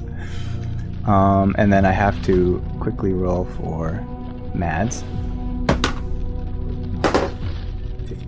Um, 1.08 1.54
and 1.56 1.72
then 1.72 1.84
I 1.84 1.92
have 1.92 2.20
to 2.24 2.60
quickly 2.80 3.12
roll 3.12 3.44
for 3.44 4.04
Mads. 4.56 5.04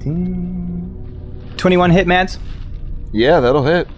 15. 0.05 1.55
21 1.57 1.91
hit, 1.91 2.07
Mads. 2.07 2.39
yeah, 3.13 3.41
that'll 3.41 3.65
hit. 3.65 3.89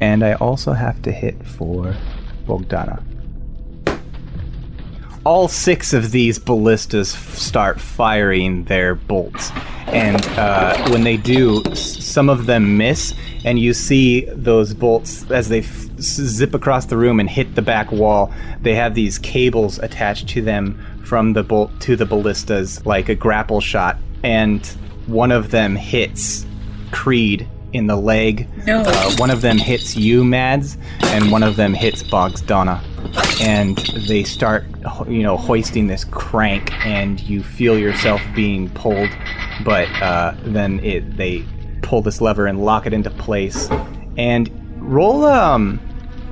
And 0.00 0.24
I 0.24 0.34
also 0.34 0.72
have 0.72 1.00
to 1.02 1.12
hit 1.12 1.44
for 1.46 1.94
Bogdana. 2.46 3.02
all 5.26 5.48
six 5.48 5.92
of 5.92 6.12
these 6.12 6.38
ballistas 6.38 7.14
f- 7.14 7.34
start 7.36 7.78
firing 7.78 8.64
their 8.64 8.94
bolts. 8.94 9.50
And 9.88 10.24
uh, 10.38 10.88
when 10.90 11.02
they 11.04 11.18
do, 11.18 11.62
s- 11.66 12.02
some 12.02 12.30
of 12.30 12.46
them 12.46 12.78
miss, 12.78 13.12
and 13.44 13.58
you 13.58 13.74
see 13.74 14.24
those 14.26 14.72
bolts 14.72 15.30
as 15.30 15.50
they 15.50 15.58
f- 15.58 15.86
zip 16.00 16.54
across 16.54 16.86
the 16.86 16.96
room 16.96 17.20
and 17.20 17.28
hit 17.28 17.54
the 17.54 17.60
back 17.62 17.92
wall. 17.92 18.32
They 18.62 18.74
have 18.76 18.94
these 18.94 19.18
cables 19.18 19.78
attached 19.80 20.28
to 20.30 20.40
them 20.42 20.78
from 21.04 21.34
the 21.34 21.42
bolt 21.42 21.70
to 21.80 21.96
the 21.96 22.06
ballistas, 22.06 22.86
like 22.86 23.10
a 23.10 23.14
grapple 23.14 23.60
shot. 23.60 23.98
And 24.22 24.66
one 25.10 25.32
of 25.32 25.50
them 25.50 25.76
hits 25.76 26.46
Creed 26.92 27.48
in 27.72 27.86
the 27.86 27.96
leg. 27.96 28.48
No. 28.66 28.82
Uh, 28.84 29.12
one 29.16 29.30
of 29.30 29.42
them 29.42 29.58
hits 29.58 29.96
you, 29.96 30.24
Mads, 30.24 30.76
and 31.02 31.30
one 31.30 31.42
of 31.42 31.56
them 31.56 31.74
hits 31.74 32.02
Bogdana. 32.02 32.82
And 33.40 33.78
they 34.08 34.24
start, 34.24 34.64
you 35.08 35.22
know, 35.22 35.36
hoisting 35.36 35.86
this 35.86 36.04
crank, 36.04 36.72
and 36.84 37.20
you 37.20 37.42
feel 37.42 37.78
yourself 37.78 38.20
being 38.34 38.68
pulled. 38.70 39.10
But 39.64 39.88
uh, 40.02 40.34
then 40.42 40.80
it, 40.80 41.16
they 41.16 41.44
pull 41.82 42.02
this 42.02 42.20
lever 42.20 42.46
and 42.46 42.64
lock 42.64 42.86
it 42.86 42.92
into 42.92 43.10
place. 43.10 43.68
And 44.16 44.50
roll 44.76 45.24
um, 45.24 45.80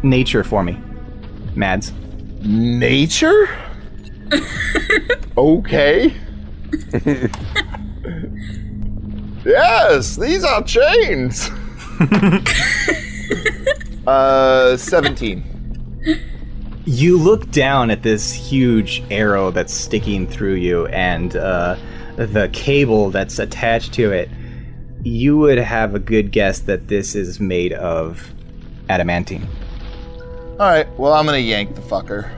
nature 0.02 0.44
for 0.44 0.62
me, 0.62 0.78
Mads. 1.54 1.92
Nature? 2.42 3.48
okay. 5.36 6.14
yes, 9.44 10.16
these 10.16 10.44
are 10.44 10.62
chains. 10.62 11.50
uh, 14.06 14.76
17. 14.76 15.44
You 16.84 17.18
look 17.18 17.50
down 17.50 17.90
at 17.90 18.02
this 18.02 18.32
huge 18.32 19.02
arrow 19.10 19.50
that's 19.50 19.74
sticking 19.74 20.26
through 20.26 20.54
you, 20.54 20.86
and 20.86 21.36
uh, 21.36 21.76
the 22.16 22.48
cable 22.52 23.10
that's 23.10 23.38
attached 23.38 23.92
to 23.94 24.10
it. 24.10 24.30
You 25.04 25.36
would 25.38 25.58
have 25.58 25.94
a 25.94 25.98
good 25.98 26.32
guess 26.32 26.60
that 26.60 26.88
this 26.88 27.14
is 27.14 27.40
made 27.40 27.72
of 27.74 28.32
adamantine. 28.88 29.46
All 30.58 30.66
right, 30.66 30.88
well, 30.98 31.12
I'm 31.12 31.24
gonna 31.26 31.38
yank 31.38 31.74
the 31.76 31.82
fucker. 31.82 32.28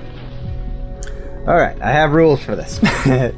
All 1.46 1.56
right, 1.56 1.80
I 1.80 1.90
have 1.90 2.12
rules 2.12 2.42
for 2.42 2.54
this. 2.54 2.78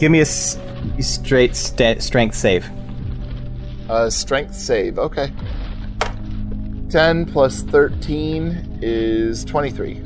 Give 0.00 0.10
me 0.10 0.18
a 0.18 0.22
s- 0.22 0.58
straight 1.00 1.56
sta 1.56 1.98
strength 1.98 2.34
save. 2.34 2.68
Uh, 3.88 4.08
strength 4.08 4.54
save, 4.54 4.98
okay. 4.98 5.32
10 6.88 7.26
plus 7.26 7.62
13 7.62 8.78
is 8.82 9.44
23. 9.44 10.00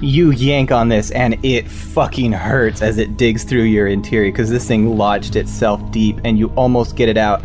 You 0.00 0.30
yank 0.30 0.72
on 0.72 0.88
this, 0.88 1.10
and 1.10 1.42
it 1.44 1.68
fucking 1.68 2.32
hurts 2.32 2.82
as 2.82 2.98
it 2.98 3.16
digs 3.16 3.44
through 3.44 3.62
your 3.62 3.86
interior 3.86 4.30
because 4.30 4.50
this 4.50 4.66
thing 4.66 4.96
lodged 4.96 5.36
itself 5.36 5.80
deep, 5.90 6.18
and 6.24 6.38
you 6.38 6.48
almost 6.56 6.96
get 6.96 7.08
it 7.08 7.16
out. 7.16 7.42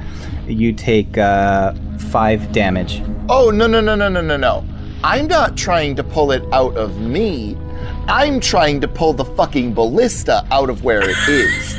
You 0.47 0.73
take 0.73 1.17
uh, 1.17 1.73
five 1.97 2.51
damage. 2.51 3.01
Oh, 3.29 3.51
no, 3.51 3.67
no, 3.67 3.79
no, 3.79 3.95
no, 3.95 4.09
no, 4.09 4.21
no, 4.21 4.37
no. 4.37 4.65
I'm 5.03 5.27
not 5.27 5.57
trying 5.57 5.95
to 5.95 6.03
pull 6.03 6.31
it 6.31 6.43
out 6.53 6.75
of 6.75 6.99
me. 6.99 7.57
I'm 8.07 8.39
trying 8.39 8.81
to 8.81 8.87
pull 8.87 9.13
the 9.13 9.25
fucking 9.25 9.73
ballista 9.73 10.45
out 10.51 10.69
of 10.69 10.83
where 10.83 11.01
it 11.01 11.17
is. 11.27 11.77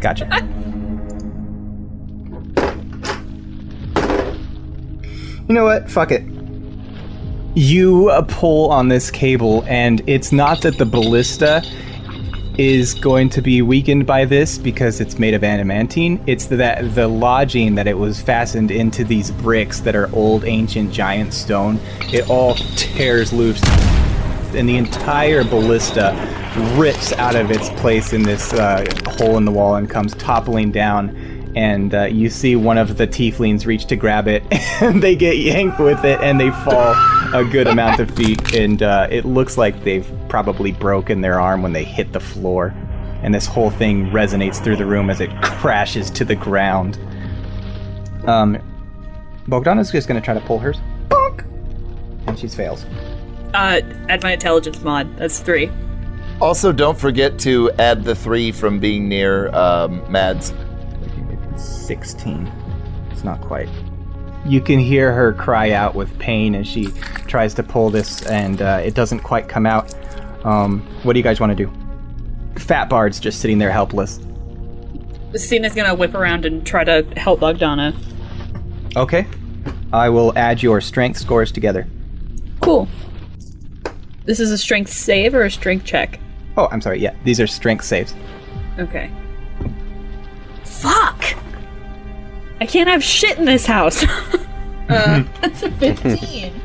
Gotcha. 0.00 0.26
You 5.48 5.54
know 5.54 5.64
what? 5.64 5.90
Fuck 5.90 6.12
it. 6.12 6.24
You 7.54 8.10
uh, 8.10 8.22
pull 8.22 8.70
on 8.70 8.88
this 8.88 9.10
cable, 9.10 9.64
and 9.66 10.02
it's 10.06 10.30
not 10.30 10.60
that 10.62 10.76
the 10.76 10.84
ballista 10.84 11.62
is 12.58 12.92
going 12.92 13.30
to 13.30 13.40
be 13.40 13.62
weakened 13.62 14.04
by 14.04 14.24
this 14.24 14.58
because 14.58 15.00
it's 15.00 15.18
made 15.18 15.32
of 15.32 15.42
adamantine. 15.42 16.22
It's 16.26 16.46
that 16.46 16.94
the 16.94 17.08
lodging 17.08 17.76
that 17.76 17.86
it 17.86 17.96
was 17.96 18.20
fastened 18.20 18.70
into 18.70 19.04
these 19.04 19.30
bricks 19.30 19.80
that 19.80 19.96
are 19.96 20.12
old, 20.14 20.44
ancient, 20.44 20.92
giant 20.92 21.32
stone, 21.32 21.80
it 22.12 22.28
all 22.28 22.54
tears 22.76 23.32
loose, 23.32 23.62
and 24.54 24.68
the 24.68 24.76
entire 24.76 25.44
ballista 25.44 26.12
rips 26.78 27.12
out 27.14 27.36
of 27.36 27.50
its 27.50 27.68
place 27.80 28.12
in 28.12 28.22
this 28.22 28.52
uh, 28.52 28.84
hole 29.06 29.36
in 29.36 29.44
the 29.44 29.50
wall 29.50 29.76
and 29.76 29.88
comes 29.88 30.14
toppling 30.14 30.70
down. 30.70 31.16
And 31.56 31.94
uh, 31.94 32.04
you 32.04 32.30
see 32.30 32.56
one 32.56 32.78
of 32.78 32.98
the 32.98 33.06
tieflings 33.06 33.66
reach 33.66 33.86
to 33.86 33.96
grab 33.96 34.28
it, 34.28 34.44
and 34.82 35.02
they 35.02 35.16
get 35.16 35.38
yanked 35.38 35.80
with 35.80 36.04
it, 36.04 36.20
and 36.20 36.38
they 36.38 36.50
fall 36.50 36.94
a 37.34 37.44
good 37.50 37.66
amount 37.66 38.00
of 38.00 38.10
feet. 38.12 38.54
And 38.54 38.82
uh, 38.82 39.08
it 39.10 39.24
looks 39.24 39.56
like 39.56 39.82
they've 39.82 40.08
probably 40.28 40.72
broken 40.72 41.20
their 41.20 41.40
arm 41.40 41.62
when 41.62 41.72
they 41.72 41.84
hit 41.84 42.12
the 42.12 42.20
floor. 42.20 42.74
And 43.22 43.34
this 43.34 43.46
whole 43.46 43.70
thing 43.70 44.06
resonates 44.10 44.62
through 44.62 44.76
the 44.76 44.86
room 44.86 45.10
as 45.10 45.20
it 45.20 45.30
crashes 45.42 46.10
to 46.10 46.24
the 46.24 46.36
ground. 46.36 46.96
Um, 48.26 48.58
Bogdana's 49.48 49.90
just 49.90 50.06
going 50.06 50.20
to 50.20 50.24
try 50.24 50.34
to 50.34 50.40
pull 50.40 50.58
hers. 50.58 50.76
Bonk! 51.08 51.44
And 52.28 52.38
she 52.38 52.46
fails. 52.46 52.84
Uh, 53.54 53.80
add 54.08 54.22
my 54.22 54.32
intelligence 54.32 54.80
mod. 54.82 55.16
That's 55.16 55.40
three. 55.40 55.70
Also, 56.40 56.72
don't 56.72 56.98
forget 56.98 57.38
to 57.40 57.70
add 57.72 58.04
the 58.04 58.14
three 58.14 58.52
from 58.52 58.78
being 58.78 59.08
near 59.08 59.48
um, 59.54 60.10
Mads. 60.10 60.52
16. 61.56 62.46
It's 63.10 63.24
not 63.24 63.40
quite. 63.40 63.68
You 64.46 64.60
can 64.60 64.78
hear 64.78 65.12
her 65.12 65.32
cry 65.32 65.72
out 65.72 65.96
with 65.96 66.16
pain 66.18 66.54
as 66.54 66.66
she 66.66 66.86
tries 67.26 67.54
to 67.54 67.62
pull 67.62 67.90
this, 67.90 68.24
and 68.26 68.62
uh, 68.62 68.80
it 68.84 68.94
doesn't 68.94 69.20
quite 69.20 69.48
come 69.48 69.66
out. 69.66 69.92
Um, 70.44 70.80
what 71.02 71.14
do 71.14 71.18
you 71.18 71.24
guys 71.24 71.40
want 71.40 71.56
to 71.56 71.66
do? 71.66 71.72
Fat 72.60 72.88
Bard's 72.88 73.18
just 73.18 73.40
sitting 73.40 73.58
there 73.58 73.72
helpless. 73.72 74.20
Signe's 75.34 75.74
gonna 75.74 75.94
whip 75.94 76.14
around 76.14 76.46
and 76.46 76.64
try 76.64 76.84
to 76.84 77.02
help 77.16 77.40
Bogdana. 77.40 77.96
Okay. 78.96 79.26
I 79.92 80.08
will 80.08 80.36
add 80.38 80.62
your 80.62 80.80
strength 80.80 81.18
scores 81.18 81.50
together. 81.50 81.86
Cool. 82.60 82.88
This 84.24 84.40
is 84.40 84.50
a 84.52 84.58
strength 84.58 84.90
save 84.90 85.34
or 85.34 85.42
a 85.42 85.50
strength 85.50 85.84
check? 85.84 86.20
Oh, 86.58 86.66
I'm 86.72 86.80
sorry. 86.80 86.98
Yeah, 86.98 87.14
these 87.22 87.38
are 87.38 87.46
strength 87.46 87.84
saves. 87.84 88.14
Okay. 88.80 89.12
Fuck! 90.64 91.36
I 92.60 92.66
can't 92.66 92.88
have 92.88 93.02
shit 93.02 93.38
in 93.38 93.44
this 93.44 93.64
house. 93.64 94.02
uh, 94.88 95.22
that's 95.40 95.62
a 95.62 95.70
15. 95.70 96.60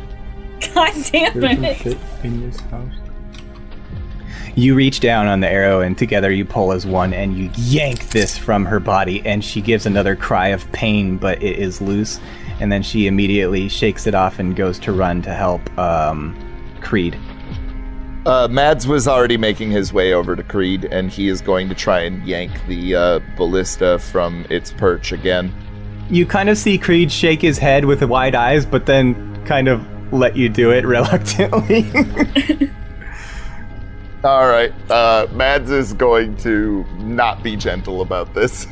God 0.74 0.94
damn 1.12 1.44
it. 1.64 1.86
in 2.24 2.41
this 2.41 2.60
house. 2.62 2.91
You 4.56 4.74
reach 4.74 5.00
down 5.00 5.28
on 5.28 5.41
the 5.41 5.50
arrow, 5.50 5.82
and 5.82 5.96
together 5.96 6.32
you 6.32 6.44
pull 6.44 6.72
as 6.72 6.88
one, 6.88 7.14
and 7.14 7.38
you 7.38 7.52
yank 7.56 8.10
this 8.10 8.36
from 8.36 8.66
her 8.66 8.80
body, 8.80 9.22
and 9.28 9.44
she 9.44 9.62
gives 9.62 9.86
another 9.86 10.16
cry 10.16 10.48
of 10.48 10.72
pain, 10.72 11.18
but 11.18 11.41
it 11.44 11.60
is 11.60 11.82
loose. 11.82 12.20
And 12.60 12.72
then 12.72 12.82
she 12.82 13.06
immediately 13.06 13.70
shakes 13.70 14.08
it 14.08 14.16
off 14.16 14.39
and 14.39 14.56
goes 14.56 14.80
to 14.80 14.91
run 14.91 15.22
to 15.22 15.36
help 15.36 15.78
um, 15.78 16.36
Creed. 16.82 17.16
Uh, 18.26 18.47
Mads 18.49 18.88
was 18.88 19.07
already 19.07 19.36
making 19.38 19.71
his 19.71 19.91
way 19.91 20.13
over 20.13 20.36
to 20.36 20.43
Creed, 20.43 20.86
and 20.86 21.11
he 21.11 21.28
is 21.28 21.41
going 21.41 21.67
to 21.67 21.76
try 21.76 22.01
and 22.01 22.26
yank 22.26 22.51
the 22.67 22.95
uh, 22.95 23.19
ballista 23.36 23.99
from 23.99 24.45
its 24.49 24.71
perch 24.71 25.11
again. 25.11 25.53
You 26.09 26.26
kind 26.26 26.49
of 26.49 26.57
see 26.57 26.78
Creed 26.78 27.11
shake 27.11 27.41
his 27.41 27.57
head 27.57 27.84
with 27.86 28.01
wide 28.03 28.36
eyes, 28.36 28.65
but 28.65 28.86
then 28.86 29.45
kind 29.45 29.67
of 29.67 29.86
let 30.13 30.38
you 30.38 30.47
do 30.47 30.71
it 30.71 30.86
reluctantly. 30.86 31.86
All 34.24 34.47
right, 34.47 34.74
uh, 34.89 35.28
Mads 35.34 35.69
is 35.69 35.91
going 35.91 36.38
to 36.38 36.86
not 36.99 37.43
be 37.43 37.57
gentle 37.57 38.01
about 38.01 38.34
this. 38.34 38.67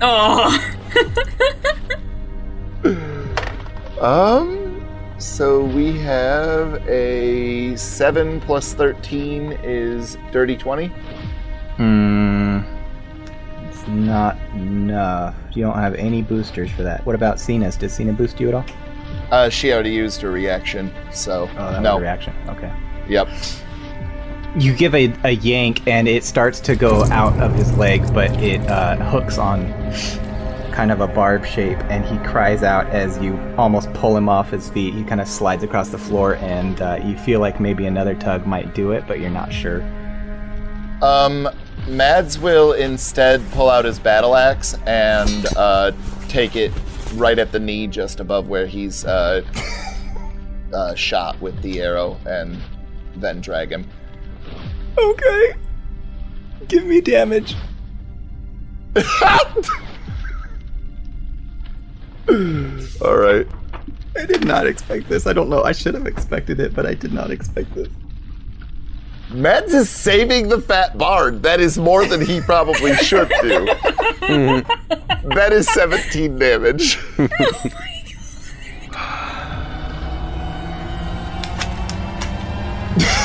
Oh. 0.00 0.74
Um, 4.02 4.61
so 5.22 5.64
we 5.64 5.96
have 5.98 6.86
a 6.88 7.76
7 7.76 8.40
plus 8.40 8.74
13 8.74 9.52
is 9.62 10.16
dirty 10.32 10.56
20. 10.56 10.88
Hmm. 11.76 12.60
It's 13.68 13.86
not 13.86 14.36
enough. 14.54 15.34
You 15.52 15.62
don't 15.64 15.78
have 15.78 15.94
any 15.94 16.22
boosters 16.22 16.70
for 16.72 16.82
that. 16.82 17.06
What 17.06 17.14
about 17.14 17.38
Signe's? 17.38 17.76
Does 17.76 17.92
Signe 17.94 18.12
boost 18.12 18.40
you 18.40 18.48
at 18.48 18.54
all? 18.54 18.64
Uh, 19.30 19.48
she 19.48 19.72
already 19.72 19.90
used 19.90 20.20
her 20.22 20.30
reaction, 20.30 20.92
so 21.12 21.48
Oh, 21.56 21.80
no. 21.80 21.98
reaction. 21.98 22.34
Okay. 22.48 22.72
Yep. 23.08 23.28
You 24.58 24.74
give 24.74 24.94
a, 24.94 25.14
a 25.24 25.30
yank 25.30 25.86
and 25.86 26.06
it 26.08 26.24
starts 26.24 26.60
to 26.60 26.76
go 26.76 27.04
out 27.04 27.32
of 27.40 27.54
his 27.54 27.72
leg, 27.78 28.02
but 28.12 28.30
it 28.42 28.60
uh, 28.68 28.96
hooks 29.10 29.38
on 29.38 29.66
kind 30.72 30.90
of 30.90 31.00
a 31.00 31.06
barb 31.06 31.44
shape, 31.44 31.78
and 31.84 32.04
he 32.04 32.18
cries 32.28 32.62
out 32.62 32.86
as 32.86 33.18
you 33.18 33.38
almost 33.56 33.92
pull 33.92 34.16
him 34.16 34.28
off 34.28 34.50
his 34.50 34.68
feet. 34.70 34.94
He 34.94 35.04
kind 35.04 35.20
of 35.20 35.28
slides 35.28 35.62
across 35.62 35.90
the 35.90 35.98
floor, 35.98 36.36
and 36.36 36.80
uh, 36.80 36.98
you 37.04 37.16
feel 37.18 37.40
like 37.40 37.60
maybe 37.60 37.86
another 37.86 38.14
tug 38.14 38.46
might 38.46 38.74
do 38.74 38.92
it, 38.92 39.04
but 39.06 39.20
you're 39.20 39.30
not 39.30 39.52
sure. 39.52 39.82
Um, 41.02 41.48
Mads 41.88 42.38
will 42.38 42.72
instead 42.72 43.42
pull 43.50 43.68
out 43.68 43.84
his 43.84 43.98
battle 43.98 44.36
axe 44.36 44.74
and 44.86 45.46
uh, 45.56 45.92
take 46.28 46.54
it 46.56 46.72
right 47.14 47.38
at 47.38 47.52
the 47.52 47.58
knee, 47.58 47.86
just 47.86 48.20
above 48.20 48.48
where 48.48 48.66
he's 48.66 49.04
uh, 49.04 49.42
uh, 50.72 50.94
shot 50.94 51.40
with 51.40 51.60
the 51.62 51.80
arrow, 51.80 52.18
and 52.24 52.56
then 53.16 53.40
drag 53.40 53.70
him. 53.70 53.86
Okay. 54.96 55.54
Give 56.68 56.84
me 56.84 57.00
damage. 57.00 57.56
All 63.04 63.16
right. 63.16 63.46
I 64.16 64.26
did 64.26 64.44
not 64.44 64.66
expect 64.66 65.08
this. 65.08 65.26
I 65.26 65.32
don't 65.32 65.48
know. 65.48 65.62
I 65.62 65.72
should 65.72 65.94
have 65.94 66.06
expected 66.06 66.60
it, 66.60 66.74
but 66.74 66.86
I 66.86 66.94
did 66.94 67.12
not 67.12 67.30
expect 67.30 67.74
this. 67.74 67.88
Mads 69.30 69.72
is 69.72 69.88
saving 69.88 70.48
the 70.48 70.60
fat 70.60 70.98
bard. 70.98 71.42
That 71.42 71.58
is 71.60 71.78
more 71.78 72.04
than 72.04 72.20
he 72.20 72.40
probably 72.42 72.94
should 72.96 73.28
do. 73.40 73.64
that 74.20 75.48
is 75.52 75.66
17 75.72 76.38
damage. 76.38 76.98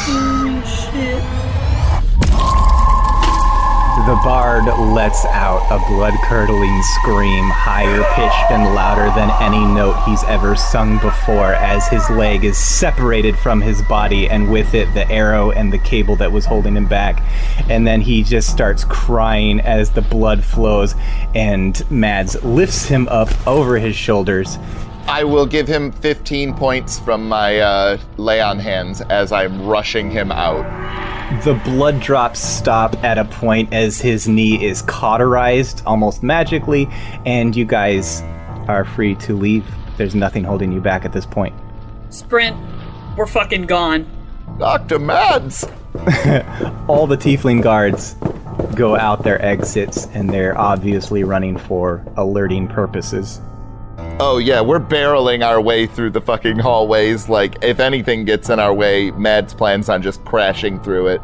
Oh 0.10 0.64
Shit. 0.93 1.36
The 4.08 4.16
bard 4.24 4.64
lets 4.93 5.26
out 5.26 5.70
a 5.70 5.86
blood 5.86 6.14
curdling 6.24 6.82
scream, 6.82 7.49
higher 7.49 8.03
pitched 8.14 8.51
and 8.51 8.74
louder 8.74 9.14
than 9.14 9.30
any 9.41 9.60
note 9.60 10.01
he's 10.05 10.24
ever 10.24 10.55
sung 10.55 10.97
before, 10.99 11.53
as 11.55 11.86
his 11.89 12.10
leg 12.12 12.45
is 12.45 12.58
separated 12.58 13.38
from 13.38 13.60
his 13.60 13.82
body, 13.82 14.30
and 14.30 14.49
with 14.49 14.74
it, 14.74 14.93
the 14.93 15.05
arrow 15.12 15.51
and 15.51 15.74
the 15.74 15.78
cable 15.80 16.16
that 16.16 16.32
was 16.32 16.45
holding 16.45 16.78
him 16.78 16.88
back. 16.88 17.22
And 17.70 17.86
then 17.86 17.99
he 17.99 18.24
just 18.24 18.49
starts 18.49 18.86
crying 18.86 19.60
as 19.60 19.91
the 19.91 20.03
blood 20.03 20.41
flows, 20.41 20.95
and 21.36 21.84
Mads 21.91 22.41
lifts 22.45 22.86
him 22.86 23.10
up 23.10 23.28
over 23.45 23.78
his 23.78 23.97
shoulders. 23.97 24.58
I 25.10 25.26
will 25.26 25.45
give 25.45 25.68
him 25.68 25.91
15 25.91 26.53
points 26.53 26.97
from 26.97 27.28
my 27.28 27.60
uh, 27.60 27.97
lay 28.16 28.39
on 28.39 28.58
hands 28.58 29.01
as 29.01 29.34
I'm 29.34 29.68
rushing 29.68 30.10
him 30.10 30.32
out. 30.32 31.16
The 31.43 31.59
blood 31.65 31.99
drops 31.99 32.39
stop 32.39 32.95
at 33.03 33.17
a 33.17 33.25
point 33.25 33.73
as 33.73 33.99
his 33.99 34.30
knee 34.30 34.65
is 34.65 34.82
cauterized 34.82 35.84
almost 35.86 36.23
magically, 36.23 36.88
and 37.25 37.53
you 37.53 37.65
guys 37.65 38.21
are 38.69 38.86
free 38.86 39.13
to 39.15 39.36
leave. 39.36 39.65
There's 39.97 40.15
nothing 40.15 40.45
holding 40.45 40.71
you 40.71 40.80
back 40.80 41.03
at 41.03 41.11
this 41.11 41.25
point. 41.25 41.53
Sprint. 42.09 42.55
We're 43.17 43.25
fucking 43.25 43.65
gone. 43.65 44.07
Dr. 44.57 44.99
Mads! 44.99 45.63
All 46.88 47.07
the 47.07 47.17
tiefling 47.17 47.61
guards 47.61 48.15
go 48.75 48.95
out 48.95 49.23
their 49.23 49.43
exits, 49.43 50.07
and 50.13 50.30
they're 50.30 50.57
obviously 50.57 51.25
running 51.25 51.57
for 51.57 52.05
alerting 52.15 52.69
purposes. 52.69 53.41
Oh, 54.20 54.39
yeah, 54.39 54.61
we're 54.61 54.80
barreling 54.80 55.45
our 55.45 55.61
way 55.61 55.86
through 55.86 56.09
the 56.09 56.22
fucking 56.22 56.57
hallways. 56.57 57.30
Like, 57.30 57.63
if 57.63 57.80
anything 57.80 58.26
gets 58.26 58.49
in 58.49 58.59
our 58.59 58.74
way, 58.74 59.11
Mads 59.11 59.53
plans 59.53 59.89
on 59.89 60.01
just 60.01 60.26
crashing 60.26 60.80
through 60.82 61.09
it. 61.09 61.22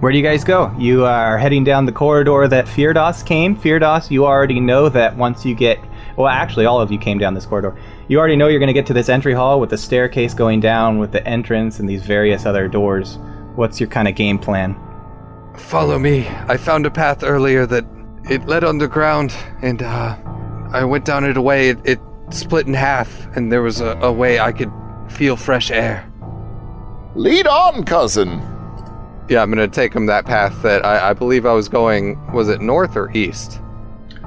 Where 0.00 0.12
do 0.12 0.18
you 0.18 0.22
guys 0.22 0.44
go? 0.44 0.74
You 0.78 1.06
are 1.06 1.38
heading 1.38 1.64
down 1.64 1.86
the 1.86 1.92
corridor 1.92 2.48
that 2.48 2.66
Firdaus 2.66 3.24
came. 3.24 3.56
Firdaus, 3.56 4.10
you 4.10 4.26
already 4.26 4.60
know 4.60 4.90
that 4.90 5.16
once 5.16 5.42
you 5.46 5.54
get. 5.54 5.78
Well, 6.18 6.28
actually, 6.28 6.66
all 6.66 6.82
of 6.82 6.92
you 6.92 6.98
came 6.98 7.16
down 7.16 7.32
this 7.32 7.46
corridor. 7.46 7.74
You 8.08 8.18
already 8.18 8.36
know 8.36 8.48
you're 8.48 8.60
going 8.60 8.66
to 8.66 8.74
get 8.74 8.84
to 8.88 8.92
this 8.92 9.08
entry 9.08 9.32
hall 9.32 9.58
with 9.58 9.70
the 9.70 9.78
staircase 9.78 10.34
going 10.34 10.60
down, 10.60 10.98
with 10.98 11.12
the 11.12 11.26
entrance 11.26 11.80
and 11.80 11.88
these 11.88 12.04
various 12.04 12.44
other 12.44 12.68
doors. 12.68 13.18
What's 13.54 13.80
your 13.80 13.88
kind 13.88 14.06
of 14.06 14.14
game 14.14 14.38
plan? 14.38 14.76
Follow 15.56 15.98
me. 15.98 16.28
I 16.28 16.58
found 16.58 16.84
a 16.84 16.90
path 16.90 17.24
earlier 17.24 17.64
that 17.64 17.86
it 18.28 18.46
led 18.46 18.64
underground, 18.64 19.34
and 19.62 19.82
uh, 19.82 20.14
I 20.72 20.84
went 20.84 21.04
down 21.04 21.24
it 21.24 21.36
away. 21.36 21.70
It, 21.70 21.78
it 21.84 22.00
split 22.30 22.66
in 22.66 22.74
half, 22.74 23.26
and 23.36 23.52
there 23.52 23.62
was 23.62 23.80
a, 23.80 23.98
a 24.02 24.12
way 24.12 24.40
I 24.40 24.52
could 24.52 24.72
feel 25.08 25.36
fresh 25.36 25.70
air. 25.70 26.10
Lead 27.14 27.46
on, 27.46 27.84
cousin! 27.84 28.40
Yeah, 29.28 29.42
I'm 29.42 29.50
gonna 29.50 29.68
take 29.68 29.94
him 29.94 30.06
that 30.06 30.26
path 30.26 30.62
that 30.62 30.84
I, 30.84 31.10
I 31.10 31.12
believe 31.12 31.46
I 31.46 31.52
was 31.52 31.68
going. 31.68 32.32
Was 32.32 32.48
it 32.48 32.60
north 32.60 32.96
or 32.96 33.10
east? 33.12 33.60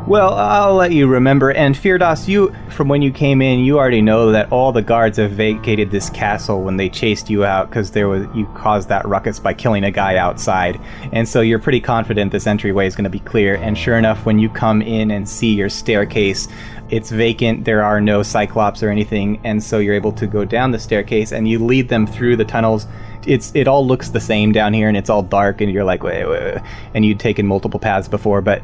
Well, 0.08 0.34
I'll 0.34 0.74
let 0.74 0.92
you 0.92 1.06
remember. 1.06 1.52
And 1.52 1.76
Firdaus, 1.76 2.28
you, 2.28 2.56
from 2.72 2.88
when 2.88 3.04
you 3.04 3.12
came 3.12 3.44
in, 3.44 3.60
you 3.60 3.78
already 3.78 4.02
know 4.02 4.32
that 4.32 4.52
all 4.52 4.72
the 4.72 4.82
guards 4.82 5.18
have 5.18 5.32
vacated 5.32 5.92
this 5.92 6.10
castle 6.10 6.64
when 6.64 6.78
they 6.78 6.90
chased 6.90 7.30
you 7.30 7.46
out 7.46 7.70
because 7.70 7.92
there 7.92 8.08
was 8.08 8.26
you 8.34 8.48
caused 8.56 8.90
that 8.90 9.08
ruckus 9.08 9.40
by 9.40 9.54
killing 9.54 9.84
a 9.84 9.92
guy 9.92 10.18
outside. 10.18 10.82
And 11.12 11.30
so 11.30 11.42
you're 11.42 11.60
pretty 11.60 11.80
confident 11.80 12.32
this 12.32 12.48
entryway 12.48 12.88
is 12.88 12.96
going 12.96 13.04
to 13.04 13.10
be 13.10 13.20
clear. 13.20 13.56
And 13.56 13.78
sure 13.78 13.98
enough, 13.98 14.26
when 14.26 14.40
you 14.40 14.50
come 14.50 14.82
in 14.82 15.12
and 15.12 15.30
see 15.30 15.54
your 15.54 15.70
staircase, 15.70 16.48
it's 16.90 17.12
vacant. 17.12 17.66
There 17.66 17.84
are 17.84 18.02
no 18.02 18.24
cyclops 18.24 18.82
or 18.82 18.90
anything, 18.90 19.40
and 19.44 19.62
so 19.62 19.78
you're 19.78 19.94
able 19.94 20.14
to 20.14 20.26
go 20.26 20.44
down 20.44 20.72
the 20.72 20.80
staircase 20.80 21.32
and 21.32 21.48
you 21.48 21.64
lead 21.64 21.88
them 21.88 22.08
through 22.08 22.38
the 22.38 22.46
tunnels. 22.46 22.88
It's 23.28 23.52
it 23.54 23.68
all 23.68 23.86
looks 23.86 24.10
the 24.10 24.20
same 24.20 24.52
down 24.52 24.74
here, 24.74 24.88
and 24.88 24.98
it's 24.98 25.10
all 25.10 25.22
dark, 25.22 25.62
and 25.62 25.72
you're 25.72 25.84
like, 25.84 26.02
wait, 26.02 26.26
wait, 26.26 26.56
wait. 26.56 26.64
and 26.96 27.06
you'd 27.06 27.20
taken 27.20 27.46
multiple 27.46 27.80
paths 27.80 28.08
before, 28.08 28.42
but 28.42 28.64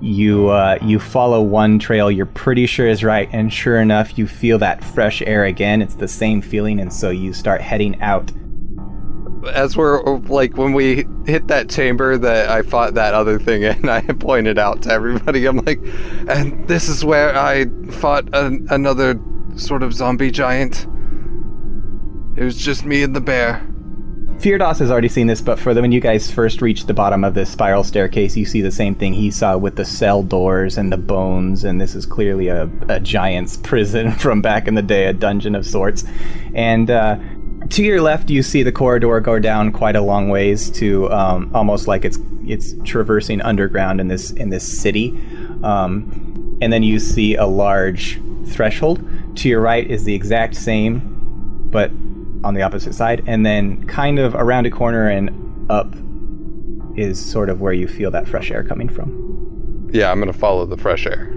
you 0.00 0.48
uh, 0.48 0.78
you 0.82 0.98
follow 0.98 1.42
one 1.42 1.78
trail 1.78 2.10
you're 2.10 2.26
pretty 2.26 2.66
sure 2.66 2.86
is 2.86 3.02
right, 3.02 3.28
and 3.32 3.52
sure 3.52 3.80
enough, 3.80 4.18
you 4.18 4.26
feel 4.26 4.58
that 4.58 4.82
fresh 4.84 5.22
air 5.22 5.44
again. 5.44 5.82
It's 5.82 5.96
the 5.96 6.08
same 6.08 6.40
feeling, 6.40 6.80
and 6.80 6.92
so 6.92 7.10
you 7.10 7.32
start 7.32 7.60
heading 7.60 8.00
out. 8.00 8.30
As 9.52 9.76
we're 9.76 10.02
like 10.18 10.56
when 10.56 10.72
we 10.72 11.06
hit 11.26 11.48
that 11.48 11.68
chamber 11.70 12.18
that 12.18 12.48
I 12.48 12.62
fought 12.62 12.94
that 12.94 13.14
other 13.14 13.38
thing 13.38 13.62
in, 13.62 13.88
I 13.88 14.00
pointed 14.00 14.58
out 14.58 14.82
to 14.82 14.90
everybody. 14.90 15.46
I'm 15.46 15.58
like, 15.58 15.80
and 16.28 16.66
this 16.68 16.88
is 16.88 17.04
where 17.04 17.36
I 17.36 17.66
fought 17.90 18.28
an, 18.34 18.66
another 18.70 19.20
sort 19.56 19.82
of 19.82 19.92
zombie 19.92 20.30
giant. 20.30 20.86
It 22.36 22.44
was 22.44 22.56
just 22.56 22.84
me 22.84 23.02
and 23.02 23.16
the 23.16 23.20
bear. 23.20 23.66
Firdaus 24.38 24.78
has 24.78 24.88
already 24.88 25.08
seen 25.08 25.26
this, 25.26 25.40
but 25.40 25.58
for 25.58 25.74
the, 25.74 25.80
when 25.80 25.90
you 25.90 25.98
guys 25.98 26.30
first 26.30 26.62
reach 26.62 26.86
the 26.86 26.94
bottom 26.94 27.24
of 27.24 27.34
this 27.34 27.50
spiral 27.50 27.82
staircase, 27.82 28.36
you 28.36 28.44
see 28.44 28.60
the 28.60 28.70
same 28.70 28.94
thing 28.94 29.12
he 29.12 29.32
saw 29.32 29.56
with 29.56 29.74
the 29.74 29.84
cell 29.84 30.22
doors 30.22 30.78
and 30.78 30.92
the 30.92 30.96
bones, 30.96 31.64
and 31.64 31.80
this 31.80 31.96
is 31.96 32.06
clearly 32.06 32.46
a, 32.46 32.70
a 32.88 33.00
giant's 33.00 33.56
prison 33.64 34.12
from 34.12 34.40
back 34.40 34.68
in 34.68 34.74
the 34.76 34.82
day, 34.82 35.06
a 35.06 35.12
dungeon 35.12 35.56
of 35.56 35.66
sorts. 35.66 36.04
And 36.54 36.88
uh, 36.88 37.18
to 37.70 37.82
your 37.82 38.00
left, 38.00 38.30
you 38.30 38.44
see 38.44 38.62
the 38.62 38.70
corridor 38.70 39.18
go 39.18 39.40
down 39.40 39.72
quite 39.72 39.96
a 39.96 40.00
long 40.00 40.28
ways 40.28 40.70
to 40.70 41.10
um, 41.10 41.50
almost 41.52 41.88
like 41.88 42.04
it's 42.04 42.18
it's 42.46 42.74
traversing 42.84 43.42
underground 43.42 44.00
in 44.00 44.08
this 44.08 44.30
in 44.30 44.50
this 44.50 44.80
city. 44.80 45.10
Um, 45.64 46.58
and 46.62 46.72
then 46.72 46.84
you 46.84 47.00
see 47.00 47.34
a 47.34 47.46
large 47.46 48.20
threshold. 48.46 49.04
To 49.36 49.48
your 49.48 49.60
right 49.60 49.88
is 49.88 50.04
the 50.04 50.14
exact 50.14 50.54
same, 50.54 51.00
but 51.70 51.90
on 52.44 52.54
the 52.54 52.62
opposite 52.62 52.94
side, 52.94 53.22
and 53.26 53.44
then 53.44 53.86
kind 53.86 54.18
of 54.18 54.34
around 54.34 54.66
a 54.66 54.70
corner 54.70 55.08
and 55.08 55.30
up 55.70 55.94
is 56.96 57.18
sort 57.24 57.48
of 57.50 57.60
where 57.60 57.72
you 57.72 57.86
feel 57.86 58.10
that 58.10 58.26
fresh 58.26 58.50
air 58.50 58.64
coming 58.64 58.88
from. 58.88 59.90
Yeah, 59.92 60.10
I'm 60.10 60.18
gonna 60.18 60.32
follow 60.32 60.66
the 60.66 60.76
fresh 60.76 61.06
air. 61.06 61.34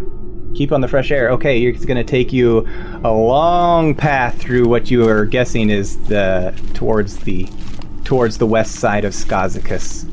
Keep 0.54 0.72
on 0.74 0.82
the 0.82 0.88
fresh 0.88 1.12
air. 1.12 1.32
Okay, 1.32 1.64
it's 1.64 1.86
going 1.86 1.98
to 1.98 2.04
take 2.04 2.34
you 2.34 2.68
a 3.06 3.12
long 3.12 3.96
path 3.96 4.38
through 4.38 4.68
what 4.68 4.92
you 4.92 5.08
are 5.08 5.26
guessing 5.26 5.70
is 5.70 5.98
the 6.08 6.54
towards 6.74 7.20
the 7.20 7.48
towards 8.04 8.38
the 8.38 8.46
west 8.46 8.76
side 8.76 9.06
of 9.06 9.14
Skazicus, 9.14 10.04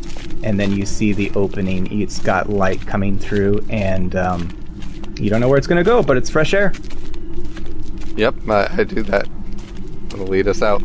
and 0.44 0.60
then 0.60 0.70
you 0.70 0.86
see 0.86 1.12
the 1.12 1.32
opening. 1.34 2.00
It's 2.00 2.20
got 2.20 2.48
light 2.48 2.80
coming 2.86 3.18
through, 3.18 3.66
and 3.68 4.14
um, 4.14 5.14
you 5.18 5.28
don't 5.28 5.40
know 5.40 5.48
where 5.48 5.58
it's 5.58 5.66
going 5.66 5.82
to 5.82 5.88
go, 5.88 6.04
but 6.04 6.16
it's 6.16 6.30
fresh 6.30 6.54
air. 6.54 6.72
Yep, 8.16 8.48
I, 8.48 8.68
I 8.78 8.84
do 8.84 9.02
that. 9.02 9.26
Gonna 10.08 10.24
lead 10.24 10.48
us 10.48 10.62
out. 10.62 10.82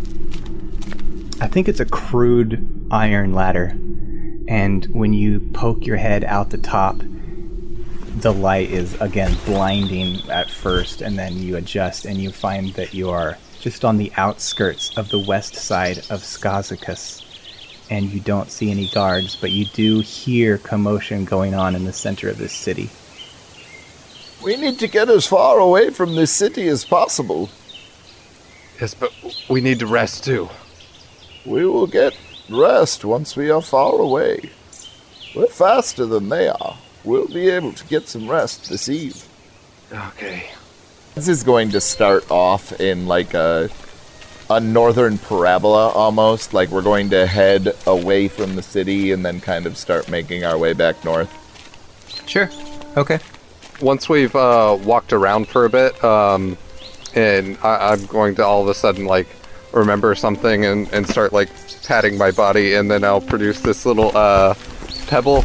I 1.40 1.48
think 1.48 1.68
it's 1.68 1.80
a 1.80 1.86
crude 1.86 2.88
iron 2.92 3.34
ladder. 3.34 3.78
And 4.48 4.86
when 4.88 5.14
you 5.14 5.40
poke 5.54 5.86
your 5.86 5.98
head 5.98 6.24
out 6.24 6.50
the 6.50 6.58
top, 6.58 6.98
the 8.18 8.34
light 8.34 8.70
is 8.70 9.00
again 9.02 9.36
blinding 9.46 10.30
at 10.30 10.50
first, 10.50 11.02
and 11.02 11.18
then 11.18 11.38
you 11.38 11.56
adjust 11.56 12.06
and 12.06 12.18
you 12.18 12.32
find 12.32 12.74
that 12.74 12.94
you 12.94 13.10
are 13.10 13.38
just 13.60 13.84
on 13.86 13.98
the 13.98 14.12
outskirts 14.18 14.96
of 14.98 15.10
the 15.10 15.20
west 15.20 15.56
side 15.56 16.00
of 16.10 16.22
Skazicus. 16.22 17.22
And 17.90 18.12
you 18.12 18.20
don't 18.20 18.52
see 18.52 18.72
any 18.72 18.88
guards, 18.88 19.36
but 19.36 19.52
you 19.52 19.66
do 19.66 20.02
hear 20.02 20.58
commotion 20.58 21.26
going 21.26 21.54
on 21.54 21.76
in 21.76 21.86
the 21.86 21.94
center 21.94 22.30
of 22.30 22.38
this 22.38 22.54
city. 22.54 22.90
We 24.44 24.58
need 24.58 24.80
to 24.80 24.88
get 24.88 25.10
as 25.10 25.26
far 25.26 25.60
away 25.60 25.90
from 25.90 26.16
this 26.16 26.32
city 26.32 26.68
as 26.68 26.84
possible. 26.84 27.50
Yes, 28.84 28.94
but 28.94 29.14
we 29.50 29.62
need 29.62 29.80
to 29.80 29.88
rest 29.88 30.26
too. 30.26 30.50
We 31.46 31.66
will 31.66 31.88
get 31.88 32.18
rest 32.50 33.06
once 33.06 33.34
we 33.34 33.50
are 33.50 33.62
far 33.62 33.98
away. 33.98 34.50
We're 35.34 35.48
faster 35.48 36.06
than 36.06 36.28
they 36.28 36.50
are. 36.50 36.78
We'll 37.06 37.30
be 37.30 37.48
able 37.48 37.72
to 37.72 37.86
get 37.86 38.10
some 38.10 38.30
rest 38.30 38.68
this 38.68 38.90
eve. 38.90 39.26
Okay. 39.90 40.50
This 41.16 41.30
is 41.30 41.44
going 41.44 41.70
to 41.70 41.80
start 41.80 42.30
off 42.30 42.78
in 42.82 43.08
like 43.08 43.34
a 43.34 43.70
a 44.50 44.60
northern 44.60 45.18
parabola 45.18 45.88
almost. 45.92 46.54
Like 46.54 46.68
we're 46.68 46.82
going 46.82 47.10
to 47.12 47.26
head 47.26 47.78
away 47.88 48.28
from 48.28 48.58
the 48.58 48.62
city 48.62 49.14
and 49.14 49.26
then 49.26 49.40
kind 49.40 49.66
of 49.66 49.78
start 49.78 50.10
making 50.10 50.44
our 50.44 50.58
way 50.58 50.74
back 50.74 51.06
north. 51.06 51.32
Sure. 52.28 52.50
Okay. 52.98 53.20
Once 53.80 54.10
we've 54.10 54.36
uh, 54.36 54.78
walked 54.84 55.14
around 55.14 55.48
for 55.48 55.64
a 55.64 55.70
bit, 55.70 56.04
um, 56.04 56.58
and 57.16 57.58
I, 57.64 57.92
I'm 57.94 58.06
going 58.08 58.36
to 58.36 58.46
all 58.46 58.62
of 58.62 58.68
a 58.70 58.74
sudden 58.74 59.06
like 59.06 59.28
remember 59.72 60.14
something 60.16 60.66
and, 60.66 60.88
and 60.94 61.08
start 61.08 61.34
like 61.34 61.50
patting 61.84 62.18
my 62.18 62.32
body, 62.32 62.76
and 62.76 62.90
then 62.90 63.04
I'll 63.04 63.22
produce 63.22 63.60
this 63.62 63.86
little 63.86 64.16
uh, 64.16 64.54
pebble, 65.08 65.44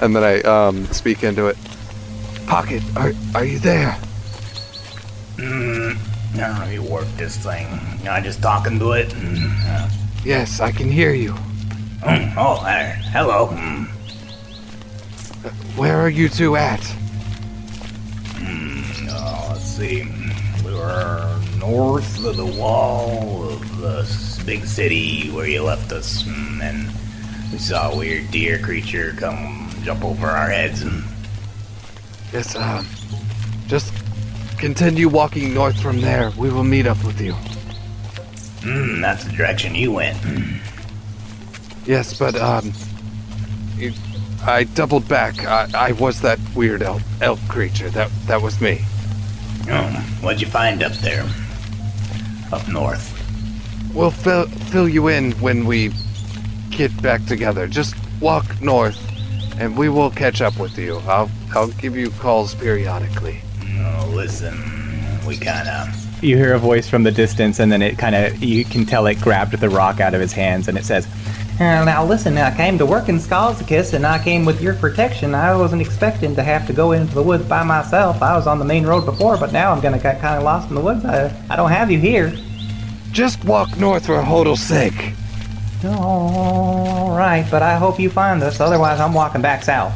and 0.00 0.14
then 0.14 0.22
I 0.24 0.40
um, 0.42 0.86
speak 0.86 1.22
into 1.24 1.46
it. 1.46 1.56
Pocket, 2.46 2.82
are 2.96 3.12
are 3.34 3.44
you 3.44 3.58
there? 3.58 3.96
Now 6.34 6.64
you 6.66 6.82
work 6.82 7.06
this 7.16 7.36
thing. 7.36 7.66
I'm 8.08 8.22
just 8.22 8.40
talking 8.42 8.78
to 8.78 8.92
it. 8.92 9.12
And, 9.14 9.38
uh, 9.66 9.88
Yes, 10.24 10.60
I 10.60 10.70
can 10.70 10.88
hear 10.90 11.12
you. 11.14 11.32
mm, 12.02 12.34
oh, 12.36 12.62
there. 12.62 12.92
Hello. 13.12 13.48
Mm, 13.48 13.86
Where 15.76 15.96
are 15.98 16.10
you 16.10 16.28
two 16.28 16.56
at? 16.56 16.80
oh, 19.08 19.48
let's 19.52 19.64
see. 19.64 20.02
We 20.80 20.86
were 20.86 21.38
north 21.58 22.24
of 22.24 22.36
the 22.38 22.46
wall 22.46 23.50
of 23.50 23.80
the 23.80 24.42
big 24.46 24.64
city 24.64 25.28
where 25.30 25.46
you 25.46 25.62
left 25.62 25.92
us, 25.92 26.26
and 26.26 26.90
we 27.52 27.58
saw 27.58 27.90
a 27.90 27.96
weird 27.98 28.30
deer 28.30 28.58
creature 28.58 29.14
come 29.18 29.68
jump 29.82 30.02
over 30.02 30.26
our 30.26 30.48
heads. 30.48 30.80
And 30.80 31.04
Yes, 32.32 32.56
um, 32.56 32.86
just 33.66 33.92
continue 34.56 35.08
walking 35.08 35.52
north 35.52 35.78
from 35.80 36.00
there. 36.00 36.30
We 36.38 36.48
will 36.50 36.64
meet 36.64 36.86
up 36.86 37.02
with 37.04 37.20
you. 37.20 37.32
mm, 38.62 39.02
that's 39.02 39.24
the 39.24 39.32
direction 39.32 39.74
you 39.74 39.92
went. 39.92 40.16
Yes, 41.84 42.18
but 42.18 42.36
um, 42.36 42.72
you, 43.76 43.92
I 44.46 44.64
doubled 44.64 45.06
back. 45.08 45.44
I, 45.44 45.68
I 45.74 45.92
was 45.92 46.22
that 46.22 46.38
weird 46.54 46.82
elk, 46.82 47.02
elk 47.20 47.40
creature. 47.48 47.90
That 47.90 48.10
that 48.26 48.40
was 48.40 48.62
me. 48.62 48.80
Oh, 49.68 50.18
what'd 50.20 50.40
you 50.40 50.46
find 50.46 50.82
up 50.82 50.92
there? 50.94 51.28
Up 52.52 52.66
north. 52.68 53.16
We'll 53.94 54.10
fill 54.10 54.46
fill 54.46 54.88
you 54.88 55.08
in 55.08 55.32
when 55.32 55.64
we 55.66 55.92
get 56.70 57.02
back 57.02 57.24
together. 57.26 57.66
Just 57.66 57.94
walk 58.20 58.60
north, 58.60 58.98
and 59.58 59.76
we 59.76 59.88
will 59.88 60.10
catch 60.10 60.40
up 60.40 60.58
with 60.58 60.78
you. 60.78 60.98
I'll 61.06 61.30
I'll 61.54 61.68
give 61.68 61.96
you 61.96 62.10
calls 62.10 62.54
periodically. 62.54 63.42
Oh, 63.78 64.10
listen, 64.14 64.56
we 65.26 65.36
kind 65.36 65.68
of. 65.68 66.22
You 66.22 66.36
hear 66.36 66.54
a 66.54 66.58
voice 66.58 66.88
from 66.88 67.02
the 67.02 67.12
distance, 67.12 67.58
and 67.58 67.72
then 67.72 67.82
it 67.82 67.98
kind 67.98 68.14
of 68.14 68.42
you 68.42 68.64
can 68.64 68.86
tell 68.86 69.06
it 69.06 69.20
grabbed 69.20 69.58
the 69.58 69.70
rock 69.70 70.00
out 70.00 70.14
of 70.14 70.20
his 70.20 70.32
hands, 70.32 70.68
and 70.68 70.76
it 70.78 70.84
says, 70.84 71.08
Uh, 71.60 71.84
now 71.84 72.02
listen, 72.02 72.38
I 72.38 72.56
came 72.56 72.78
to 72.78 72.86
work 72.86 73.10
in 73.10 73.16
Skalzakis 73.16 73.92
and 73.92 74.06
I 74.06 74.18
came 74.24 74.46
with 74.46 74.62
your 74.62 74.72
protection. 74.76 75.34
I 75.34 75.54
wasn't 75.54 75.82
expecting 75.82 76.34
to 76.36 76.42
have 76.42 76.66
to 76.68 76.72
go 76.72 76.92
into 76.92 77.14
the 77.14 77.22
woods 77.22 77.44
by 77.44 77.62
myself. 77.62 78.22
I 78.22 78.34
was 78.34 78.46
on 78.46 78.58
the 78.58 78.64
main 78.64 78.86
road 78.86 79.04
before, 79.04 79.36
but 79.36 79.52
now 79.52 79.70
I'm 79.70 79.82
gonna 79.82 79.98
get 79.98 80.22
kind 80.22 80.38
of 80.38 80.42
lost 80.42 80.70
in 80.70 80.74
the 80.74 80.80
woods. 80.80 81.04
I, 81.04 81.30
I 81.50 81.56
don't 81.56 81.70
have 81.70 81.90
you 81.90 81.98
here. 81.98 82.32
Just 83.12 83.44
walk 83.44 83.76
north 83.76 84.06
for 84.06 84.22
Hodel's 84.22 84.62
sake. 84.62 85.12
All 85.84 87.14
right, 87.14 87.46
but 87.50 87.62
I 87.62 87.76
hope 87.76 88.00
you 88.00 88.08
find 88.08 88.42
us. 88.42 88.58
Otherwise, 88.58 88.98
I'm 88.98 89.12
walking 89.12 89.42
back 89.42 89.62
south. 89.62 89.92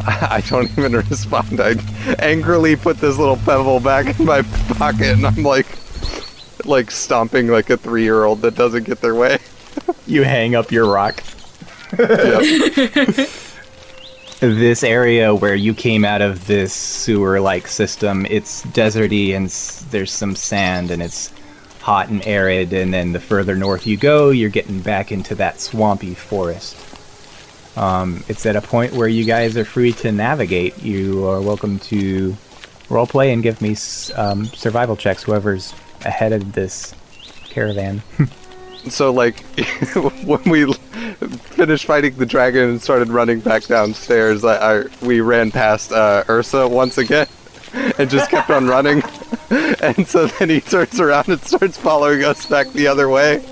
I 0.06 0.42
don't 0.48 0.70
even 0.78 0.92
respond. 0.92 1.60
I 1.60 1.74
angrily 2.20 2.74
put 2.74 2.96
this 2.96 3.18
little 3.18 3.36
pebble 3.36 3.80
back 3.80 4.18
in 4.18 4.24
my 4.24 4.40
pocket, 4.78 5.08
and 5.08 5.26
I'm 5.26 5.42
like, 5.42 5.66
like 6.64 6.90
stomping 6.90 7.48
like 7.48 7.68
a 7.68 7.76
three-year-old 7.76 8.40
that 8.40 8.54
doesn't 8.54 8.84
get 8.84 9.02
their 9.02 9.14
way. 9.14 9.38
"You 10.12 10.22
hang 10.24 10.54
up 10.54 10.70
your 10.70 10.86
rock." 10.86 11.22
This 14.42 14.82
area 14.82 15.32
where 15.32 15.54
you 15.54 15.72
came 15.72 16.04
out 16.04 16.20
of 16.20 16.48
this 16.48 16.74
sewer-like 16.74 17.68
system, 17.68 18.26
it's 18.28 18.66
deserty 18.66 19.36
and 19.36 19.48
there's 19.92 20.10
some 20.10 20.34
sand 20.34 20.90
and 20.90 21.00
it's 21.00 21.32
hot 21.78 22.08
and 22.08 22.26
arid. 22.26 22.72
And 22.72 22.92
then 22.92 23.12
the 23.12 23.20
further 23.20 23.54
north 23.54 23.86
you 23.86 23.96
go, 23.96 24.30
you're 24.30 24.50
getting 24.50 24.80
back 24.80 25.12
into 25.12 25.36
that 25.36 25.60
swampy 25.60 26.14
forest. 26.14 26.76
Um, 27.76 28.24
it's 28.26 28.44
at 28.44 28.56
a 28.56 28.60
point 28.60 28.94
where 28.94 29.06
you 29.06 29.24
guys 29.24 29.56
are 29.56 29.64
free 29.64 29.92
to 29.92 30.10
navigate. 30.10 30.76
You 30.82 31.24
are 31.28 31.40
welcome 31.40 31.78
to 31.78 32.36
roleplay 32.88 33.32
and 33.32 33.44
give 33.44 33.62
me 33.62 33.76
um, 34.16 34.46
survival 34.46 34.96
checks. 34.96 35.22
Whoever's 35.22 35.72
ahead 36.04 36.32
of 36.32 36.52
this 36.52 36.96
caravan. 37.44 38.02
so 38.90 39.12
like, 39.12 39.40
when 40.24 40.42
we 40.44 40.72
finished 40.72 41.86
fighting 41.86 42.14
the 42.16 42.26
dragon 42.26 42.70
and 42.70 42.82
started 42.82 43.08
running 43.08 43.40
back 43.40 43.64
downstairs, 43.64 44.44
I, 44.44 44.80
I 44.80 44.84
we 45.00 45.20
ran 45.20 45.50
past 45.50 45.92
uh, 45.92 46.24
Ursa 46.28 46.68
once 46.68 46.98
again, 46.98 47.26
and 47.98 48.10
just 48.10 48.30
kept 48.30 48.50
on 48.50 48.66
running. 48.66 49.02
And 49.82 50.06
so 50.06 50.28
then 50.28 50.48
he 50.48 50.60
turns 50.60 51.00
around 51.00 51.28
and 51.28 51.42
starts 51.42 51.76
following 51.76 52.22
us 52.22 52.46
back 52.46 52.68
the 52.68 52.86
other 52.86 53.08
way. 53.08 53.44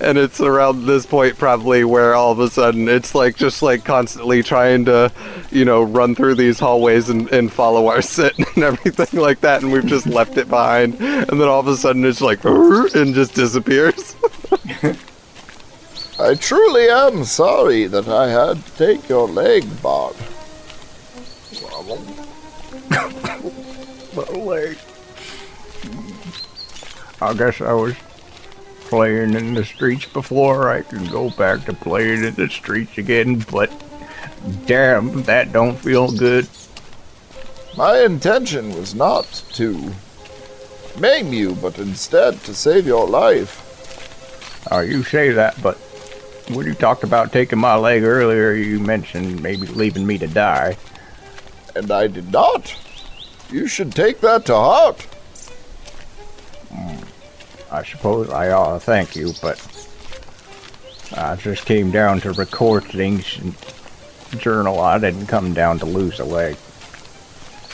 And 0.00 0.16
it's 0.16 0.40
around 0.40 0.86
this 0.86 1.04
point 1.04 1.36
probably 1.38 1.84
where 1.84 2.14
all 2.14 2.32
of 2.32 2.40
a 2.40 2.48
sudden 2.48 2.88
it's 2.88 3.14
like 3.14 3.36
just 3.36 3.62
like 3.62 3.84
constantly 3.84 4.42
trying 4.42 4.86
to, 4.86 5.12
you 5.50 5.64
know, 5.64 5.82
run 5.82 6.14
through 6.14 6.36
these 6.36 6.58
hallways 6.58 7.10
and, 7.10 7.30
and 7.30 7.52
follow 7.52 7.88
our 7.88 8.00
sit 8.00 8.38
and 8.56 8.64
everything 8.64 9.20
like 9.20 9.40
that. 9.40 9.62
And 9.62 9.70
we've 9.70 9.86
just 9.86 10.06
left 10.06 10.38
it 10.38 10.48
behind. 10.48 10.94
And 11.00 11.28
then 11.28 11.46
all 11.48 11.60
of 11.60 11.68
a 11.68 11.76
sudden 11.76 12.04
it's 12.04 12.22
like, 12.22 12.42
and 12.44 13.14
just 13.14 13.34
disappears. 13.34 14.16
I 16.18 16.34
truly 16.34 16.88
am 16.88 17.24
sorry 17.24 17.86
that 17.86 18.08
I 18.08 18.28
had 18.30 18.64
to 18.64 18.72
take 18.76 19.08
your 19.08 19.28
leg, 19.28 19.64
Bard. 19.82 20.16
My 24.16 24.22
leg. 24.32 24.78
I 27.20 27.32
guess 27.34 27.60
I 27.60 27.72
was 27.72 27.94
playing 28.80 29.34
in 29.34 29.54
the 29.54 29.64
streets 29.64 30.06
before. 30.06 30.70
I 30.70 30.82
can 30.82 31.06
go 31.06 31.30
back 31.30 31.64
to 31.64 31.72
playing 31.72 32.24
in 32.24 32.34
the 32.34 32.48
streets 32.48 32.98
again, 32.98 33.44
but 33.50 33.72
damn, 34.66 35.22
that 35.24 35.52
don't 35.52 35.76
feel 35.76 36.10
good. 36.12 36.48
My 37.76 38.00
intention 38.00 38.70
was 38.74 38.94
not 38.94 39.24
to 39.54 39.92
maim 40.98 41.32
you, 41.32 41.54
but 41.56 41.78
instead 41.78 42.40
to 42.44 42.54
save 42.54 42.86
your 42.86 43.06
life. 43.06 43.62
Oh, 44.70 44.80
you 44.80 45.02
say 45.02 45.30
that, 45.30 45.60
but 45.62 45.76
when 46.48 46.66
you 46.66 46.74
talked 46.74 47.02
about 47.02 47.32
taking 47.32 47.58
my 47.58 47.76
leg 47.76 48.02
earlier, 48.02 48.52
you 48.52 48.78
mentioned 48.78 49.42
maybe 49.42 49.66
leaving 49.66 50.06
me 50.06 50.18
to 50.18 50.26
die. 50.26 50.76
And 51.74 51.90
I 51.90 52.06
did 52.06 52.32
not. 52.32 52.74
You 53.50 53.66
should 53.66 53.92
take 53.92 54.20
that 54.20 54.46
to 54.46 54.54
heart. 54.54 55.06
I 57.70 57.84
suppose 57.84 58.30
I 58.30 58.50
ought 58.50 58.74
to 58.74 58.80
thank 58.80 59.16
you, 59.16 59.32
but 59.42 59.60
I 61.16 61.36
just 61.36 61.66
came 61.66 61.90
down 61.90 62.20
to 62.20 62.32
record 62.32 62.84
things 62.84 63.38
and 63.38 63.54
journal. 64.40 64.80
I 64.80 64.98
didn't 64.98 65.26
come 65.26 65.52
down 65.52 65.78
to 65.80 65.86
lose 65.86 66.18
a 66.20 66.24
leg. 66.24 66.56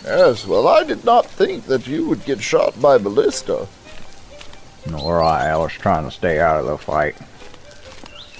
Yes, 0.04 0.46
well, 0.46 0.66
I 0.66 0.82
did 0.84 1.04
not 1.04 1.26
think 1.26 1.66
that 1.66 1.86
you 1.86 2.08
would 2.08 2.24
get 2.24 2.40
shot 2.40 2.80
by 2.80 2.98
ballista. 2.98 3.68
Nor 4.90 5.22
I. 5.22 5.50
I 5.50 5.56
was 5.56 5.72
trying 5.72 6.04
to 6.04 6.10
stay 6.10 6.40
out 6.40 6.60
of 6.60 6.66
the 6.66 6.78
fight. 6.78 7.16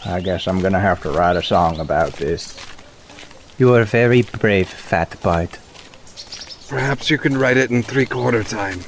I 0.05 0.21
guess 0.21 0.49
I'm 0.49 0.61
gonna 0.61 0.81
have 0.81 1.01
to 1.03 1.11
write 1.11 1.37
a 1.37 1.43
song 1.43 1.79
about 1.79 2.15
this. 2.15 2.59
You 3.59 3.75
are 3.75 3.85
very 3.85 4.23
brave, 4.23 4.69
Fat 4.69 5.21
Bite. 5.23 5.59
Perhaps 6.69 7.11
you 7.11 7.19
can 7.19 7.39
write 7.39 7.57
it 7.57 7.71
in 7.71 7.83
three 7.83 8.07
quarter 8.07 8.43
time. 8.43 8.81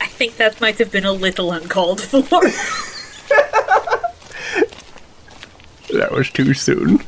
I 0.00 0.06
think 0.08 0.36
that 0.36 0.60
might 0.60 0.78
have 0.78 0.90
been 0.92 1.04
a 1.04 1.12
little 1.12 1.52
uncalled 1.52 2.00
for. 2.00 2.22
That 5.92 6.10
was 6.12 6.30
too 6.30 6.52
soon. 6.54 7.02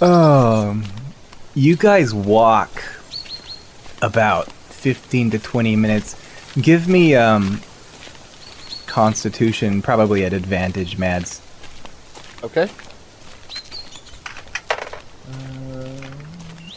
Um, 0.00 0.84
you 1.54 1.76
guys 1.76 2.12
walk 2.12 2.70
about 4.02 4.52
15 4.52 5.30
to 5.30 5.38
20 5.38 5.76
minutes. 5.76 6.16
Give 6.60 6.86
me 6.86 7.14
um 7.14 7.60
constitution 8.96 9.82
probably 9.82 10.24
at 10.24 10.32
advantage, 10.32 10.96
Mads. 10.96 11.42
Okay. 12.42 12.66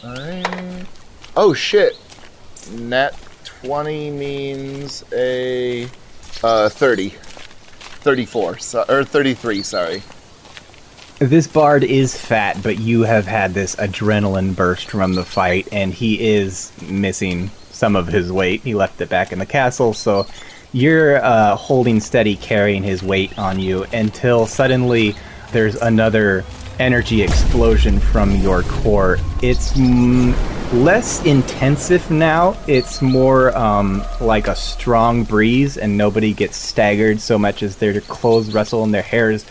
Uh. 0.04 0.84
Oh 1.34 1.54
shit. 1.54 1.98
Nat 2.72 3.16
20 3.62 4.10
means 4.10 5.02
a 5.14 5.88
uh 6.44 6.68
30. 6.68 7.08
34, 7.08 8.58
so, 8.58 8.84
or 8.90 9.02
33, 9.02 9.62
sorry. 9.62 10.02
This 11.20 11.46
bard 11.46 11.84
is 11.84 12.14
fat, 12.14 12.62
but 12.62 12.78
you 12.78 13.00
have 13.04 13.26
had 13.26 13.54
this 13.54 13.76
adrenaline 13.76 14.54
burst 14.54 14.90
from 14.90 15.14
the 15.14 15.24
fight, 15.24 15.68
and 15.72 15.94
he 15.94 16.20
is 16.34 16.70
missing 16.82 17.50
some 17.70 17.96
of 17.96 18.08
his 18.08 18.30
weight. 18.30 18.60
He 18.60 18.74
left 18.74 19.00
it 19.00 19.08
back 19.08 19.32
in 19.32 19.38
the 19.38 19.46
castle, 19.46 19.94
so 19.94 20.26
you're 20.72 21.22
uh, 21.24 21.56
holding 21.56 22.00
steady, 22.00 22.36
carrying 22.36 22.82
his 22.82 23.02
weight 23.02 23.38
on 23.38 23.58
you 23.58 23.84
until 23.92 24.46
suddenly 24.46 25.14
there's 25.52 25.74
another 25.76 26.44
energy 26.78 27.22
explosion 27.22 27.98
from 27.98 28.36
your 28.36 28.62
core. 28.62 29.18
It's 29.42 29.72
mm, 29.72 30.34
less 30.72 31.24
intensive 31.24 32.10
now. 32.10 32.56
It's 32.66 33.02
more 33.02 33.56
um, 33.56 34.04
like 34.20 34.48
a 34.48 34.56
strong 34.56 35.24
breeze, 35.24 35.76
and 35.76 35.96
nobody 35.98 36.32
gets 36.32 36.56
staggered 36.56 37.20
so 37.20 37.38
much 37.38 37.62
as 37.62 37.76
their 37.76 38.00
clothes 38.02 38.54
rustle 38.54 38.84
and 38.84 38.94
their 38.94 39.02
hairs 39.02 39.44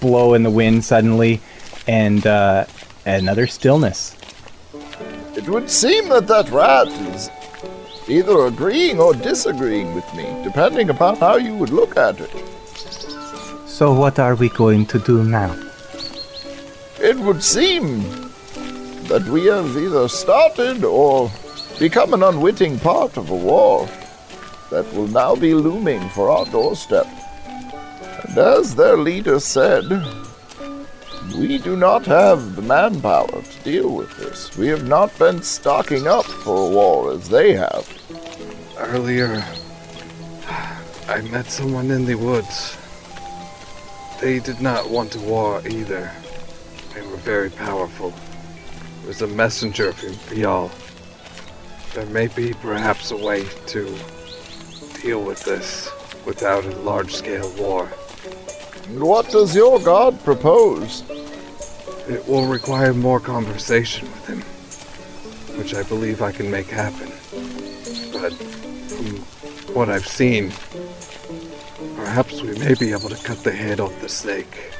blow 0.00 0.34
in 0.34 0.42
the 0.42 0.50
wind 0.50 0.84
suddenly, 0.84 1.40
and 1.88 2.26
uh, 2.26 2.66
another 3.06 3.46
stillness. 3.46 4.14
It 5.34 5.48
would 5.48 5.70
seem 5.70 6.08
that 6.10 6.26
that 6.28 6.50
rat 6.50 6.88
is 6.88 7.30
either 8.08 8.46
agreeing 8.46 9.00
or 9.00 9.14
disagreeing 9.14 9.94
with 9.94 10.14
me, 10.14 10.24
depending 10.44 10.90
upon 10.90 11.16
how 11.16 11.36
you 11.36 11.54
would 11.54 11.70
look 11.70 11.96
at 11.96 12.20
it. 12.20 12.30
So, 13.66 13.92
what 13.92 14.18
are 14.18 14.34
we 14.34 14.48
going 14.48 14.86
to 14.86 14.98
do 14.98 15.24
now? 15.24 15.54
It 17.00 17.16
would 17.16 17.42
seem 17.42 18.02
that 19.08 19.24
we 19.24 19.44
have 19.46 19.76
either 19.76 20.08
started 20.08 20.84
or 20.84 21.30
become 21.78 22.14
an 22.14 22.22
unwitting 22.22 22.78
part 22.78 23.16
of 23.16 23.30
a 23.30 23.36
war 23.36 23.88
that 24.70 24.90
will 24.94 25.08
now 25.08 25.36
be 25.36 25.54
looming 25.54 26.08
for 26.10 26.30
our 26.30 26.44
doorstep. 26.46 27.06
And 28.24 28.38
as 28.38 28.74
their 28.74 28.96
leader 28.96 29.38
said, 29.40 29.84
we 31.36 31.58
do 31.58 31.76
not 31.76 32.06
have 32.06 32.56
the 32.56 32.62
manpower 32.62 33.42
to 33.42 33.62
deal 33.62 33.94
with 33.94 34.16
this. 34.16 34.56
We 34.56 34.68
have 34.68 34.88
not 34.88 35.16
been 35.18 35.42
stocking 35.42 36.06
up 36.06 36.24
for 36.24 36.68
a 36.68 36.74
war 36.74 37.12
as 37.12 37.28
they 37.28 37.52
have. 37.52 37.86
Earlier, 38.78 39.44
I 41.08 41.20
met 41.30 41.50
someone 41.50 41.90
in 41.90 42.06
the 42.06 42.14
woods. 42.14 42.76
They 44.20 44.38
did 44.38 44.60
not 44.62 44.88
want 44.88 45.14
a 45.14 45.20
war 45.20 45.60
either. 45.68 46.10
They 46.94 47.02
were 47.02 47.18
very 47.18 47.50
powerful. 47.50 48.14
It 49.02 49.08
was 49.08 49.20
a 49.20 49.26
messenger 49.26 49.92
from 49.92 50.12
Vial. 50.34 50.70
There 51.92 52.06
may 52.06 52.28
be 52.28 52.54
perhaps 52.54 53.10
a 53.10 53.16
way 53.16 53.44
to 53.66 53.98
deal 55.02 55.22
with 55.22 55.44
this 55.44 55.90
without 56.24 56.64
a 56.64 56.76
large-scale 56.78 57.52
war. 57.58 57.90
And 58.88 59.02
what 59.02 59.28
does 59.28 59.54
your 59.54 59.78
god 59.80 60.18
propose? 60.24 61.02
It 62.08 62.26
will 62.28 62.46
require 62.46 62.94
more 62.94 63.18
conversation 63.18 64.08
with 64.12 64.26
him, 64.26 64.40
which 65.58 65.74
I 65.74 65.82
believe 65.82 66.22
I 66.22 66.30
can 66.30 66.48
make 66.50 66.68
happen. 66.68 67.08
But 68.12 68.32
from 68.32 69.16
what 69.74 69.88
I've 69.88 70.06
seen, 70.06 70.52
perhaps 71.96 72.42
we 72.42 72.56
may 72.58 72.74
be 72.74 72.92
able 72.92 73.08
to 73.08 73.24
cut 73.24 73.38
the 73.38 73.50
head 73.50 73.80
off 73.80 74.00
the 74.00 74.08
snake. 74.08 74.72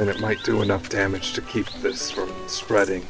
And 0.00 0.08
it 0.08 0.20
might 0.20 0.42
do 0.42 0.62
enough 0.62 0.88
damage 0.88 1.32
to 1.34 1.42
keep 1.42 1.68
this 1.80 2.10
from 2.10 2.32
spreading. 2.48 3.06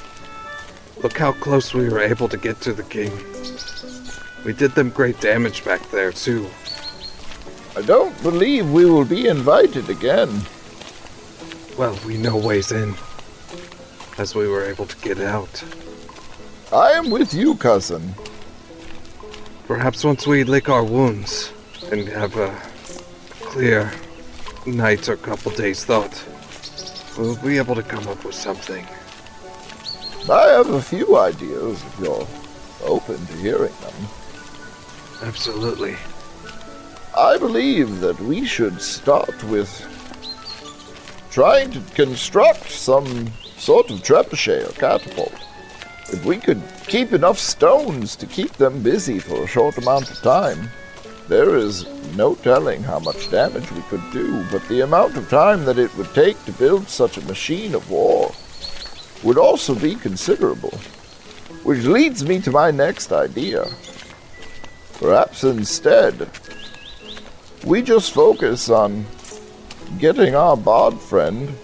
Look 1.03 1.17
how 1.17 1.33
close 1.33 1.73
we 1.73 1.89
were 1.89 2.01
able 2.01 2.29
to 2.29 2.37
get 2.37 2.61
to 2.62 2.75
the 2.75 2.83
king. 2.83 3.12
We 4.45 4.53
did 4.53 4.73
them 4.73 4.91
great 4.91 5.21
damage 5.21 5.64
back 5.64 5.91
there, 5.91 6.12
too. 6.12 6.49
I 7.75 7.83
don't 7.83 8.23
believe 8.23 8.71
we 8.71 8.85
will 8.85 9.05
be 9.07 9.27
invited 9.27 9.89
again. 9.89 10.43
Well, 11.77 11.99
we 12.07 12.16
know 12.16 12.39
ways 12.39 12.72
in, 12.72 12.95
as 14.16 14.35
we 14.35 14.49
were 14.49 14.64
able 14.64 14.87
to 14.87 14.97
get 15.03 15.20
out. 15.20 15.62
I 16.72 16.93
am 16.93 17.11
with 17.11 17.35
you, 17.35 17.55
cousin. 17.55 18.14
Perhaps 19.66 20.03
once 20.03 20.27
we 20.27 20.43
lick 20.43 20.70
our 20.70 20.83
wounds 20.83 21.53
and 21.93 22.09
have 22.09 22.35
a 22.39 22.59
clear 23.43 23.93
night 24.64 25.07
or 25.11 25.18
couple 25.18 25.53
days 25.53 25.85
thought, 25.85 26.24
we'll 27.18 27.37
be 27.43 27.59
able 27.59 27.74
to 27.74 27.83
come 27.83 28.09
up 28.09 28.24
with 28.24 28.35
something. 28.35 28.87
I 30.31 30.49
have 30.49 30.70
a 30.70 30.81
few 30.81 31.18
ideas 31.18 31.85
if 31.85 32.01
you're 32.01 32.27
open 32.85 33.18
to 33.27 33.33
hearing 33.35 33.74
them. 33.83 34.09
Absolutely. 35.22 35.97
I 37.14 37.37
believe 37.37 38.01
that 38.01 38.18
we 38.20 38.47
should 38.47 38.81
start 38.81 39.45
with 39.45 39.68
trying 41.37 41.70
to 41.70 41.80
construct 41.95 42.70
some 42.70 43.30
sort 43.59 43.91
of 43.91 43.99
trebuchet 43.99 44.66
or 44.66 44.72
catapult. 44.72 45.34
If 46.11 46.24
we 46.24 46.39
could 46.39 46.62
keep 46.87 47.12
enough 47.12 47.39
stones 47.39 48.16
to 48.16 48.26
keep 48.26 48.53
them 48.53 48.82
busy 48.82 49.18
for 49.18 49.45
a 49.45 49.47
short 49.47 49.76
amount 49.76 50.11
of 50.11 50.16
time, 50.22 50.70
there 51.28 51.55
is 51.55 51.84
no 52.16 52.37
telling 52.37 52.82
how 52.82 53.01
much 53.01 53.30
damage 53.30 53.70
we 53.70 53.82
could 53.82 54.01
do, 54.12 54.47
but 54.51 54.66
the 54.68 54.80
amount 54.80 55.18
of 55.18 55.28
time 55.28 55.66
that 55.66 55.78
it 55.78 55.95
would 55.99 56.09
take 56.14 56.43
to 56.47 56.53
build 56.53 56.89
such 56.89 57.18
a 57.18 57.26
machine 57.26 57.74
of 57.74 57.91
war 57.91 58.32
would 59.22 59.37
also 59.37 59.74
be 59.74 59.95
considerable. 59.95 60.72
Which 61.64 61.84
leads 61.84 62.24
me 62.24 62.41
to 62.41 62.51
my 62.51 62.70
next 62.70 63.12
idea. 63.12 63.66
Perhaps 64.95 65.45
instead, 65.45 66.30
we 67.66 67.82
just 67.82 68.14
focus 68.14 68.70
on 68.70 69.05
getting 69.99 70.34
our 70.34 70.57
bard 70.57 70.99
friend 70.99 71.55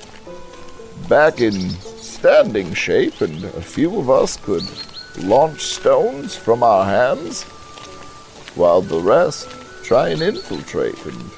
back 1.08 1.40
in 1.40 1.70
standing 1.98 2.72
shape, 2.74 3.20
and 3.20 3.44
a 3.44 3.62
few 3.62 3.98
of 3.98 4.08
us 4.08 4.36
could 4.36 4.64
launch 5.18 5.60
stones 5.60 6.36
from 6.36 6.62
our 6.62 6.84
hands, 6.84 7.42
while 8.54 8.80
the 8.80 9.00
rest 9.00 9.48
try 9.82 10.10
and 10.10 10.22
infiltrate 10.22 11.04
and, 11.04 11.30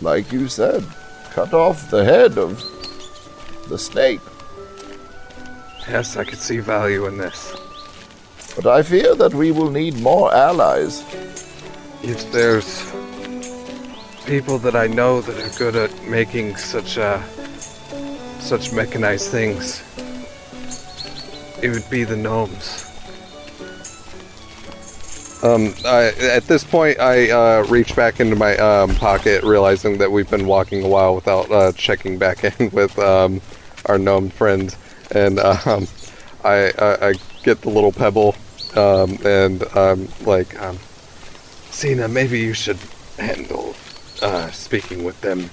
like 0.00 0.32
you 0.32 0.48
said, 0.48 0.84
cut 1.30 1.52
off 1.52 1.90
the 1.90 2.04
head 2.04 2.38
of 2.38 2.62
the 3.68 3.78
snake. 3.78 4.20
Yes, 5.88 6.16
I 6.16 6.24
could 6.24 6.38
see 6.38 6.58
value 6.58 7.06
in 7.06 7.18
this. 7.18 7.54
But 8.56 8.66
I 8.66 8.82
fear 8.82 9.14
that 9.16 9.34
we 9.34 9.50
will 9.50 9.70
need 9.70 10.00
more 10.00 10.34
allies. 10.34 11.02
If 12.02 12.30
there's 12.32 12.93
people 14.26 14.58
that 14.58 14.74
I 14.74 14.86
know 14.86 15.20
that 15.20 15.38
are 15.38 15.58
good 15.58 15.76
at 15.76 16.08
making 16.08 16.56
such 16.56 16.98
uh, 16.98 17.22
such 18.40 18.72
mechanized 18.72 19.30
things, 19.30 19.82
it 21.62 21.68
would 21.70 21.88
be 21.90 22.04
the 22.04 22.16
gnomes. 22.16 22.90
Um, 25.42 25.74
I, 25.84 26.12
at 26.22 26.44
this 26.44 26.64
point, 26.64 26.98
I 26.98 27.30
uh, 27.30 27.66
reach 27.68 27.94
back 27.94 28.18
into 28.18 28.34
my 28.34 28.56
um, 28.56 28.94
pocket, 28.94 29.44
realizing 29.44 29.98
that 29.98 30.10
we've 30.10 30.30
been 30.30 30.46
walking 30.46 30.82
a 30.82 30.88
while 30.88 31.14
without 31.14 31.50
uh, 31.50 31.72
checking 31.72 32.18
back 32.18 32.44
in 32.60 32.70
with 32.70 32.98
um, 32.98 33.42
our 33.86 33.98
gnome 33.98 34.30
friends, 34.30 34.76
and 35.10 35.38
um, 35.38 35.86
I, 36.44 36.72
I, 36.78 37.08
I 37.08 37.14
get 37.42 37.60
the 37.60 37.68
little 37.68 37.92
pebble, 37.92 38.34
um, 38.74 39.18
and 39.22 39.62
I'm 39.74 40.08
like, 40.22 40.58
um, 40.62 40.78
Signe, 41.70 42.10
maybe 42.10 42.40
you 42.40 42.54
should 42.54 42.78
handle 43.18 43.74
uh, 44.22 44.50
speaking 44.50 45.04
with 45.04 45.20
them. 45.20 45.50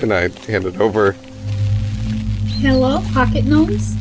And 0.00 0.12
I 0.12 0.28
hand 0.46 0.66
it 0.66 0.78
over. 0.80 1.12
Hello, 2.58 3.02
pocket 3.12 3.44
gnomes? 3.44 3.96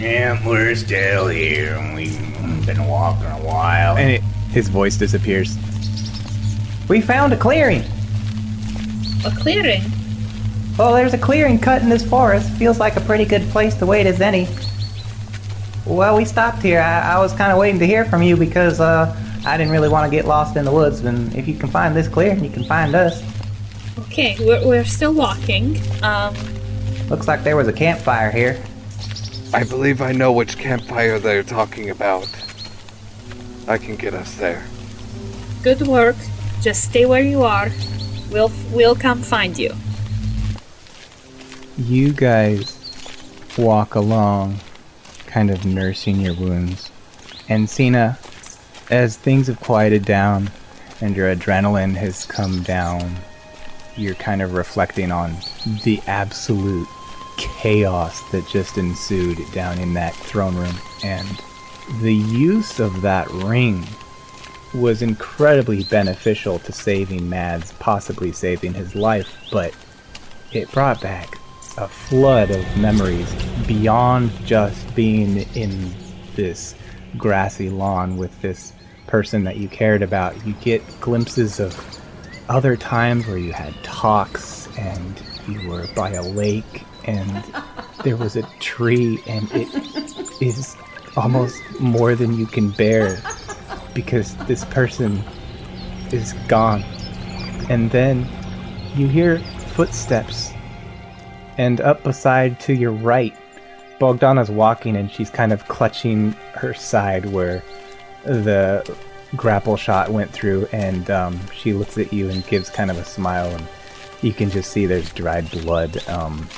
Yeah, 0.00 0.44
we're 0.46 0.74
still 0.74 1.28
here, 1.28 1.74
and 1.74 1.94
we've 1.94 2.66
been 2.66 2.86
walking 2.86 3.26
a 3.26 3.38
while. 3.44 3.96
And 3.96 4.10
it, 4.12 4.22
his 4.50 4.68
voice 4.68 4.96
disappears. 4.96 5.56
We 6.88 7.00
found 7.00 7.32
a 7.32 7.36
clearing. 7.36 7.84
A 9.24 9.30
clearing? 9.30 9.82
Well, 10.78 10.94
there's 10.94 11.14
a 11.14 11.18
clearing 11.18 11.58
cut 11.58 11.82
in 11.82 11.88
this 11.88 12.04
forest. 12.08 12.50
Feels 12.52 12.80
like 12.80 12.96
a 12.96 13.00
pretty 13.02 13.24
good 13.24 13.42
place 13.50 13.74
to 13.76 13.86
wait 13.86 14.06
as 14.06 14.20
any. 14.20 14.48
Well, 15.84 16.16
we 16.16 16.24
stopped 16.24 16.62
here. 16.62 16.80
I, 16.80 17.16
I 17.16 17.18
was 17.18 17.32
kind 17.32 17.52
of 17.52 17.58
waiting 17.58 17.78
to 17.80 17.86
hear 17.86 18.04
from 18.04 18.22
you 18.22 18.36
because 18.36 18.80
uh, 18.80 19.14
I 19.44 19.56
didn't 19.56 19.72
really 19.72 19.88
want 19.88 20.10
to 20.10 20.16
get 20.16 20.26
lost 20.26 20.56
in 20.56 20.64
the 20.64 20.72
woods. 20.72 21.00
And 21.00 21.34
if 21.34 21.48
you 21.48 21.54
can 21.54 21.70
find 21.70 21.96
this 21.96 22.08
clearing, 22.08 22.44
you 22.44 22.50
can 22.50 22.64
find 22.64 22.94
us. 22.94 23.22
Okay, 23.98 24.36
we're, 24.40 24.66
we're 24.66 24.84
still 24.84 25.14
walking. 25.14 25.80
Um, 26.02 26.34
Looks 27.08 27.26
like 27.26 27.42
there 27.42 27.56
was 27.56 27.68
a 27.68 27.72
campfire 27.72 28.30
here. 28.30 28.62
I 29.52 29.64
believe 29.64 30.00
I 30.00 30.12
know 30.12 30.30
which 30.32 30.56
campfire 30.58 31.18
they're 31.18 31.42
talking 31.42 31.90
about. 31.90 32.28
I 33.66 33.78
can 33.78 33.96
get 33.96 34.14
us 34.14 34.34
there. 34.36 34.64
good 35.62 35.86
work. 35.86 36.16
Just 36.60 36.82
stay 36.90 37.06
where 37.06 37.22
you 37.22 37.42
are. 37.42 37.70
We'll 38.30 38.52
we'll 38.70 38.94
come 38.94 39.22
find 39.22 39.58
you. 39.58 39.74
You 41.78 42.12
guys 42.12 42.76
walk 43.56 43.94
along, 43.94 44.60
kind 45.26 45.50
of 45.50 45.64
nursing 45.64 46.20
your 46.20 46.34
wounds. 46.34 46.90
And 47.48 47.68
Signe, 47.68 48.16
as 48.90 49.16
things 49.16 49.46
have 49.46 49.60
quieted 49.60 50.04
down 50.04 50.50
and 51.00 51.16
your 51.16 51.34
adrenaline 51.34 51.94
has 51.94 52.26
come 52.26 52.62
down, 52.62 53.16
you're 53.96 54.14
kind 54.14 54.42
of 54.42 54.54
reflecting 54.54 55.12
on 55.12 55.34
the 55.84 56.00
absolute 56.06 56.88
chaos 57.36 58.20
that 58.32 58.46
just 58.48 58.76
ensued 58.76 59.38
down 59.52 59.78
in 59.78 59.94
that 59.94 60.14
throne 60.14 60.56
room. 60.56 60.74
And 61.04 61.28
the 62.02 62.14
use 62.14 62.80
of 62.80 63.00
that 63.02 63.30
ring 63.30 63.86
was 64.74 65.02
incredibly 65.02 65.84
beneficial 65.84 66.58
to 66.60 66.72
saving 66.72 67.28
Mads, 67.28 67.72
possibly 67.74 68.32
saving 68.32 68.74
his 68.74 68.94
life, 68.94 69.36
but 69.50 69.74
it 70.52 70.70
brought 70.72 71.00
back 71.00 71.36
a 71.78 71.88
flood 71.88 72.50
of 72.50 72.76
memories 72.76 73.32
beyond 73.66 74.30
just 74.44 74.94
being 74.94 75.38
in 75.54 75.92
this 76.34 76.74
grassy 77.16 77.70
lawn 77.70 78.16
with 78.16 78.40
this 78.42 78.72
person 79.10 79.42
that 79.44 79.56
you 79.56 79.68
cared 79.68 80.02
about. 80.02 80.46
You 80.46 80.54
get 80.54 80.82
glimpses 81.00 81.58
of 81.58 81.76
other 82.48 82.76
times 82.76 83.26
where 83.26 83.38
you 83.38 83.52
had 83.52 83.74
talks 83.82 84.68
and 84.78 85.20
you 85.48 85.68
were 85.68 85.86
by 85.96 86.10
a 86.10 86.22
lake 86.22 86.84
and 87.04 87.44
there 88.04 88.16
was 88.16 88.36
a 88.36 88.42
tree 88.60 89.20
and 89.26 89.50
it 89.52 89.68
is 90.40 90.76
almost 91.16 91.60
more 91.80 92.14
than 92.14 92.36
you 92.36 92.46
can 92.46 92.70
bear 92.70 93.20
because 93.94 94.36
this 94.46 94.64
person 94.66 95.22
is 96.12 96.32
gone. 96.46 96.82
And 97.68 97.90
then 97.90 98.26
you 98.94 99.08
hear 99.08 99.38
footsteps 99.74 100.52
and 101.58 101.80
up 101.80 102.02
beside 102.04 102.60
to 102.60 102.74
your 102.74 102.92
right, 102.92 103.36
Bogdana's 104.00 104.50
walking 104.50 104.96
and 104.96 105.10
she's 105.10 105.30
kind 105.30 105.52
of 105.52 105.66
clutching 105.66 106.32
her 106.54 106.74
side 106.74 107.26
where 107.26 107.62
the 108.24 108.96
grapple 109.36 109.76
shot 109.76 110.10
went 110.10 110.30
through, 110.30 110.66
and 110.72 111.10
um, 111.10 111.40
she 111.52 111.72
looks 111.72 111.98
at 111.98 112.12
you 112.12 112.28
and 112.30 112.46
gives 112.46 112.68
kind 112.70 112.90
of 112.90 112.98
a 112.98 113.04
smile, 113.04 113.50
and 113.54 113.66
you 114.22 114.32
can 114.32 114.50
just 114.50 114.70
see 114.70 114.86
there's 114.86 115.12
dried 115.12 115.50
blood. 115.50 116.06
Um, 116.08 116.48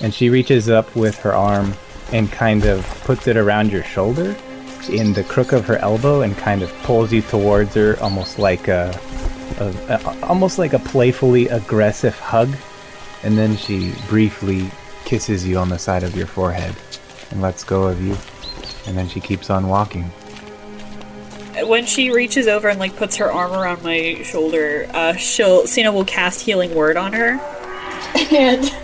and 0.00 0.12
she 0.12 0.30
reaches 0.30 0.68
up 0.68 0.94
with 0.96 1.18
her 1.20 1.34
arm 1.34 1.74
and 2.12 2.30
kind 2.30 2.64
of 2.64 2.84
puts 3.04 3.26
it 3.26 3.36
around 3.36 3.72
your 3.72 3.84
shoulder 3.84 4.36
in 4.90 5.12
the 5.12 5.22
crook 5.24 5.52
of 5.52 5.64
her 5.66 5.76
elbow 5.76 6.22
and 6.22 6.36
kind 6.36 6.62
of 6.62 6.72
pulls 6.82 7.12
you 7.12 7.22
towards 7.22 7.74
her 7.74 7.96
almost 8.00 8.38
like 8.38 8.66
a, 8.68 8.98
a, 9.58 9.94
a 9.94 10.26
almost 10.26 10.58
like 10.58 10.72
a 10.72 10.78
playfully 10.80 11.46
aggressive 11.48 12.18
hug 12.18 12.52
and 13.22 13.38
then 13.38 13.56
she 13.56 13.92
briefly 14.08 14.68
kisses 15.04 15.46
you 15.46 15.56
on 15.56 15.68
the 15.68 15.78
side 15.78 16.02
of 16.02 16.16
your 16.16 16.26
forehead 16.26 16.74
and 17.30 17.40
lets 17.40 17.62
go 17.62 17.84
of 17.84 18.02
you 18.02 18.16
and 18.86 18.98
then 18.98 19.08
she 19.08 19.20
keeps 19.20 19.50
on 19.50 19.68
walking 19.68 20.10
when 21.66 21.86
she 21.86 22.10
reaches 22.10 22.48
over 22.48 22.68
and 22.68 22.78
like 22.78 22.96
puts 22.96 23.16
her 23.16 23.30
arm 23.30 23.52
around 23.52 23.82
my 23.82 24.22
shoulder, 24.22 24.88
uh, 24.92 25.14
she'll 25.14 25.66
Signe 25.66 25.92
will 25.92 26.04
cast 26.04 26.40
healing 26.40 26.74
word 26.74 26.96
on 26.96 27.12
her, 27.12 27.38
and 28.32 28.74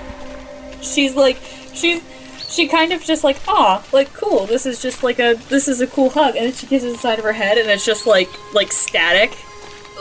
she's 0.83 1.15
like, 1.15 1.39
she's 1.73 2.03
she 2.49 2.67
kind 2.67 2.93
of 2.93 3.03
just 3.03 3.25
like, 3.25 3.39
ah, 3.47 3.85
like 3.93 4.13
cool. 4.15 4.47
This 4.47 4.67
is 4.67 4.81
just 4.81 5.03
like 5.03 5.19
a 5.19 5.35
this 5.49 5.69
is 5.69 5.81
a 5.81 5.87
cool 5.87 6.11
hug, 6.11 6.37
and 6.37 6.47
then 6.47 6.53
she 6.53 6.67
kisses 6.67 6.95
the 6.95 6.99
side 6.99 7.19
of 7.19 7.25
her 7.25 7.33
head, 7.33 7.59
and 7.59 7.69
it's 7.69 7.85
just 7.85 8.07
like 8.07 8.29
like 8.55 8.73
static, 8.73 9.33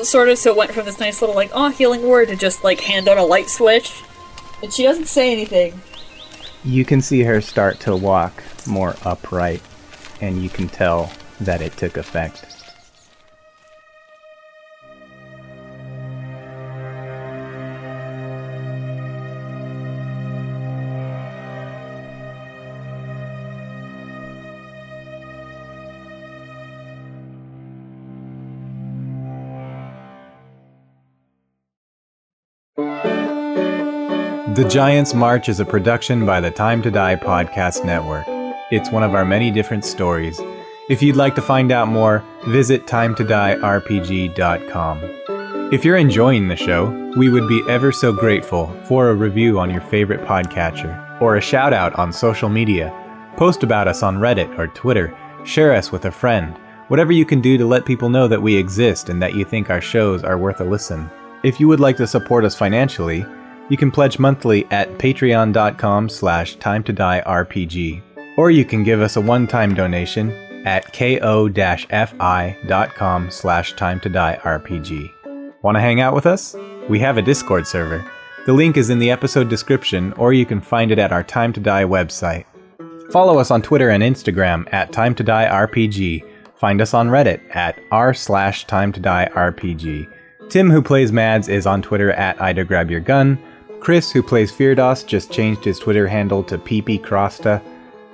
sort 0.03 0.29
of. 0.29 0.37
So 0.37 0.51
it 0.51 0.57
went 0.57 0.71
from 0.71 0.85
this 0.85 0.99
nice 0.99 1.21
little 1.21 1.35
like 1.35 1.51
ah 1.53 1.69
healing 1.69 2.07
word 2.07 2.29
to 2.29 2.35
just 2.35 2.63
like 2.63 2.79
hand 2.81 3.07
on 3.07 3.17
a 3.17 3.25
light 3.25 3.49
switch, 3.49 4.01
and 4.63 4.73
she 4.73 4.83
doesn't 4.83 5.07
say 5.07 5.31
anything. 5.31 5.81
You 6.63 6.85
can 6.85 7.01
see 7.01 7.21
her 7.23 7.41
start 7.41 7.79
to 7.81 7.95
walk 7.95 8.43
more 8.65 8.95
upright, 9.03 9.61
and 10.21 10.41
you 10.41 10.49
can 10.49 10.67
tell 10.67 11.11
that 11.39 11.61
it 11.61 11.77
took 11.77 11.97
effect. 11.97 12.56
The 34.57 34.67
Giants 34.67 35.13
March 35.13 35.47
is 35.49 35.59
a 35.59 35.65
production 35.65 36.25
by 36.25 36.41
the 36.41 36.49
Time 36.49 36.81
to 36.81 36.89
Die 36.89 37.15
Podcast 37.17 37.85
Network. 37.85 38.25
It's 38.71 38.89
one 38.89 39.03
of 39.03 39.13
our 39.13 39.23
many 39.23 39.51
different 39.51 39.85
stories. 39.85 40.41
If 40.89 41.03
you'd 41.03 41.15
like 41.15 41.35
to 41.35 41.43
find 41.43 41.71
out 41.71 41.89
more, 41.89 42.25
visit 42.47 42.87
timetodierpg.com. 42.87 45.71
If 45.71 45.85
you're 45.85 45.97
enjoying 45.97 46.47
the 46.47 46.55
show, 46.55 46.89
we 47.15 47.29
would 47.29 47.47
be 47.47 47.61
ever 47.69 47.91
so 47.91 48.11
grateful 48.11 48.75
for 48.85 49.11
a 49.11 49.13
review 49.13 49.59
on 49.59 49.69
your 49.69 49.81
favorite 49.81 50.25
podcatcher 50.25 51.21
or 51.21 51.35
a 51.35 51.41
shout 51.41 51.71
out 51.71 51.93
on 51.99 52.11
social 52.11 52.49
media. 52.49 52.91
Post 53.37 53.61
about 53.61 53.87
us 53.87 54.01
on 54.01 54.17
Reddit 54.17 54.57
or 54.57 54.69
Twitter, 54.69 55.15
share 55.45 55.75
us 55.75 55.91
with 55.91 56.05
a 56.05 56.11
friend, 56.11 56.57
whatever 56.87 57.11
you 57.11 57.25
can 57.25 57.41
do 57.41 57.59
to 57.59 57.65
let 57.67 57.85
people 57.85 58.09
know 58.09 58.27
that 58.27 58.41
we 58.41 58.55
exist 58.55 59.09
and 59.09 59.21
that 59.21 59.35
you 59.35 59.45
think 59.45 59.69
our 59.69 59.81
shows 59.81 60.23
are 60.23 60.39
worth 60.39 60.61
a 60.61 60.63
listen. 60.63 61.11
If 61.43 61.59
you 61.59 61.67
would 61.67 61.79
like 61.79 61.97
to 61.97 62.07
support 62.07 62.43
us 62.43 62.55
financially, 62.55 63.23
you 63.69 63.77
can 63.77 63.91
pledge 63.91 64.19
monthly 64.19 64.65
at 64.71 64.89
patreon.com 64.97 66.09
slash 66.09 66.55
time 66.55 66.83
to 66.83 66.93
die 66.93 67.21
RPG. 67.25 68.01
Or 68.37 68.51
you 68.51 68.65
can 68.65 68.83
give 68.83 69.01
us 69.01 69.15
a 69.15 69.21
one-time 69.21 69.73
donation 69.73 70.31
at 70.65 70.91
ko-fi.com 70.93 71.71
slash 73.31 73.73
time 73.73 73.99
to 74.01 74.09
die 74.09 74.39
RPG. 74.43 75.11
Want 75.63 75.75
to 75.75 75.81
hang 75.81 76.01
out 76.01 76.13
with 76.13 76.25
us? 76.25 76.55
We 76.87 76.99
have 76.99 77.17
a 77.17 77.21
Discord 77.21 77.65
server. 77.65 78.05
The 78.45 78.53
link 78.53 78.77
is 78.77 78.89
in 78.89 78.99
the 78.99 79.11
episode 79.11 79.49
description, 79.49 80.13
or 80.13 80.31
you 80.31 80.45
can 80.45 80.61
find 80.61 80.91
it 80.91 80.99
at 80.99 81.11
our 81.11 81.23
Time 81.23 81.51
to 81.53 81.59
Die 81.59 81.83
website. 81.83 82.45
Follow 83.11 83.39
us 83.39 83.51
on 83.51 83.61
Twitter 83.61 83.89
and 83.89 84.03
Instagram 84.03 84.71
at 84.71 84.91
Time 84.91 85.15
to 85.15 85.23
Die 85.23 85.45
RPG. 85.45 86.23
Find 86.55 86.79
us 86.79 86.93
on 86.93 87.09
Reddit 87.09 87.41
at 87.55 87.77
r 87.91 88.13
slash 88.13 88.65
Time 88.65 88.91
to 88.93 88.99
Die 88.99 89.29
RPG. 89.33 90.07
Tim, 90.49 90.69
who 90.69 90.81
plays 90.81 91.11
Mads, 91.11 91.49
is 91.49 91.65
on 91.65 91.81
Twitter 91.81 92.11
at 92.13 92.41
Ida 92.41 92.63
Grab 92.63 92.89
Your 92.89 93.01
Gun. 93.01 93.37
Chris, 93.79 94.11
who 94.11 94.21
plays 94.21 94.51
Firdaus, 94.51 95.05
just 95.05 95.31
changed 95.31 95.63
his 95.63 95.79
Twitter 95.79 96.07
handle 96.07 96.43
to 96.43 96.57
PeepyCrasta. 96.57 97.61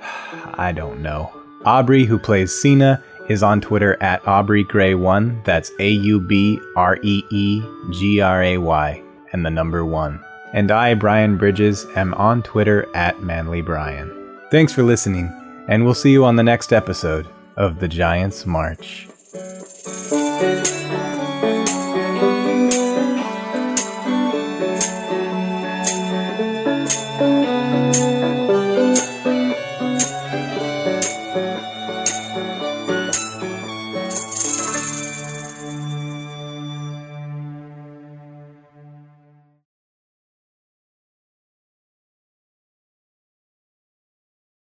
I 0.54 0.72
don't 0.72 1.02
know. 1.02 1.32
Aubree, 1.64 2.06
who 2.06 2.18
plays 2.18 2.54
Signe, 2.54 2.98
is 3.28 3.42
on 3.42 3.60
Twitter 3.60 4.00
at 4.02 4.22
Aubree 4.24 4.66
Gray 4.66 4.94
One. 4.94 5.40
That's 5.44 5.72
A 5.80 5.90
U 5.90 6.20
B 6.20 6.60
R 6.76 6.98
E 7.02 7.22
E 7.30 7.62
G 7.90 8.20
R 8.20 8.42
A 8.42 8.58
Y, 8.58 9.02
and 9.32 9.44
the 9.44 9.50
number 9.50 9.84
one. 9.84 10.22
And 10.52 10.70
I, 10.70 10.94
Brian 10.94 11.36
Bridges, 11.36 11.86
am 11.96 12.14
on 12.14 12.42
Twitter 12.42 12.86
at 12.94 13.22
Manly 13.22 13.62
Brian. 13.62 14.38
Thanks 14.50 14.72
for 14.72 14.82
listening, 14.82 15.32
and 15.68 15.84
we'll 15.84 15.94
see 15.94 16.12
you 16.12 16.24
on 16.24 16.36
the 16.36 16.42
next 16.42 16.72
episode 16.72 17.26
of 17.56 17.80
The 17.80 17.88
Giants 17.88 18.46
March. 18.46 19.08